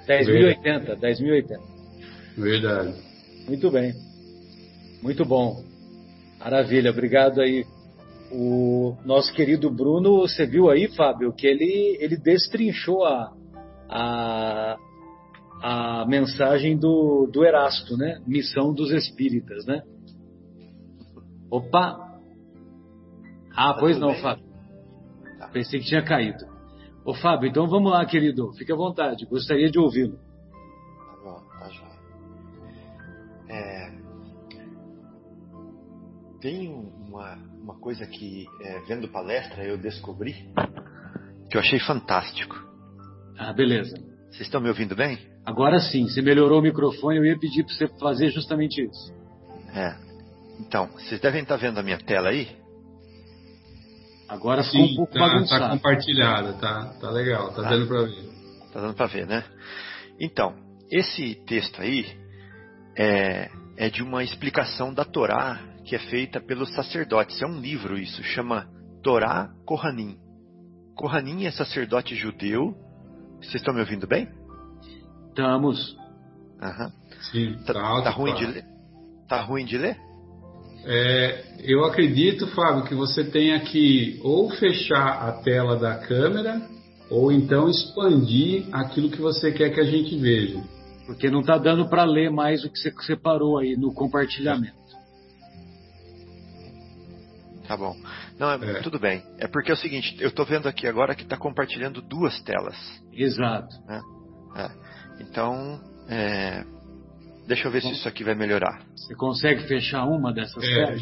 10.080, 0.07 0.97
10.080. 0.99 1.59
Verdade. 2.37 2.93
Muito 3.47 3.71
bem. 3.71 3.93
Muito 5.01 5.25
bom. 5.25 5.63
Maravilha, 6.39 6.91
obrigado 6.91 7.41
aí. 7.41 7.65
O 8.31 8.95
nosso 9.05 9.33
querido 9.33 9.71
Bruno, 9.71 10.19
você 10.19 10.45
viu 10.45 10.69
aí, 10.69 10.87
Fábio, 10.89 11.33
que 11.33 11.47
ele, 11.47 11.97
ele 11.99 12.17
destrinchou 12.17 13.05
a, 13.05 13.33
a, 13.89 14.77
a 15.61 16.05
mensagem 16.07 16.77
do, 16.77 17.27
do 17.31 17.43
Erasto, 17.43 17.97
né? 17.97 18.21
Missão 18.27 18.73
dos 18.73 18.91
Espíritas, 18.91 19.65
né? 19.65 19.81
Opa! 21.49 22.05
Ah, 23.55 23.73
Tá 23.73 23.79
pois 23.79 23.97
não, 23.99 24.11
bem? 24.11 24.21
Fábio. 24.21 24.45
Pensei 25.53 25.79
que 25.79 25.85
tinha 25.87 26.03
caído. 26.03 26.45
Ô, 27.05 27.13
Fábio, 27.13 27.49
então 27.49 27.67
vamos 27.67 27.91
lá, 27.91 28.05
querido. 28.05 28.51
Fique 28.53 28.71
à 28.71 28.75
vontade. 28.75 29.25
Gostaria 29.25 29.71
de 29.71 29.79
ouvi-lo. 29.79 30.17
Tá 30.17 31.17
bom, 31.23 31.41
tá 31.59 31.69
joia. 31.69 31.97
É, 33.49 33.91
tem 36.41 36.67
um- 36.69 36.91
uma, 37.07 37.35
uma 37.61 37.75
coisa 37.79 38.05
que, 38.05 38.45
é, 38.61 38.79
vendo 38.81 39.07
palestra, 39.07 39.63
eu 39.65 39.77
descobri 39.77 40.33
que 41.49 41.55
eu 41.57 41.61
achei 41.61 41.79
fantástico. 41.79 42.55
Ah, 43.37 43.53
beleza. 43.53 43.95
Vocês 44.29 44.41
estão 44.41 44.59
me 44.61 44.67
ouvindo 44.67 44.95
bem? 44.95 45.17
Agora 45.47 45.79
sim, 45.79 46.03
você 46.09 46.21
melhorou 46.21 46.59
o 46.59 46.61
microfone, 46.61 47.19
eu 47.19 47.25
ia 47.25 47.39
pedir 47.39 47.63
para 47.63 47.73
você 47.73 47.87
fazer 47.99 48.29
justamente 48.31 48.83
isso. 48.83 49.13
É. 49.73 49.95
Então, 50.59 50.87
vocês 50.87 51.21
devem 51.21 51.41
estar 51.43 51.55
vendo 51.55 51.79
a 51.79 51.83
minha 51.83 51.97
tela 51.97 52.27
aí? 52.29 52.49
Agora 54.27 54.61
ficou 54.61 54.81
um 54.81 54.87
Sim, 54.89 54.95
pouco 54.97 55.13
tá, 55.13 55.19
tá 55.21 55.27
bagunçado. 55.27 55.69
compartilhada, 55.69 56.53
tá, 56.55 56.85
tá 56.99 57.09
legal, 57.11 57.47
tá 57.53 57.63
Tá. 57.63 57.69
dando 57.69 57.87
pra 57.87 58.01
ver. 58.03 58.29
Tá 58.73 58.81
dando 58.81 58.93
para 58.93 59.05
ver, 59.07 59.25
né? 59.25 59.41
Então, 60.19 60.53
esse 60.91 61.35
texto 61.45 61.81
aí 61.81 62.05
é, 62.97 63.49
é 63.77 63.89
de 63.89 64.03
uma 64.03 64.25
explicação 64.25 64.93
da 64.93 65.05
Torá 65.05 65.61
que 65.85 65.95
é 65.95 65.99
feita 65.99 66.41
pelos 66.41 66.73
sacerdotes. 66.75 67.41
É 67.41 67.45
um 67.45 67.61
livro 67.61 67.97
isso, 67.97 68.21
chama 68.21 68.67
Torá 69.01 69.49
Kohanim. 69.65 70.17
Kohanim 70.93 71.45
é 71.45 71.51
sacerdote 71.51 72.13
judeu. 72.15 72.75
Vocês 73.39 73.55
estão 73.55 73.73
me 73.73 73.79
ouvindo 73.79 74.05
bem? 74.05 74.27
Estamos. 75.37 75.95
Aham. 76.59 76.91
Sim, 77.31 77.53
Tá, 77.63 77.73
tá, 77.73 77.81
alto, 77.81 78.03
tá 78.05 78.09
ruim 78.09 78.33
de 78.33 78.45
ler? 78.47 78.65
Tá 79.29 79.41
ruim 79.41 79.65
de 79.65 79.77
ler? 79.77 79.95
É, 80.83 81.43
eu 81.59 81.85
acredito, 81.85 82.47
Fábio, 82.47 82.85
que 82.85 82.95
você 82.95 83.23
tenha 83.23 83.59
que 83.59 84.19
ou 84.23 84.49
fechar 84.49 85.27
a 85.27 85.33
tela 85.43 85.75
da 85.77 85.95
câmera 85.95 86.59
ou 87.11 87.31
então 87.31 87.69
expandir 87.69 88.67
aquilo 88.71 89.11
que 89.11 89.21
você 89.21 89.51
quer 89.51 89.69
que 89.69 89.79
a 89.79 89.83
gente 89.85 90.17
veja. 90.17 90.59
Porque 91.05 91.29
não 91.29 91.41
está 91.41 91.57
dando 91.59 91.87
para 91.87 92.03
ler 92.03 92.31
mais 92.31 92.63
o 92.65 92.69
que 92.71 92.79
você 92.79 92.91
separou 93.05 93.59
aí 93.59 93.75
no 93.77 93.93
compartilhamento. 93.93 94.75
Tá 97.67 97.77
bom. 97.77 97.95
Não, 98.39 98.49
é- 98.49 98.79
É. 98.79 98.81
tudo 98.81 98.97
bem. 98.97 99.21
É 99.37 99.47
porque 99.47 99.69
é 99.69 99.73
o 99.75 99.77
seguinte, 99.77 100.17
eu 100.19 100.31
tô 100.31 100.43
vendo 100.45 100.67
aqui 100.67 100.87
agora 100.87 101.13
que 101.13 101.21
está 101.23 101.37
compartilhando 101.37 102.01
duas 102.01 102.41
telas. 102.41 102.75
Exato. 103.13 103.75
Então, 105.19 105.79
é, 106.09 106.63
deixa 107.47 107.67
eu 107.67 107.71
ver 107.71 107.81
se 107.81 107.91
isso 107.91 108.07
aqui 108.07 108.23
vai 108.23 108.35
melhorar. 108.35 108.81
Você 108.95 109.15
consegue 109.15 109.63
fechar 109.67 110.05
uma 110.05 110.33
dessas 110.33 110.63
É, 110.63 110.97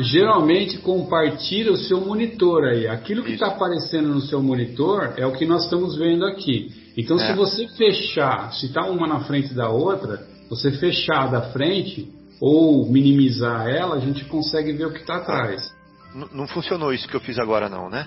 geralmente 0.00 0.78
compartilha 0.78 1.72
o 1.72 1.76
seu 1.76 2.00
monitor 2.00 2.64
aí. 2.64 2.86
Aquilo 2.86 3.24
que 3.24 3.32
está 3.32 3.48
aparecendo 3.48 4.08
no 4.08 4.20
seu 4.20 4.42
monitor 4.42 5.14
é 5.16 5.26
o 5.26 5.32
que 5.32 5.44
nós 5.46 5.64
estamos 5.64 5.96
vendo 5.96 6.24
aqui. 6.24 6.68
Então, 6.96 7.16
É. 7.18 7.26
se 7.26 7.32
você 7.34 7.66
fechar, 7.68 8.52
se 8.52 8.66
está 8.66 8.82
uma 8.86 9.06
na 9.06 9.20
frente 9.20 9.54
da 9.54 9.68
outra, 9.68 10.26
você 10.48 10.72
fechar 10.72 11.30
da 11.30 11.50
frente 11.52 12.08
ou 12.40 12.86
minimizar 12.90 13.66
ela, 13.68 13.96
a 13.96 14.00
gente 14.00 14.24
consegue 14.26 14.72
ver 14.72 14.86
o 14.86 14.92
que 14.92 15.00
está 15.00 15.16
atrás. 15.16 15.74
N- 16.14 16.28
não 16.32 16.46
funcionou 16.46 16.92
isso 16.92 17.08
que 17.08 17.14
eu 17.16 17.20
fiz 17.20 17.38
agora 17.38 17.68
não, 17.68 17.90
né? 17.90 18.06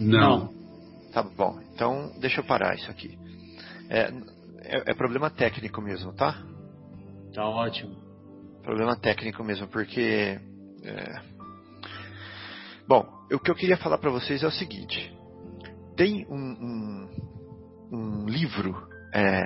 Não. 0.00 0.50
Tá 1.12 1.22
bom. 1.22 1.58
Então, 1.74 2.10
deixa 2.20 2.40
eu 2.40 2.44
parar 2.44 2.74
isso 2.74 2.90
aqui. 2.90 3.16
É, 3.88 4.10
é- 4.66 4.90
é 4.90 4.94
problema 4.94 5.30
técnico 5.30 5.80
mesmo, 5.80 6.12
tá? 6.12 6.42
Tá 7.34 7.44
ótimo. 7.46 7.96
Problema 8.62 8.96
técnico 8.96 9.44
mesmo, 9.44 9.68
porque. 9.68 10.38
é, 10.82 11.36
Bom, 12.88 13.04
o 13.32 13.38
que 13.38 13.50
eu 13.50 13.54
queria 13.54 13.76
falar 13.76 13.98
para 13.98 14.10
vocês 14.10 14.42
é 14.42 14.46
o 14.46 14.50
seguinte: 14.50 15.12
tem 15.96 16.26
um, 16.28 16.36
um, 16.36 17.08
um 17.92 18.26
livro 18.26 18.86
é, 19.12 19.42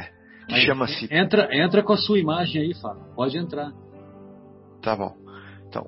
que 0.46 0.52
Mas 0.52 0.62
chama-se. 0.62 1.08
Entra, 1.10 1.48
entra 1.56 1.82
com 1.82 1.92
a 1.92 1.96
sua 1.96 2.18
imagem 2.18 2.62
aí, 2.62 2.74
Fábio. 2.74 3.14
Pode 3.14 3.38
entrar. 3.38 3.72
Tá 4.82 4.94
bom. 4.94 5.14
Então, 5.68 5.86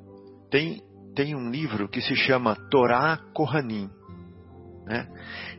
tem, 0.50 0.82
tem 1.14 1.34
um 1.34 1.50
livro 1.50 1.88
que 1.88 2.00
se 2.00 2.14
chama 2.14 2.56
Torá 2.70 3.18
Kohanim. 3.34 3.90
Né? 4.86 5.08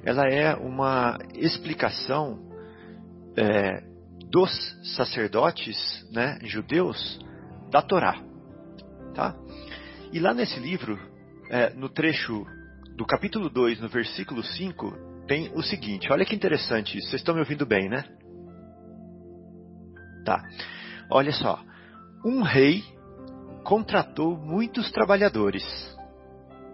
Ela 0.03 0.27
é 0.27 0.55
uma 0.55 1.17
explicação 1.35 2.52
é, 3.37 3.83
dos 4.29 4.51
sacerdotes 4.95 5.77
né, 6.11 6.39
judeus 6.43 7.19
da 7.69 7.81
Torá. 7.81 8.21
Tá? 9.13 9.35
E 10.11 10.19
lá 10.19 10.33
nesse 10.33 10.59
livro, 10.59 10.99
é, 11.49 11.71
no 11.73 11.89
trecho 11.89 12.45
do 12.95 13.05
capítulo 13.05 13.49
2, 13.49 13.79
no 13.79 13.89
versículo 13.89 14.43
5, 14.43 15.25
tem 15.27 15.51
o 15.55 15.61
seguinte: 15.61 16.11
olha 16.11 16.25
que 16.25 16.35
interessante 16.35 16.97
isso. 16.97 17.09
Vocês 17.09 17.21
estão 17.21 17.35
me 17.35 17.41
ouvindo 17.41 17.65
bem, 17.65 17.89
né? 17.89 18.03
Tá. 20.25 20.41
Olha 21.09 21.31
só. 21.31 21.61
Um 22.25 22.41
rei 22.41 22.83
contratou 23.63 24.37
muitos 24.37 24.91
trabalhadores. 24.91 25.63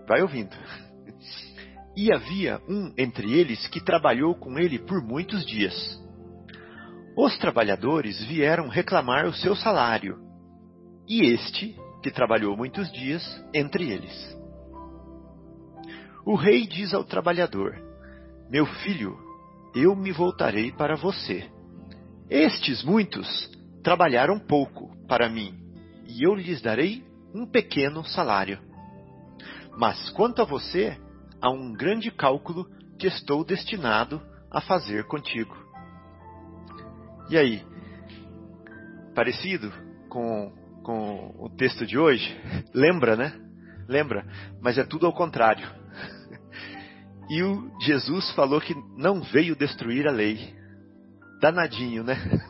Vai 0.08 0.22
ouvindo. 0.22 0.56
E 1.96 2.14
havia 2.14 2.62
um 2.68 2.94
entre 2.98 3.34
eles 3.34 3.68
que 3.68 3.84
trabalhou 3.84 4.34
com 4.36 4.58
ele 4.58 4.80
por 4.80 5.02
muitos 5.02 5.46
dias. 5.46 6.00
Os 7.16 7.38
trabalhadores 7.38 8.24
vieram 8.26 8.68
reclamar 8.68 9.26
o 9.26 9.34
seu 9.34 9.56
salário, 9.56 10.18
e 11.08 11.26
este, 11.26 11.76
que 12.02 12.12
trabalhou 12.12 12.56
muitos 12.56 12.92
dias, 12.92 13.24
entre 13.54 13.90
eles. 13.92 14.38
O 16.26 16.36
rei 16.36 16.68
diz 16.68 16.94
ao 16.94 17.04
trabalhador: 17.04 17.76
Meu 18.50 18.66
filho, 18.66 19.18
eu 19.76 19.96
me 19.96 20.12
voltarei 20.12 20.72
para 20.72 20.96
você. 20.96 21.50
Estes 22.30 22.84
muitos 22.84 23.50
trabalharam 23.84 24.40
pouco 24.40 24.96
para 25.08 25.28
mim, 25.28 25.54
e 26.08 26.24
eu 26.24 26.36
lhes 26.36 26.62
darei 26.62 27.04
um 27.34 27.46
pequeno 27.46 28.04
salário. 28.06 28.60
Mas 29.78 30.10
quanto 30.12 30.42
a 30.42 30.46
você, 30.46 30.98
há 31.42 31.50
um 31.50 31.74
grande 31.74 32.12
cálculo 32.12 32.66
que 32.98 33.08
estou 33.08 33.44
destinado 33.44 34.22
a 34.52 34.62
fazer 34.62 35.06
contigo. 35.06 35.69
E 37.30 37.38
aí? 37.38 37.64
Parecido 39.14 39.72
com, 40.10 40.52
com 40.84 41.36
o 41.38 41.50
texto 41.50 41.86
de 41.86 41.98
hoje? 41.98 42.36
Lembra, 42.74 43.16
né? 43.16 43.34
Lembra? 43.88 44.26
Mas 44.62 44.78
é 44.78 44.84
tudo 44.84 45.06
ao 45.06 45.14
contrário. 45.14 45.68
E 47.32 47.44
o 47.44 47.70
Jesus 47.82 48.32
falou 48.32 48.60
que 48.60 48.74
não 48.98 49.22
veio 49.22 49.56
destruir 49.56 50.08
a 50.08 50.12
lei. 50.12 50.52
Danadinho, 51.40 52.04
né? 52.04 52.16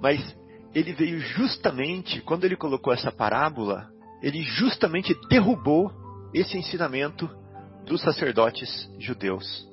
Mas 0.00 0.34
ele 0.74 0.94
veio 0.94 1.20
justamente, 1.20 2.22
quando 2.22 2.44
ele 2.44 2.56
colocou 2.56 2.90
essa 2.90 3.12
parábola, 3.12 3.90
ele 4.22 4.42
justamente 4.42 5.14
derrubou 5.28 5.92
esse 6.32 6.56
ensinamento 6.56 7.28
dos 7.84 8.00
sacerdotes 8.00 8.90
judeus, 8.98 9.68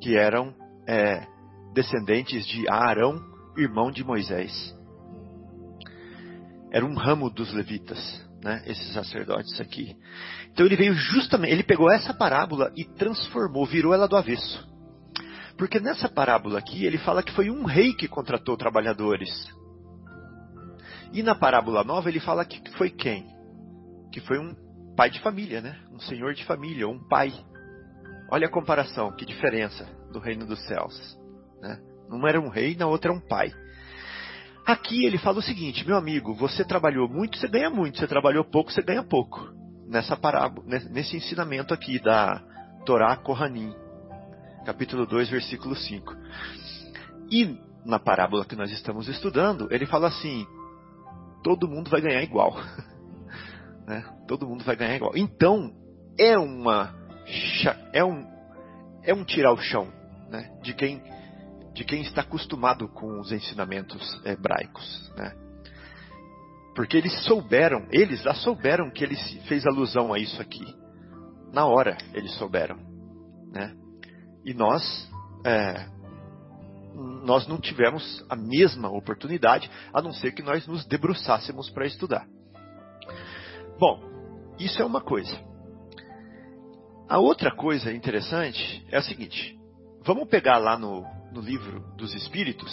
que 0.00 0.16
eram 0.16 0.54
é, 0.88 1.26
descendentes 1.74 2.46
de 2.46 2.68
Arão, 2.70 3.20
irmão 3.56 3.90
de 3.90 4.04
Moisés. 4.04 4.74
Era 6.72 6.86
um 6.86 6.94
ramo 6.94 7.28
dos 7.28 7.52
levitas, 7.52 7.98
né, 8.42 8.62
esses 8.66 8.92
sacerdotes 8.92 9.60
aqui. 9.60 9.96
Então 10.52 10.64
ele 10.64 10.76
veio 10.76 10.94
justamente, 10.94 11.52
ele 11.52 11.62
pegou 11.62 11.90
essa 11.90 12.14
parábola 12.14 12.72
e 12.76 12.84
transformou, 12.84 13.66
virou 13.66 13.92
ela 13.92 14.08
do 14.08 14.16
avesso. 14.16 14.72
Porque 15.58 15.78
nessa 15.78 16.08
parábola 16.08 16.58
aqui 16.58 16.84
ele 16.84 16.98
fala 16.98 17.22
que 17.22 17.32
foi 17.32 17.50
um 17.50 17.64
rei 17.64 17.92
que 17.92 18.08
contratou 18.08 18.56
trabalhadores. 18.56 19.30
E 21.12 21.22
na 21.22 21.34
parábola 21.34 21.84
nova 21.84 22.08
ele 22.08 22.20
fala 22.20 22.44
que 22.44 22.60
foi 22.72 22.90
quem? 22.90 23.26
Que 24.12 24.20
foi 24.20 24.38
um 24.38 24.54
pai 24.96 25.10
de 25.10 25.20
família, 25.20 25.60
né? 25.60 25.78
Um 25.92 26.00
senhor 26.00 26.34
de 26.34 26.44
família, 26.44 26.88
um 26.88 26.98
pai. 27.08 27.32
Olha 28.30 28.46
a 28.46 28.50
comparação, 28.50 29.12
que 29.12 29.24
diferença 29.24 29.84
do 30.12 30.18
reino 30.18 30.44
dos 30.44 30.60
céus. 30.66 31.23
Né? 31.64 31.78
Uma 32.10 32.28
era 32.28 32.40
um 32.40 32.48
rei, 32.48 32.76
na 32.76 32.86
outra 32.86 33.10
era 33.10 33.18
um 33.18 33.26
pai. 33.26 33.50
Aqui 34.66 35.04
ele 35.04 35.18
fala 35.18 35.38
o 35.38 35.42
seguinte, 35.42 35.86
meu 35.86 35.96
amigo, 35.96 36.34
você 36.34 36.64
trabalhou 36.64 37.08
muito, 37.08 37.38
você 37.38 37.48
ganha 37.48 37.70
muito. 37.70 37.98
Você 37.98 38.06
trabalhou 38.06 38.44
pouco, 38.44 38.70
você 38.70 38.82
ganha 38.82 39.02
pouco. 39.02 39.50
Nessa 39.88 40.16
parábola, 40.16 40.66
nesse 40.90 41.16
ensinamento 41.16 41.72
aqui 41.72 41.98
da 41.98 42.42
Torá 42.84 43.16
Kohanim, 43.16 43.74
capítulo 44.64 45.06
2, 45.06 45.28
versículo 45.28 45.74
5. 45.74 46.14
E 47.30 47.58
na 47.84 47.98
parábola 47.98 48.44
que 48.44 48.56
nós 48.56 48.70
estamos 48.70 49.08
estudando, 49.08 49.68
ele 49.70 49.86
fala 49.86 50.08
assim: 50.08 50.46
todo 51.42 51.68
mundo 51.68 51.90
vai 51.90 52.00
ganhar 52.00 52.22
igual. 52.22 52.56
né? 53.86 54.04
Todo 54.26 54.46
mundo 54.46 54.64
vai 54.64 54.76
ganhar 54.76 54.96
igual. 54.96 55.12
Então, 55.14 55.70
é 56.18 56.36
uma 56.38 56.94
é 57.92 58.02
um 58.02 58.26
é 59.02 59.12
um 59.12 59.24
tirar 59.24 59.52
o 59.52 59.58
chão, 59.58 59.88
né? 60.30 60.50
De 60.62 60.72
quem 60.72 61.02
de 61.74 61.84
quem 61.84 62.02
está 62.02 62.20
acostumado 62.22 62.88
com 62.88 63.20
os 63.20 63.32
ensinamentos 63.32 64.20
hebraicos, 64.24 65.12
né? 65.16 65.32
Porque 66.74 66.96
eles 66.96 67.12
souberam, 67.24 67.86
eles 67.90 68.22
já 68.22 68.34
souberam 68.34 68.90
que 68.90 69.04
ele 69.04 69.16
fez 69.48 69.66
alusão 69.66 70.12
a 70.12 70.18
isso 70.18 70.40
aqui. 70.40 70.64
Na 71.52 71.66
hora 71.66 71.96
eles 72.12 72.32
souberam, 72.36 72.76
né? 73.52 73.74
E 74.44 74.54
nós 74.54 74.82
é, 75.44 75.86
nós 76.94 77.46
não 77.46 77.58
tivemos 77.58 78.24
a 78.28 78.36
mesma 78.36 78.88
oportunidade, 78.88 79.70
a 79.92 80.00
não 80.00 80.12
ser 80.12 80.32
que 80.32 80.42
nós 80.42 80.66
nos 80.66 80.86
debruçássemos 80.86 81.70
para 81.70 81.86
estudar. 81.86 82.26
Bom, 83.78 84.00
isso 84.58 84.80
é 84.80 84.84
uma 84.84 85.00
coisa. 85.00 85.36
A 87.08 87.18
outra 87.18 87.54
coisa 87.54 87.92
interessante 87.92 88.86
é 88.90 88.96
a 88.96 89.02
seguinte: 89.02 89.58
vamos 90.04 90.28
pegar 90.28 90.58
lá 90.58 90.78
no, 90.78 91.04
no 91.34 91.40
livro 91.40 91.80
dos 91.96 92.14
Espíritos, 92.14 92.72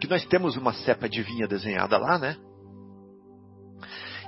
que 0.00 0.08
nós 0.08 0.26
temos 0.26 0.56
uma 0.56 0.72
cepa 0.72 1.08
de 1.08 1.22
vinha 1.22 1.46
desenhada 1.46 1.96
lá, 1.96 2.18
né? 2.18 2.36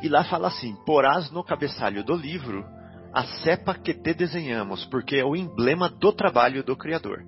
E 0.00 0.08
lá 0.08 0.22
fala 0.24 0.48
assim: 0.48 0.76
porás 0.86 1.30
no 1.32 1.42
cabeçalho 1.42 2.04
do 2.04 2.14
livro 2.14 2.64
a 3.12 3.24
cepa 3.42 3.74
que 3.74 3.92
te 3.92 4.14
desenhamos, 4.14 4.84
porque 4.86 5.16
é 5.16 5.24
o 5.24 5.34
emblema 5.34 5.88
do 5.88 6.12
trabalho 6.12 6.62
do 6.62 6.76
Criador. 6.76 7.24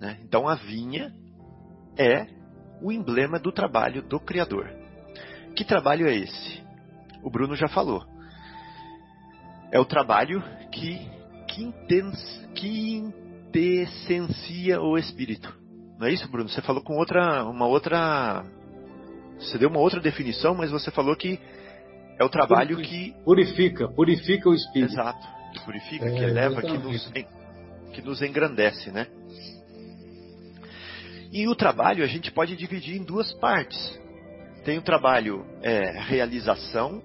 Né? 0.00 0.18
Então 0.22 0.48
a 0.48 0.56
vinha 0.56 1.12
é 1.96 2.26
o 2.80 2.90
emblema 2.90 3.38
do 3.38 3.52
trabalho 3.52 4.02
do 4.02 4.18
Criador. 4.18 4.68
Que 5.54 5.64
trabalho 5.64 6.08
é 6.08 6.14
esse? 6.14 6.62
O 7.22 7.30
Bruno 7.30 7.54
já 7.54 7.68
falou. 7.68 8.04
É 9.70 9.78
o 9.78 9.84
trabalho 9.84 10.42
que 10.70 11.08
quintessencia 13.52 14.80
o 14.80 14.96
espírito. 14.96 15.54
Não 15.98 16.06
é 16.06 16.12
isso, 16.12 16.28
Bruno? 16.28 16.48
Você 16.48 16.62
falou 16.62 16.82
com 16.82 16.96
outra, 16.96 17.44
uma 17.44 17.66
outra, 17.66 18.44
você 19.38 19.58
deu 19.58 19.68
uma 19.68 19.78
outra 19.78 20.00
definição, 20.00 20.54
mas 20.54 20.70
você 20.70 20.90
falou 20.90 21.14
que 21.14 21.38
é 22.18 22.24
o 22.24 22.28
trabalho 22.28 22.76
purifica, 22.76 23.16
que 23.16 23.24
purifica, 23.24 23.88
purifica 23.88 24.48
o 24.48 24.54
espírito. 24.54 24.92
Exato, 24.92 25.26
que 25.52 25.60
purifica, 25.64 26.06
é, 26.06 26.10
que 26.10 26.24
eleva, 26.24 26.62
que 26.62 26.78
nos, 26.78 27.12
que 27.92 28.02
nos 28.02 28.22
engrandece, 28.22 28.90
né? 28.90 29.06
E 31.30 31.46
o 31.46 31.54
trabalho 31.54 32.02
a 32.02 32.06
gente 32.06 32.30
pode 32.30 32.56
dividir 32.56 32.96
em 32.96 33.04
duas 33.04 33.32
partes. 33.34 34.00
Tem 34.64 34.78
o 34.78 34.82
trabalho 34.82 35.44
é, 35.62 35.98
realização 36.00 37.02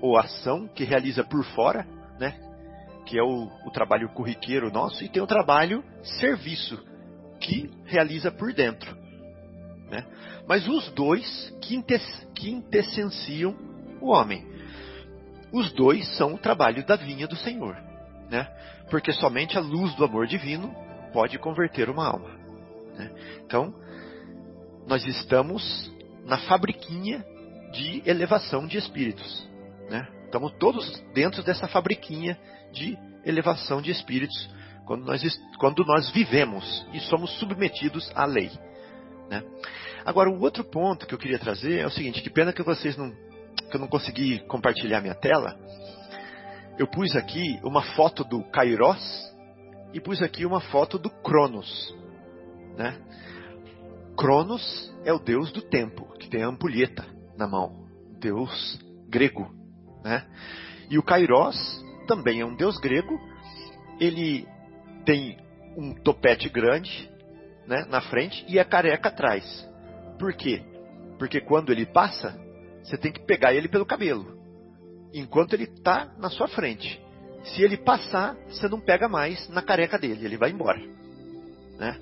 ou 0.00 0.16
ação 0.16 0.68
que 0.68 0.84
realiza 0.84 1.24
por 1.24 1.44
fora, 1.54 1.86
né? 2.18 2.38
Que 3.10 3.18
é 3.18 3.22
o, 3.24 3.50
o 3.66 3.70
trabalho 3.72 4.08
corriqueiro 4.10 4.70
nosso, 4.70 5.02
e 5.02 5.08
tem 5.08 5.20
o 5.20 5.26
trabalho 5.26 5.82
serviço 6.00 6.80
que 7.40 7.68
realiza 7.84 8.30
por 8.30 8.52
dentro, 8.52 8.96
né? 9.90 10.06
Mas 10.46 10.68
os 10.68 10.88
dois 10.92 11.52
quintes, 11.60 12.00
quintessenciam 12.36 13.56
o 14.00 14.12
homem. 14.12 14.46
Os 15.52 15.72
dois 15.72 16.06
são 16.16 16.34
o 16.34 16.38
trabalho 16.38 16.86
da 16.86 16.94
vinha 16.94 17.26
do 17.26 17.34
Senhor, 17.34 17.74
né? 18.30 18.44
Porque 18.88 19.12
somente 19.12 19.58
a 19.58 19.60
luz 19.60 19.92
do 19.96 20.04
amor 20.04 20.28
divino 20.28 20.72
pode 21.12 21.36
converter 21.36 21.90
uma 21.90 22.06
alma. 22.06 22.30
Né? 22.94 23.10
Então, 23.44 23.74
nós 24.86 25.04
estamos 25.04 25.92
na 26.24 26.38
fabriquinha 26.38 27.24
de 27.72 28.08
elevação 28.08 28.68
de 28.68 28.78
espíritos. 28.78 29.50
Né? 29.88 30.06
Estamos 30.26 30.52
todos 30.60 31.00
dentro 31.12 31.42
dessa 31.42 31.66
fabriquinha 31.66 32.38
de 32.72 32.98
elevação 33.24 33.80
de 33.82 33.90
espíritos 33.90 34.48
quando 34.86 35.04
nós, 35.04 35.40
quando 35.58 35.84
nós 35.84 36.10
vivemos 36.10 36.86
e 36.92 37.00
somos 37.00 37.30
submetidos 37.38 38.10
à 38.14 38.24
lei. 38.24 38.50
Né? 39.30 39.42
Agora, 40.04 40.28
o 40.28 40.40
outro 40.40 40.64
ponto 40.64 41.06
que 41.06 41.14
eu 41.14 41.18
queria 41.18 41.38
trazer 41.38 41.78
é 41.78 41.86
o 41.86 41.90
seguinte: 41.90 42.22
que 42.22 42.30
pena 42.30 42.52
que 42.52 42.62
vocês 42.62 42.96
não, 42.96 43.10
que 43.10 43.76
eu 43.76 43.80
não 43.80 43.86
consegui 43.86 44.40
compartilhar 44.46 45.00
minha 45.00 45.14
tela. 45.14 45.56
Eu 46.78 46.86
pus 46.88 47.14
aqui 47.14 47.60
uma 47.62 47.82
foto 47.94 48.24
do 48.24 48.42
Kairos 48.50 49.30
e 49.92 50.00
pus 50.00 50.22
aqui 50.22 50.46
uma 50.46 50.60
foto 50.60 50.98
do 50.98 51.10
Cronos. 51.10 51.94
Né? 52.76 52.98
Cronos 54.16 54.92
é 55.04 55.12
o 55.12 55.18
deus 55.18 55.52
do 55.52 55.62
tempo, 55.62 56.12
que 56.18 56.28
tem 56.28 56.42
a 56.42 56.48
ampulheta 56.48 57.06
na 57.36 57.46
mão, 57.46 57.86
deus 58.18 58.78
grego, 59.08 59.50
né? 60.02 60.26
E 60.90 60.98
o 60.98 61.02
Kairos 61.02 61.56
também 62.10 62.40
é 62.40 62.44
um 62.44 62.56
deus 62.56 62.76
grego. 62.78 63.20
Ele 64.00 64.44
tem 65.04 65.38
um 65.76 65.94
topete 65.94 66.48
grande, 66.48 67.08
né, 67.68 67.86
na 67.88 68.00
frente 68.00 68.44
e 68.48 68.58
a 68.58 68.64
careca 68.64 69.10
atrás. 69.10 69.44
Por 70.18 70.34
quê? 70.34 70.60
Porque 71.20 71.40
quando 71.40 71.70
ele 71.70 71.86
passa, 71.86 72.36
você 72.82 72.98
tem 72.98 73.12
que 73.12 73.20
pegar 73.20 73.54
ele 73.54 73.68
pelo 73.68 73.86
cabelo, 73.86 74.36
enquanto 75.14 75.52
ele 75.52 75.64
está 75.64 76.12
na 76.18 76.28
sua 76.28 76.48
frente. 76.48 77.00
Se 77.44 77.62
ele 77.62 77.76
passar, 77.76 78.34
você 78.48 78.68
não 78.68 78.80
pega 78.80 79.08
mais 79.08 79.48
na 79.48 79.62
careca 79.62 79.96
dele, 79.96 80.24
ele 80.24 80.36
vai 80.36 80.50
embora, 80.50 80.80
né? 81.78 81.96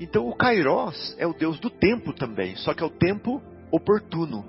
Então 0.00 0.26
o 0.26 0.34
Kairos 0.34 1.14
é 1.16 1.26
o 1.26 1.32
deus 1.32 1.60
do 1.60 1.70
tempo 1.70 2.12
também, 2.12 2.56
só 2.56 2.74
que 2.74 2.82
é 2.82 2.86
o 2.86 2.90
tempo 2.90 3.40
oportuno, 3.70 4.44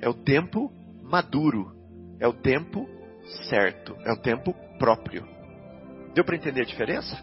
é 0.00 0.08
o 0.08 0.14
tempo 0.14 0.72
maduro, 1.02 1.74
é 2.20 2.28
o 2.28 2.32
tempo 2.32 2.88
certo, 3.48 3.96
é 4.04 4.12
o 4.12 4.16
tempo 4.16 4.54
próprio. 4.78 5.26
Deu 6.14 6.24
para 6.24 6.36
entender 6.36 6.62
a 6.62 6.66
diferença? 6.66 7.16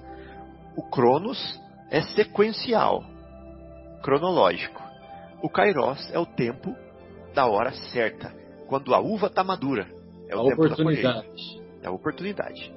O 0.76 0.84
Cronos 0.90 1.60
é 1.90 2.02
sequencial. 2.02 3.04
cronológico. 4.04 4.82
O 5.42 5.50
Kairos 5.50 6.10
é 6.12 6.20
o 6.20 6.26
tempo 6.26 6.76
da 7.34 7.46
hora 7.46 7.72
certa, 7.72 8.34
quando 8.68 8.94
a 8.94 9.00
uva 9.00 9.28
está 9.28 9.44
madura. 9.44 9.88
É 10.28 10.36
o 10.36 10.42
a 10.42 10.44
tempo 10.44 10.66
oportunidade. 10.66 11.62
É 11.82 11.88
a 11.88 11.92
oportunidade. 11.92 12.74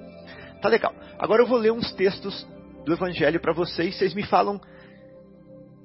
Tá 0.60 0.68
legal. 0.68 0.94
Agora 1.18 1.42
eu 1.42 1.46
vou 1.46 1.58
ler 1.58 1.72
uns 1.72 1.92
textos 1.92 2.46
do 2.84 2.92
Evangelho 2.92 3.40
para 3.40 3.52
vocês. 3.52 3.96
Vocês 3.96 4.14
me 4.14 4.24
falam. 4.24 4.60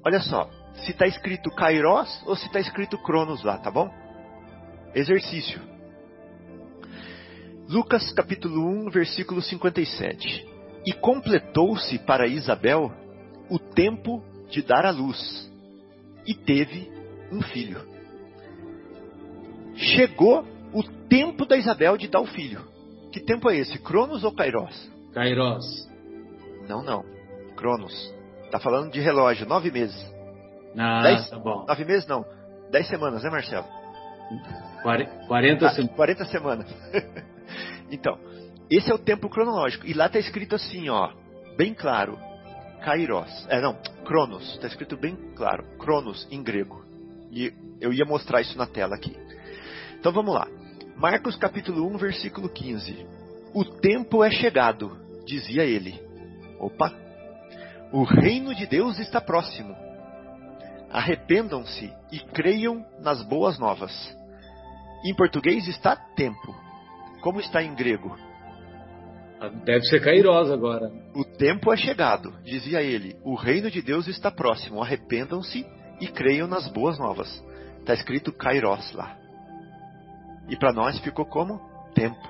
Olha 0.04 0.20
só, 0.20 0.48
se 0.74 0.92
está 0.92 1.06
escrito 1.06 1.50
Kairos 1.50 2.22
ou 2.26 2.34
se 2.34 2.46
está 2.46 2.58
escrito 2.60 2.98
Cronos 3.02 3.42
lá, 3.44 3.58
tá 3.58 3.70
bom? 3.70 3.90
Exercício. 4.94 5.60
Lucas 7.70 8.10
capítulo 8.12 8.66
1, 8.86 8.90
versículo 8.90 9.40
57. 9.40 10.44
E 10.84 10.92
completou-se 10.92 11.98
para 12.00 12.26
Isabel 12.26 12.90
o 13.48 13.58
tempo 13.58 14.22
de 14.48 14.62
dar 14.62 14.84
à 14.84 14.90
luz, 14.90 15.48
e 16.26 16.34
teve 16.34 16.90
um 17.30 17.40
filho. 17.42 17.80
Chegou 19.76 20.44
o 20.72 20.82
tempo 21.08 21.46
da 21.46 21.56
Isabel 21.56 21.96
de 21.96 22.08
dar 22.08 22.20
o 22.20 22.26
filho. 22.26 22.62
Que 23.12 23.20
tempo 23.20 23.48
é 23.50 23.56
esse? 23.56 23.78
Cronos 23.78 24.24
ou 24.24 24.32
Kairos? 24.32 24.90
Kairos. 25.12 25.88
Não, 26.68 26.82
não. 26.82 27.04
Cronos. 27.56 28.12
Tá 28.50 28.58
falando 28.58 28.90
de 28.90 29.00
relógio, 29.00 29.46
nove 29.46 29.70
meses. 29.70 29.96
Ah, 30.76 31.02
Dez? 31.02 31.30
tá 31.30 31.38
bom. 31.38 31.64
Nove 31.66 31.84
meses 31.84 32.06
não. 32.06 32.24
Dez 32.70 32.88
semanas, 32.88 33.22
né, 33.22 33.30
Marcelo? 33.30 33.66
Quare- 34.82 35.08
40 35.28 35.66
Ah, 35.66 35.70
semanas. 35.70 35.96
40 35.96 36.24
semanas. 36.26 36.66
então, 37.90 38.18
esse 38.70 38.90
é 38.90 38.94
o 38.94 38.98
tempo 38.98 39.28
cronológico. 39.28 39.86
E 39.86 39.92
lá 39.92 40.06
está 40.06 40.18
escrito 40.18 40.54
assim, 40.54 40.88
ó, 40.88 41.12
bem 41.56 41.74
claro, 41.74 42.18
Kairos. 42.80 43.46
É, 43.48 43.60
não, 43.60 43.74
Cronos. 44.04 44.54
Está 44.54 44.66
escrito 44.66 44.96
bem 44.96 45.16
claro, 45.36 45.64
Cronos 45.78 46.26
em 46.30 46.42
grego. 46.42 46.84
E 47.30 47.52
eu 47.80 47.92
ia 47.92 48.04
mostrar 48.04 48.40
isso 48.40 48.56
na 48.56 48.66
tela 48.66 48.94
aqui. 48.94 49.16
Então 49.98 50.12
vamos 50.12 50.34
lá. 50.34 50.48
Marcos 50.96 51.36
capítulo 51.36 51.86
1, 51.94 51.96
versículo 51.98 52.48
15. 52.48 53.06
O 53.54 53.64
tempo 53.64 54.24
é 54.24 54.30
chegado, 54.30 54.96
dizia 55.24 55.64
ele. 55.64 56.00
Opa! 56.58 56.92
O 57.92 58.04
reino 58.04 58.54
de 58.54 58.66
Deus 58.66 58.98
está 58.98 59.20
próximo. 59.20 59.74
Arrependam-se 60.90 61.92
e 62.10 62.18
creiam 62.18 62.84
nas 63.00 63.22
boas 63.22 63.58
novas. 63.58 63.92
Em 65.04 65.14
português 65.14 65.66
está 65.68 65.96
tempo. 65.96 66.54
Como 67.20 67.40
está 67.40 67.62
em 67.62 67.74
grego? 67.74 68.16
Ah, 69.40 69.48
Deve 69.48 69.82
ser 69.84 70.00
Kairos 70.00 70.50
agora. 70.50 70.90
O 71.14 71.24
tempo 71.24 71.72
é 71.72 71.76
chegado, 71.76 72.32
dizia 72.44 72.82
ele. 72.82 73.16
O 73.24 73.34
reino 73.34 73.70
de 73.70 73.80
Deus 73.80 74.06
está 74.06 74.30
próximo. 74.30 74.82
Arrependam-se 74.82 75.66
e 76.00 76.06
creiam 76.08 76.46
nas 76.46 76.68
boas 76.68 76.98
novas. 76.98 77.28
Está 77.78 77.94
escrito 77.94 78.32
Kairos 78.32 78.92
lá. 78.92 79.16
E 80.48 80.56
para 80.56 80.72
nós 80.72 80.98
ficou 81.00 81.24
como 81.24 81.60
tempo. 81.94 82.20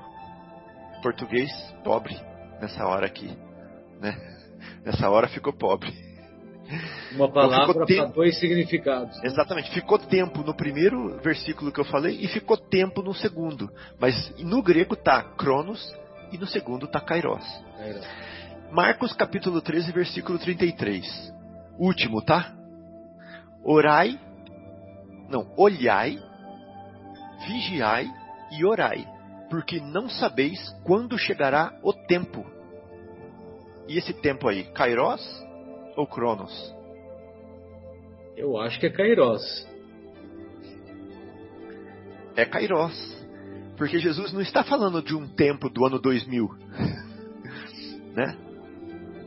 Português 1.03 1.51
pobre 1.82 2.14
nessa 2.61 2.86
hora 2.86 3.07
aqui, 3.07 3.28
né? 4.01 4.14
Nessa 4.84 5.09
hora 5.09 5.26
ficou 5.28 5.53
pobre. 5.53 6.10
Uma 7.12 7.31
palavra 7.31 7.66
ficou 7.66 7.75
para 7.75 7.87
tempo. 7.87 8.12
dois 8.14 8.39
significados. 8.39 9.23
Exatamente. 9.25 9.71
Ficou 9.73 9.99
tempo 9.99 10.43
no 10.43 10.55
primeiro 10.55 11.18
versículo 11.21 11.73
que 11.73 11.81
eu 11.81 11.85
falei 11.85 12.18
e 12.21 12.29
ficou 12.29 12.57
tempo 12.57 13.03
no 13.03 13.14
segundo. 13.14 13.71
Mas 13.99 14.33
no 14.39 14.62
grego 14.62 14.97
tá 14.97 15.23
Cronos 15.23 15.95
e 16.33 16.39
no 16.39 16.47
segundo 16.47 16.87
tá 16.87 17.01
Kairos. 17.01 17.45
Kairos. 17.77 18.07
Marcos 18.71 19.12
capítulo 19.12 19.61
13, 19.61 19.91
versículo 19.91 20.39
33. 20.39 21.35
Último, 21.79 22.23
tá? 22.23 22.55
Orai, 23.64 24.18
não, 25.29 25.53
olhai, 25.57 26.18
vigiai 27.47 28.09
e 28.53 28.64
orai, 28.64 29.07
porque 29.51 29.81
não 29.81 30.09
sabeis 30.09 30.71
quando 30.85 31.18
chegará 31.18 31.73
o 31.83 31.93
tempo. 31.93 32.47
E 33.89 33.99
esse 33.99 34.12
tempo 34.12 34.49
aí, 34.49 34.64
Kairos 34.73 35.21
ou 36.01 36.07
Cronos? 36.07 36.75
Eu 38.37 38.59
acho 38.59 38.81
que 38.81 38.87
é 38.87 38.91
Kairos. 38.91 39.43
É 42.35 42.45
Kairos. 42.45 43.21
Porque 43.77 43.99
Jesus 43.99 44.33
não 44.33 44.41
está 44.41 44.65
falando 44.65 45.03
de 45.03 45.15
um 45.15 45.29
tempo 45.29 45.69
do 45.69 45.85
ano 45.85 45.99
2000. 45.99 46.49
né? 48.17 48.37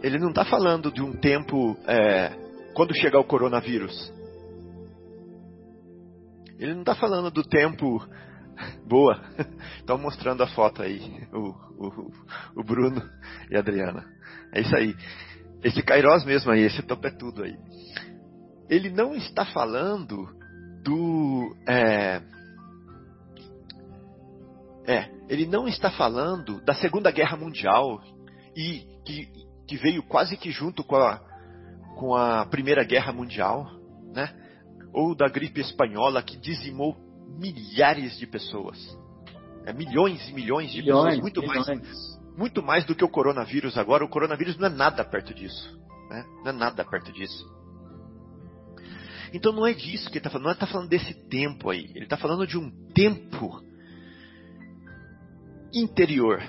Ele 0.02 0.20
não 0.20 0.30
está 0.30 0.44
falando 0.46 0.92
de 0.92 1.02
um 1.02 1.14
tempo 1.14 1.78
é, 1.88 2.32
quando 2.74 2.96
chegar 2.96 3.20
o 3.20 3.24
coronavírus. 3.24 4.12
Ele 6.58 6.74
não 6.74 6.82
está 6.82 6.96
falando 6.96 7.30
do 7.30 7.44
tempo. 7.44 8.04
Boa. 8.88 9.22
Estão 9.78 9.98
mostrando 9.98 10.44
a 10.44 10.48
foto 10.48 10.82
aí. 10.82 11.28
O, 11.32 11.50
o, 11.78 12.12
o 12.58 12.64
Bruno 12.64 13.02
e 13.50 13.56
a 13.56 13.60
Adriana. 13.60 14.06
É 14.52 14.62
isso 14.62 14.76
aí. 14.76 14.96
Esse 15.64 15.82
Kairos 15.82 16.26
mesmo 16.26 16.51
aí, 16.51 16.61
esse 16.61 16.82
topetudo 16.84 17.43
aí. 17.43 17.55
Ele 18.70 18.89
não 18.89 19.16
está 19.16 19.45
falando 19.45 20.28
do. 20.84 21.55
É, 21.68 22.22
é, 24.86 25.09
ele 25.30 25.45
não 25.45 25.68
está 25.68 25.89
falando 25.91 26.59
da 26.66 26.74
Segunda 26.74 27.09
Guerra 27.11 27.38
Mundial 27.38 28.01
e 28.55 28.86
que, 29.05 29.30
que 29.68 29.78
veio 29.78 30.03
quase 30.03 30.36
que 30.36 30.51
junto 30.51 30.84
com 30.84 30.97
a, 30.97 31.22
com 31.97 32.14
a 32.14 32.45
Primeira 32.45 32.84
Guerra 32.84 33.14
Mundial, 33.14 33.66
né? 34.14 34.34
Ou 34.93 35.16
da 35.16 35.28
gripe 35.28 35.61
espanhola 35.61 36.22
que 36.22 36.38
dizimou 36.38 36.95
milhares 37.39 38.18
de 38.18 38.28
pessoas. 38.28 38.78
É, 39.66 39.72
milhões 39.72 40.28
e 40.28 40.34
milhões 40.34 40.72
de 40.72 40.82
Milhões, 40.82 41.16
pessoas, 41.16 41.22
muito 41.22 41.45
mais, 41.45 41.68
milhões. 41.68 42.12
Muito 42.38 42.64
mais 42.64 42.86
do 42.86 42.96
que 42.96 43.04
o 43.04 43.10
coronavírus 43.10 43.78
agora. 43.78 44.04
O 44.04 44.10
coronavírus 44.10 44.58
não 44.58 44.68
é 44.68 44.70
nada 44.70 45.04
perto 45.04 45.34
disso, 45.34 45.80
né? 46.10 46.26
Não 46.44 46.50
é 46.50 46.54
nada 46.54 46.84
perto 46.84 47.12
disso. 47.12 47.52
Então 49.34 49.52
não 49.52 49.66
é 49.66 49.74
disso 49.74 50.10
que 50.10 50.18
ele 50.18 50.20
está 50.20 50.30
falando, 50.30 50.46
não 50.46 50.52
está 50.52 50.68
falando 50.68 50.90
desse 50.90 51.14
tempo 51.28 51.70
aí. 51.70 51.92
Ele 51.96 52.04
está 52.04 52.18
falando 52.18 52.46
de 52.46 52.58
um 52.58 52.70
tempo 52.94 53.62
interior, 55.74 56.42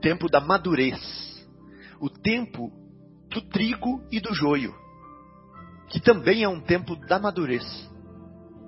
tempo 0.00 0.28
da 0.28 0.40
madurez, 0.40 1.46
o 2.00 2.08
tempo 2.08 2.72
do 3.28 3.42
trigo 3.42 4.02
e 4.10 4.18
do 4.18 4.34
joio, 4.34 4.74
que 5.88 6.00
também 6.00 6.42
é 6.42 6.48
um 6.48 6.60
tempo 6.60 6.96
da 6.96 7.18
madurez. 7.18 7.64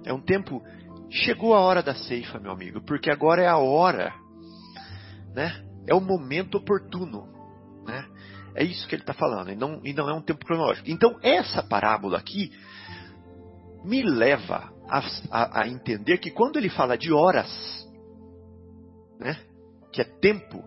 É 0.05 0.13
um 0.13 0.21
tempo 0.21 0.63
chegou 1.11 1.55
a 1.55 1.61
hora 1.61 1.83
da 1.83 1.95
ceifa, 1.95 2.39
meu 2.39 2.53
amigo, 2.53 2.83
porque 2.83 3.11
agora 3.11 3.43
é 3.43 3.47
a 3.47 3.57
hora, 3.57 4.13
né? 5.35 5.72
É 5.87 5.95
o 5.95 6.01
momento 6.01 6.59
oportuno, 6.59 7.29
né? 7.85 8.07
É 8.55 8.63
isso 8.63 8.87
que 8.87 8.95
ele 8.95 9.03
está 9.03 9.15
falando, 9.15 9.51
e 9.51 9.57
não, 9.57 9.81
e 9.83 9.93
não 9.93 10.09
é 10.09 10.13
um 10.13 10.21
tempo 10.21 10.45
cronológico. 10.45 10.91
Então, 10.91 11.19
essa 11.23 11.63
parábola 11.63 12.19
aqui 12.19 12.53
me 13.85 14.03
leva 14.03 14.73
a, 14.89 15.01
a, 15.31 15.63
a 15.63 15.69
entender 15.69 16.19
que 16.19 16.31
quando 16.31 16.59
ele 16.59 16.69
fala 16.69 16.97
de 16.97 17.13
horas, 17.13 17.49
né? 19.19 19.39
que 19.91 20.01
é 20.01 20.05
tempo, 20.05 20.63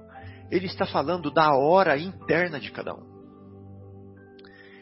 ele 0.52 0.66
está 0.66 0.86
falando 0.86 1.32
da 1.32 1.54
hora 1.56 1.98
interna 1.98 2.60
de 2.60 2.72
cada 2.72 2.94
um. 2.94 3.16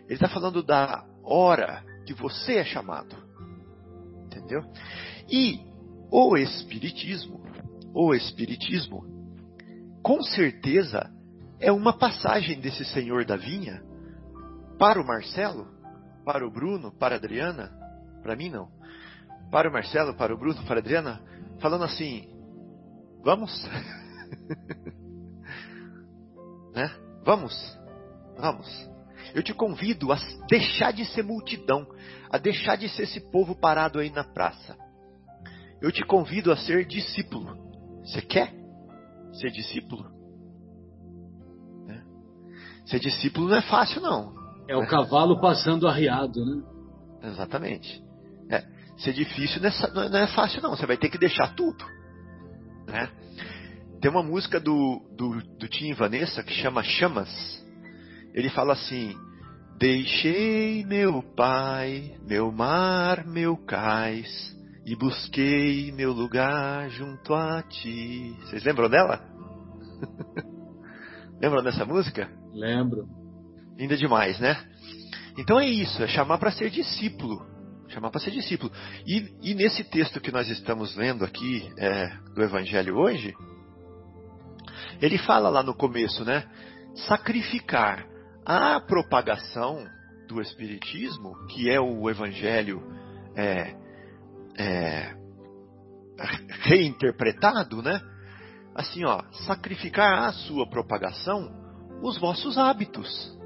Ele 0.05 0.15
está 0.15 0.29
falando 0.29 0.63
da 0.63 1.05
hora 1.23 1.83
que 2.05 2.13
você 2.13 2.55
é 2.55 2.65
chamado. 2.65 3.15
Entendeu? 4.25 4.61
E 5.29 5.59
o 6.11 6.35
Espiritismo, 6.37 7.41
o 7.93 8.13
Espiritismo, 8.13 9.12
com 10.03 10.21
certeza 10.21 11.09
é 11.59 11.71
uma 11.71 11.97
passagem 11.97 12.59
desse 12.59 12.83
Senhor 12.83 13.23
da 13.23 13.37
Vinha 13.37 13.81
para 14.77 15.01
o 15.01 15.07
Marcelo, 15.07 15.65
para 16.25 16.45
o 16.45 16.51
Bruno, 16.51 16.91
para 16.91 17.15
a 17.15 17.17
Adriana, 17.17 17.71
para 18.21 18.35
mim 18.35 18.49
não, 18.49 18.69
para 19.49 19.69
o 19.69 19.71
Marcelo, 19.71 20.13
para 20.13 20.35
o 20.35 20.37
Bruno, 20.37 20.61
para 20.65 20.75
a 20.75 20.79
Adriana, 20.79 21.21
falando 21.59 21.85
assim: 21.85 22.27
vamos? 23.23 23.49
né? 26.75 26.93
Vamos, 27.23 27.79
vamos. 28.37 28.91
Eu 29.33 29.41
te 29.41 29.53
convido 29.53 30.11
a 30.11 30.17
deixar 30.49 30.91
de 30.91 31.05
ser 31.05 31.23
multidão, 31.23 31.87
a 32.29 32.37
deixar 32.37 32.75
de 32.75 32.89
ser 32.89 33.03
esse 33.03 33.21
povo 33.31 33.55
parado 33.55 33.99
aí 33.99 34.09
na 34.09 34.25
praça. 34.25 34.75
Eu 35.81 35.91
te 35.91 36.03
convido 36.03 36.51
a 36.51 36.57
ser 36.57 36.85
discípulo. 36.85 37.57
Você 38.03 38.21
quer 38.21 38.62
ser 39.33 39.51
discípulo? 39.51 40.03
Né? 41.85 42.03
Ser 42.85 42.99
discípulo 42.99 43.49
não 43.49 43.57
é 43.57 43.61
fácil, 43.61 44.01
não. 44.01 44.33
É 44.67 44.75
o 44.75 44.87
cavalo 44.87 45.39
passando 45.41 45.87
arriado, 45.87 46.43
né? 46.45 46.63
Exatamente. 47.23 48.01
É, 48.49 48.63
ser 48.97 49.13
difícil 49.13 49.61
não 49.61 49.69
é, 49.69 50.09
não 50.09 50.19
é 50.19 50.27
fácil, 50.27 50.61
não. 50.61 50.71
Você 50.71 50.85
vai 50.85 50.97
ter 50.97 51.09
que 51.09 51.17
deixar 51.17 51.53
tudo. 51.55 51.83
Né? 52.87 53.09
Tem 54.01 54.11
uma 54.11 54.23
música 54.23 54.59
do, 54.59 55.01
do, 55.15 55.41
do 55.57 55.67
Tim 55.67 55.89
e 55.89 55.93
Vanessa 55.93 56.43
que 56.43 56.53
chama 56.53 56.83
Chamas. 56.83 57.29
Ele 58.33 58.49
fala 58.49 58.73
assim: 58.73 59.15
Deixei 59.77 60.85
meu 60.85 61.23
pai, 61.35 62.15
meu 62.27 62.51
mar, 62.51 63.25
meu 63.25 63.57
cais, 63.57 64.55
e 64.85 64.95
busquei 64.95 65.91
meu 65.91 66.11
lugar 66.11 66.89
junto 66.89 67.33
a 67.33 67.61
ti. 67.63 68.35
Vocês 68.41 68.63
lembram 68.63 68.89
dela? 68.89 69.21
lembram 71.41 71.63
dessa 71.63 71.85
música? 71.85 72.29
Lembro. 72.53 73.07
Linda 73.77 73.95
demais, 73.95 74.39
né? 74.39 74.57
Então 75.37 75.59
é 75.59 75.65
isso, 75.65 76.03
é 76.03 76.07
chamar 76.07 76.37
para 76.37 76.51
ser 76.51 76.69
discípulo. 76.69 77.45
Chamar 77.87 78.11
para 78.11 78.19
ser 78.19 78.31
discípulo. 78.31 78.71
E, 79.05 79.33
e, 79.41 79.53
nesse 79.53 79.83
texto 79.83 80.19
que 80.19 80.31
nós 80.31 80.49
estamos 80.49 80.95
lendo 80.95 81.23
aqui 81.23 81.71
é, 81.77 82.09
do 82.33 82.41
Evangelho 82.41 82.97
hoje, 82.97 83.33
ele 85.01 85.17
fala 85.17 85.49
lá 85.49 85.63
no 85.63 85.73
começo, 85.73 86.25
né? 86.25 86.43
Sacrificar 87.07 88.05
a 88.45 88.79
propagação 88.79 89.85
do 90.27 90.41
Espiritismo, 90.41 91.35
que 91.47 91.69
é 91.69 91.79
o 91.79 92.09
Evangelho 92.09 92.81
é, 93.35 93.75
é, 94.57 95.15
reinterpretado, 96.61 97.81
né? 97.81 98.01
Assim, 98.75 99.05
ó, 99.05 99.21
sacrificar 99.45 100.29
a 100.29 100.33
sua 100.33 100.67
propagação 100.67 101.63
os 102.01 102.17
vossos 102.17 102.57
hábitos. 102.57 103.37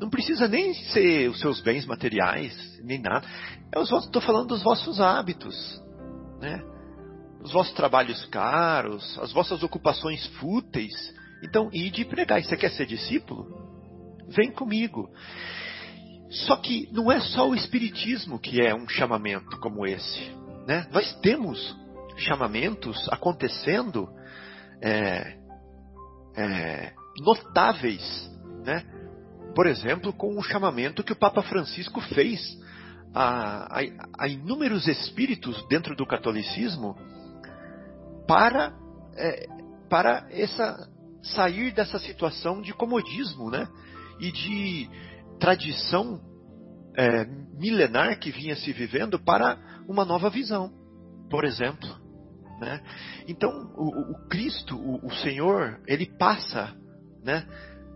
Não 0.00 0.10
precisa 0.10 0.46
nem 0.46 0.74
ser 0.74 1.30
os 1.30 1.40
seus 1.40 1.60
bens 1.60 1.86
materiais, 1.86 2.54
nem 2.82 3.00
nada. 3.00 3.26
Estou 3.74 4.20
falando 4.20 4.48
dos 4.48 4.62
vossos 4.62 5.00
hábitos, 5.00 5.54
né? 6.40 6.62
Os 7.40 7.52
vossos 7.52 7.72
trabalhos 7.72 8.24
caros, 8.26 9.18
as 9.20 9.32
vossas 9.32 9.62
ocupações 9.62 10.26
fúteis. 10.38 10.92
Então, 11.42 11.70
ide. 11.72 12.02
E 12.02 12.42
você 12.42 12.56
quer 12.56 12.70
ser 12.70 12.86
discípulo? 12.86 13.46
Vem 14.28 14.52
comigo. 14.52 15.08
Só 16.30 16.56
que 16.56 16.88
não 16.92 17.10
é 17.10 17.20
só 17.20 17.48
o 17.48 17.54
Espiritismo 17.54 18.38
que 18.38 18.60
é 18.60 18.74
um 18.74 18.88
chamamento 18.88 19.58
como 19.58 19.86
esse. 19.86 20.41
Né? 20.66 20.86
Nós 20.92 21.14
temos 21.20 21.76
chamamentos 22.16 23.08
acontecendo 23.10 24.08
é, 24.80 25.36
é, 26.36 26.92
notáveis, 27.20 28.30
né? 28.64 28.84
por 29.54 29.66
exemplo, 29.66 30.12
com 30.12 30.38
o 30.38 30.42
chamamento 30.42 31.04
que 31.04 31.12
o 31.12 31.16
Papa 31.16 31.42
Francisco 31.42 32.00
fez 32.00 32.40
a, 33.14 33.78
a, 33.78 33.82
a 34.18 34.28
inúmeros 34.28 34.86
espíritos 34.88 35.66
dentro 35.68 35.94
do 35.94 36.06
catolicismo 36.06 36.96
para, 38.26 38.72
é, 39.16 39.46
para 39.88 40.26
essa, 40.30 40.88
sair 41.22 41.72
dessa 41.72 41.98
situação 41.98 42.62
de 42.62 42.72
comodismo 42.72 43.50
né? 43.50 43.68
e 44.18 44.32
de 44.32 44.90
tradição 45.38 46.20
é, 46.96 47.24
milenar 47.58 48.18
que 48.18 48.30
vinha 48.30 48.56
se 48.56 48.72
vivendo 48.72 49.18
para 49.18 49.58
uma 49.88 50.04
nova 50.04 50.30
visão, 50.30 50.72
por 51.30 51.44
exemplo. 51.44 51.88
Né? 52.60 52.80
Então, 53.26 53.72
o, 53.76 54.12
o 54.12 54.28
Cristo, 54.28 54.76
o, 54.76 55.06
o, 55.06 55.14
Senhor, 55.16 55.80
ele 55.86 56.06
passa 56.06 56.74
né, 57.22 57.46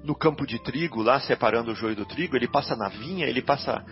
no 0.03 0.15
campo 0.15 0.47
de 0.47 0.63
trigo, 0.63 1.03
lá 1.03 1.21
separando 1.21 1.73
o 1.73 1.75
joio 1.75 1.95
do 1.95 2.07
trigo, 2.07 2.37
ele 2.37 2.49
passa 2.49 2.75
na 2.75 2.89
vinha, 2.89 3.27
ele 3.27 3.43
passa, 3.43 3.85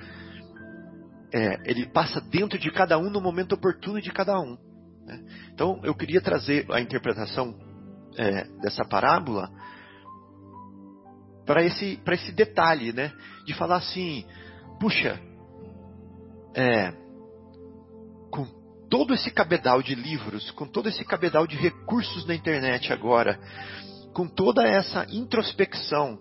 é, 1.32 1.70
ele 1.70 1.86
passa 1.86 2.20
dentro 2.20 2.58
de 2.58 2.70
cada 2.70 2.98
um 2.98 3.10
no 3.10 3.20
momento 3.20 3.52
oportuno 3.52 4.00
de 4.00 4.10
cada 4.10 4.38
um. 4.40 4.56
Né? 5.04 5.22
Então, 5.52 5.80
eu 5.84 5.94
queria 5.94 6.20
trazer 6.20 6.66
a 6.72 6.80
interpretação 6.80 7.54
é, 8.16 8.44
dessa 8.60 8.84
parábola 8.84 9.50
para 11.44 11.62
esse, 11.62 12.00
esse 12.06 12.32
detalhe, 12.32 12.92
né? 12.92 13.12
De 13.44 13.54
falar 13.54 13.76
assim, 13.76 14.24
puxa, 14.78 15.20
é, 16.54 16.92
com 18.30 18.46
todo 18.88 19.14
esse 19.14 19.30
cabedal 19.30 19.82
de 19.82 19.94
livros, 19.94 20.50
com 20.52 20.66
todo 20.66 20.88
esse 20.88 21.04
cabedal 21.04 21.46
de 21.46 21.56
recursos 21.56 22.26
na 22.26 22.34
internet 22.34 22.92
agora, 22.92 23.38
com 24.12 24.28
toda 24.28 24.66
essa 24.66 25.06
introspecção, 25.10 26.18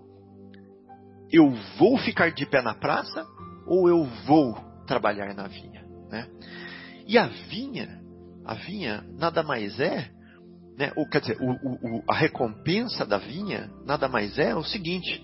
eu 1.32 1.51
vou 1.78 1.97
ficar 1.97 2.32
de 2.32 2.45
pé 2.45 2.62
na 2.62 2.74
praça 2.74 3.26
ou 3.68 3.88
eu 3.88 4.04
vou 4.26 4.56
trabalhar 4.86 5.34
na 5.34 5.47
vinha? 5.47 5.84
Né? 6.10 6.28
E 7.08 7.18
a 7.18 7.28
vinha, 7.28 8.01
a 8.45 8.54
vinha 8.56 9.04
nada 9.18 9.43
mais 9.43 9.80
é, 9.80 10.10
né, 10.78 10.91
ou, 10.95 11.08
quer 11.08 11.22
dizer, 11.22 11.38
o, 11.39 11.51
o, 11.51 12.04
a 12.10 12.16
recompensa 12.16 13.06
da 13.06 13.18
vinha 13.18 13.70
nada 13.86 14.08
mais 14.08 14.38
é 14.39 14.56
o 14.56 14.64
seguinte: 14.64 15.24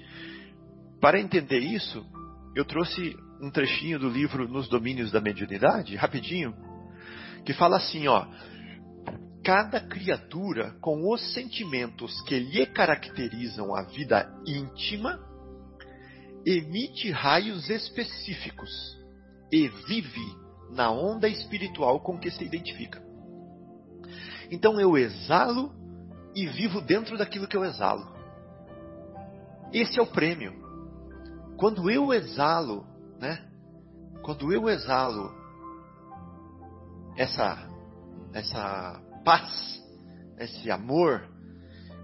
para 1.02 1.20
entender 1.20 1.60
isso, 1.60 2.06
eu 2.60 2.66
trouxe 2.66 3.18
um 3.42 3.50
trechinho 3.50 3.98
do 3.98 4.10
livro 4.10 4.46
Nos 4.46 4.68
Domínios 4.68 5.12
da 5.12 5.22
Mediunidade, 5.22 5.96
rapidinho, 5.96 6.54
que 7.46 7.54
fala 7.54 7.78
assim, 7.78 8.06
ó: 8.06 8.28
cada 9.42 9.80
criatura 9.80 10.76
com 10.82 11.10
os 11.10 11.34
sentimentos 11.34 12.22
que 12.24 12.38
lhe 12.38 12.66
caracterizam 12.66 13.74
a 13.74 13.84
vida 13.84 14.30
íntima 14.46 15.18
emite 16.46 17.10
raios 17.12 17.70
específicos 17.70 18.70
e 19.50 19.70
vive 19.88 20.36
na 20.72 20.92
onda 20.92 21.30
espiritual 21.30 22.02
com 22.02 22.20
que 22.20 22.30
se 22.30 22.44
identifica. 22.44 23.02
Então 24.52 24.82
eu 24.82 24.98
exalo 24.98 25.74
e 26.36 26.46
vivo 26.46 26.82
dentro 26.82 27.18
daquilo 27.18 27.48
que 27.48 27.56
eu 27.56 27.64
exalo. 27.64 28.06
Esse 29.72 29.98
é 29.98 30.04
o 30.04 30.08
prêmio. 30.08 30.59
Quando 31.60 31.92
eu 31.92 32.14
exalo, 32.14 32.86
né? 33.20 33.46
Quando 34.24 34.54
eu 34.54 34.70
exalo 34.70 35.30
essa 37.18 37.68
essa 38.34 39.02
paz, 39.26 39.84
esse 40.38 40.72
amor, 40.72 41.28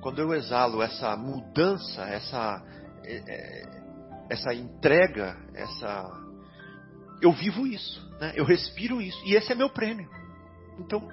quando 0.01 0.19
eu 0.19 0.33
exalo 0.33 0.81
essa 0.81 1.15
mudança, 1.15 2.01
essa 2.01 2.61
é, 3.05 3.15
é, 3.15 3.81
essa 4.29 4.53
entrega, 4.53 5.37
essa 5.53 6.11
eu 7.21 7.31
vivo 7.31 7.65
isso, 7.65 8.05
né? 8.19 8.33
Eu 8.35 8.43
respiro 8.43 9.01
isso 9.01 9.25
e 9.25 9.35
esse 9.35 9.53
é 9.53 9.55
meu 9.55 9.69
prêmio. 9.69 10.09
Então 10.77 11.07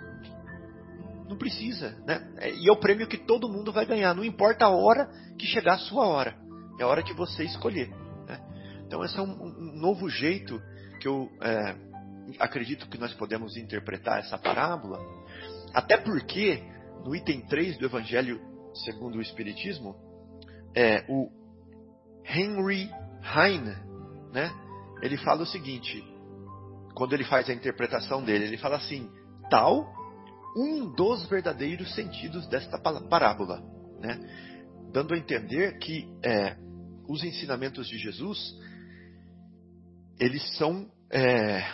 não 1.28 1.38
precisa, 1.38 1.96
né? 2.04 2.28
É, 2.38 2.52
e 2.52 2.68
é 2.68 2.72
o 2.72 2.80
prêmio 2.80 3.06
que 3.06 3.18
todo 3.18 3.48
mundo 3.48 3.72
vai 3.72 3.86
ganhar, 3.86 4.16
não 4.16 4.24
importa 4.24 4.64
a 4.64 4.70
hora 4.70 5.08
que 5.38 5.46
chegar 5.46 5.74
a 5.74 5.78
sua 5.78 6.08
hora, 6.08 6.36
é 6.80 6.82
a 6.82 6.88
hora 6.88 7.04
que 7.04 7.14
você 7.14 7.44
escolher. 7.44 8.01
Então 8.92 9.02
esse 9.02 9.18
é 9.18 9.22
um, 9.22 9.42
um 9.42 9.80
novo 9.80 10.06
jeito 10.10 10.60
que 11.00 11.08
eu 11.08 11.32
é, 11.40 11.74
acredito 12.38 12.86
que 12.90 12.98
nós 12.98 13.14
podemos 13.14 13.56
interpretar 13.56 14.18
essa 14.18 14.36
parábola 14.36 15.00
até 15.72 15.96
porque, 15.96 16.62
no 17.02 17.16
item 17.16 17.40
3 17.46 17.78
do 17.78 17.86
Evangelho 17.86 18.38
segundo 18.84 19.16
o 19.16 19.22
Espiritismo, 19.22 19.96
é, 20.76 21.06
o 21.08 21.30
Henry 22.22 22.90
Heine, 23.34 23.74
né, 24.30 24.52
ele 25.00 25.16
fala 25.16 25.44
o 25.44 25.46
seguinte, 25.46 26.04
quando 26.94 27.14
ele 27.14 27.24
faz 27.24 27.48
a 27.48 27.54
interpretação 27.54 28.22
dele, 28.22 28.44
ele 28.44 28.58
fala 28.58 28.76
assim, 28.76 29.10
tal 29.48 29.90
um 30.54 30.92
dos 30.92 31.26
verdadeiros 31.30 31.94
sentidos 31.94 32.46
desta 32.46 32.78
parábola, 32.78 33.62
né, 34.00 34.20
dando 34.92 35.14
a 35.14 35.16
entender 35.16 35.78
que 35.78 36.06
é, 36.22 36.58
os 37.08 37.24
ensinamentos 37.24 37.88
de 37.88 37.96
Jesus, 37.96 38.60
eles 40.18 40.56
são, 40.56 40.90
é, 41.10 41.64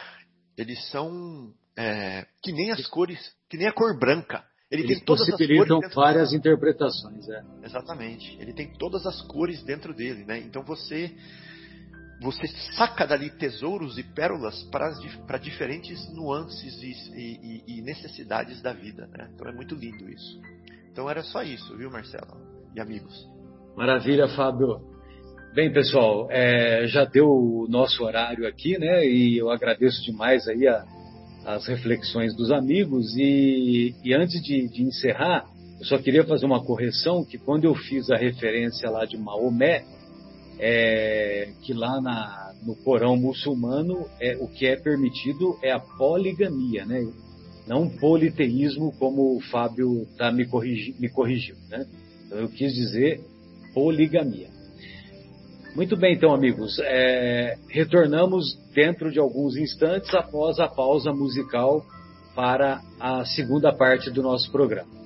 eles 0.57 0.91
são 0.91 1.53
é, 1.77 2.27
que 2.43 2.53
nem 2.53 2.71
as 2.71 2.87
cores, 2.87 3.19
que 3.49 3.57
nem 3.57 3.69
a 3.69 3.73
cor 3.73 3.99
branca. 3.99 4.45
Ele 4.71 4.83
Eles 4.83 4.99
tem 4.99 5.07
todas 5.07 5.27
possibilitam 5.27 5.79
as 5.79 5.83
cores 5.85 5.95
várias 5.95 6.33
interpretações. 6.33 7.27
É. 7.29 7.43
Exatamente. 7.63 8.37
Ele 8.39 8.53
tem 8.53 8.71
todas 8.75 9.07
as 9.07 9.23
cores 9.23 9.63
dentro 9.63 9.95
dele, 9.95 10.25
né? 10.25 10.39
Então 10.41 10.63
você 10.63 11.15
você 12.21 12.49
saca 12.77 13.07
dali 13.07 13.31
tesouros 13.31 13.97
e 13.97 14.03
pérolas 14.03 14.65
para, 14.65 14.91
para 15.27 15.39
diferentes 15.39 16.13
nuances 16.13 16.83
e, 16.83 16.91
e, 17.15 17.79
e, 17.79 17.81
necessidades 17.81 18.61
da 18.61 18.73
vida, 18.73 19.07
né? 19.07 19.31
Então 19.33 19.49
é 19.49 19.53
muito 19.53 19.75
lindo 19.77 20.11
isso. 20.11 20.41
Então 20.91 21.09
era 21.09 21.23
só 21.23 21.43
isso, 21.43 21.77
viu, 21.77 21.91
Marcelo 21.91 22.37
e 22.75 22.81
amigos? 22.81 23.27
Maravilha, 23.77 24.27
Fábio. 24.29 24.98
Bem, 25.55 25.73
pessoal, 25.73 26.29
é, 26.31 26.87
já 26.87 27.05
deu 27.05 27.27
o 27.27 27.67
nosso 27.69 28.05
horário 28.05 28.47
aqui, 28.47 28.79
né? 28.79 29.05
E 29.07 29.39
eu 29.39 29.51
agradeço 29.51 30.03
demais 30.05 30.47
aí 30.47 30.67
a 30.69 30.85
as 31.49 31.67
reflexões 31.67 32.35
dos 32.37 32.51
amigos 32.51 33.17
e, 33.17 33.95
e 34.05 34.13
antes 34.13 34.43
de, 34.43 34.69
de, 34.69 34.83
encerrar, 34.83 35.47
eu 35.81 35.87
só 35.87 35.97
queria 35.97 36.23
fazer 36.23 36.45
uma 36.45 36.63
correção 36.63 37.25
que 37.25 37.39
quando 37.39 37.65
eu 37.65 37.75
fiz 37.75 38.11
a 38.11 38.17
referência 38.17 38.91
lá 38.91 39.07
de 39.07 39.17
Maomé, 39.17 39.83
é, 40.59 41.51
que 41.63 41.73
lá 41.73 42.03
na, 42.03 42.53
no 42.67 42.77
Corão 42.77 43.17
muçulmano 43.17 44.07
é, 44.21 44.37
o 44.37 44.47
que 44.49 44.67
é 44.67 44.77
permitido 44.77 45.57
é 45.63 45.73
a 45.73 45.81
poligamia, 45.81 46.85
né? 46.85 47.01
não 47.67 47.89
politeísmo 47.89 48.93
como 48.99 49.35
o 49.35 49.41
Fábio 49.41 50.07
tá 50.19 50.31
me, 50.31 50.47
corrigi, 50.47 50.95
me 50.99 51.09
corrigiu. 51.09 51.57
Né? 51.71 51.87
Então 52.27 52.39
eu 52.41 52.49
quis 52.51 52.75
dizer 52.75 53.21
poligamia. 53.73 54.58
Muito 55.79 55.97
bem, 55.97 56.15
então, 56.15 56.35
amigos. 56.35 56.77
É, 56.81 57.57
retornamos 57.71 58.59
dentro 58.75 59.13
de 59.13 59.21
alguns 59.21 59.57
instantes 59.57 60.13
após 60.13 60.59
a 60.59 60.67
pausa 60.67 61.13
musical 61.13 61.87
para 62.35 62.81
a 62.99 63.25
segunda 63.25 63.73
parte 63.73 64.11
do 64.11 64.21
nosso 64.21 64.51
programa. 64.51 64.98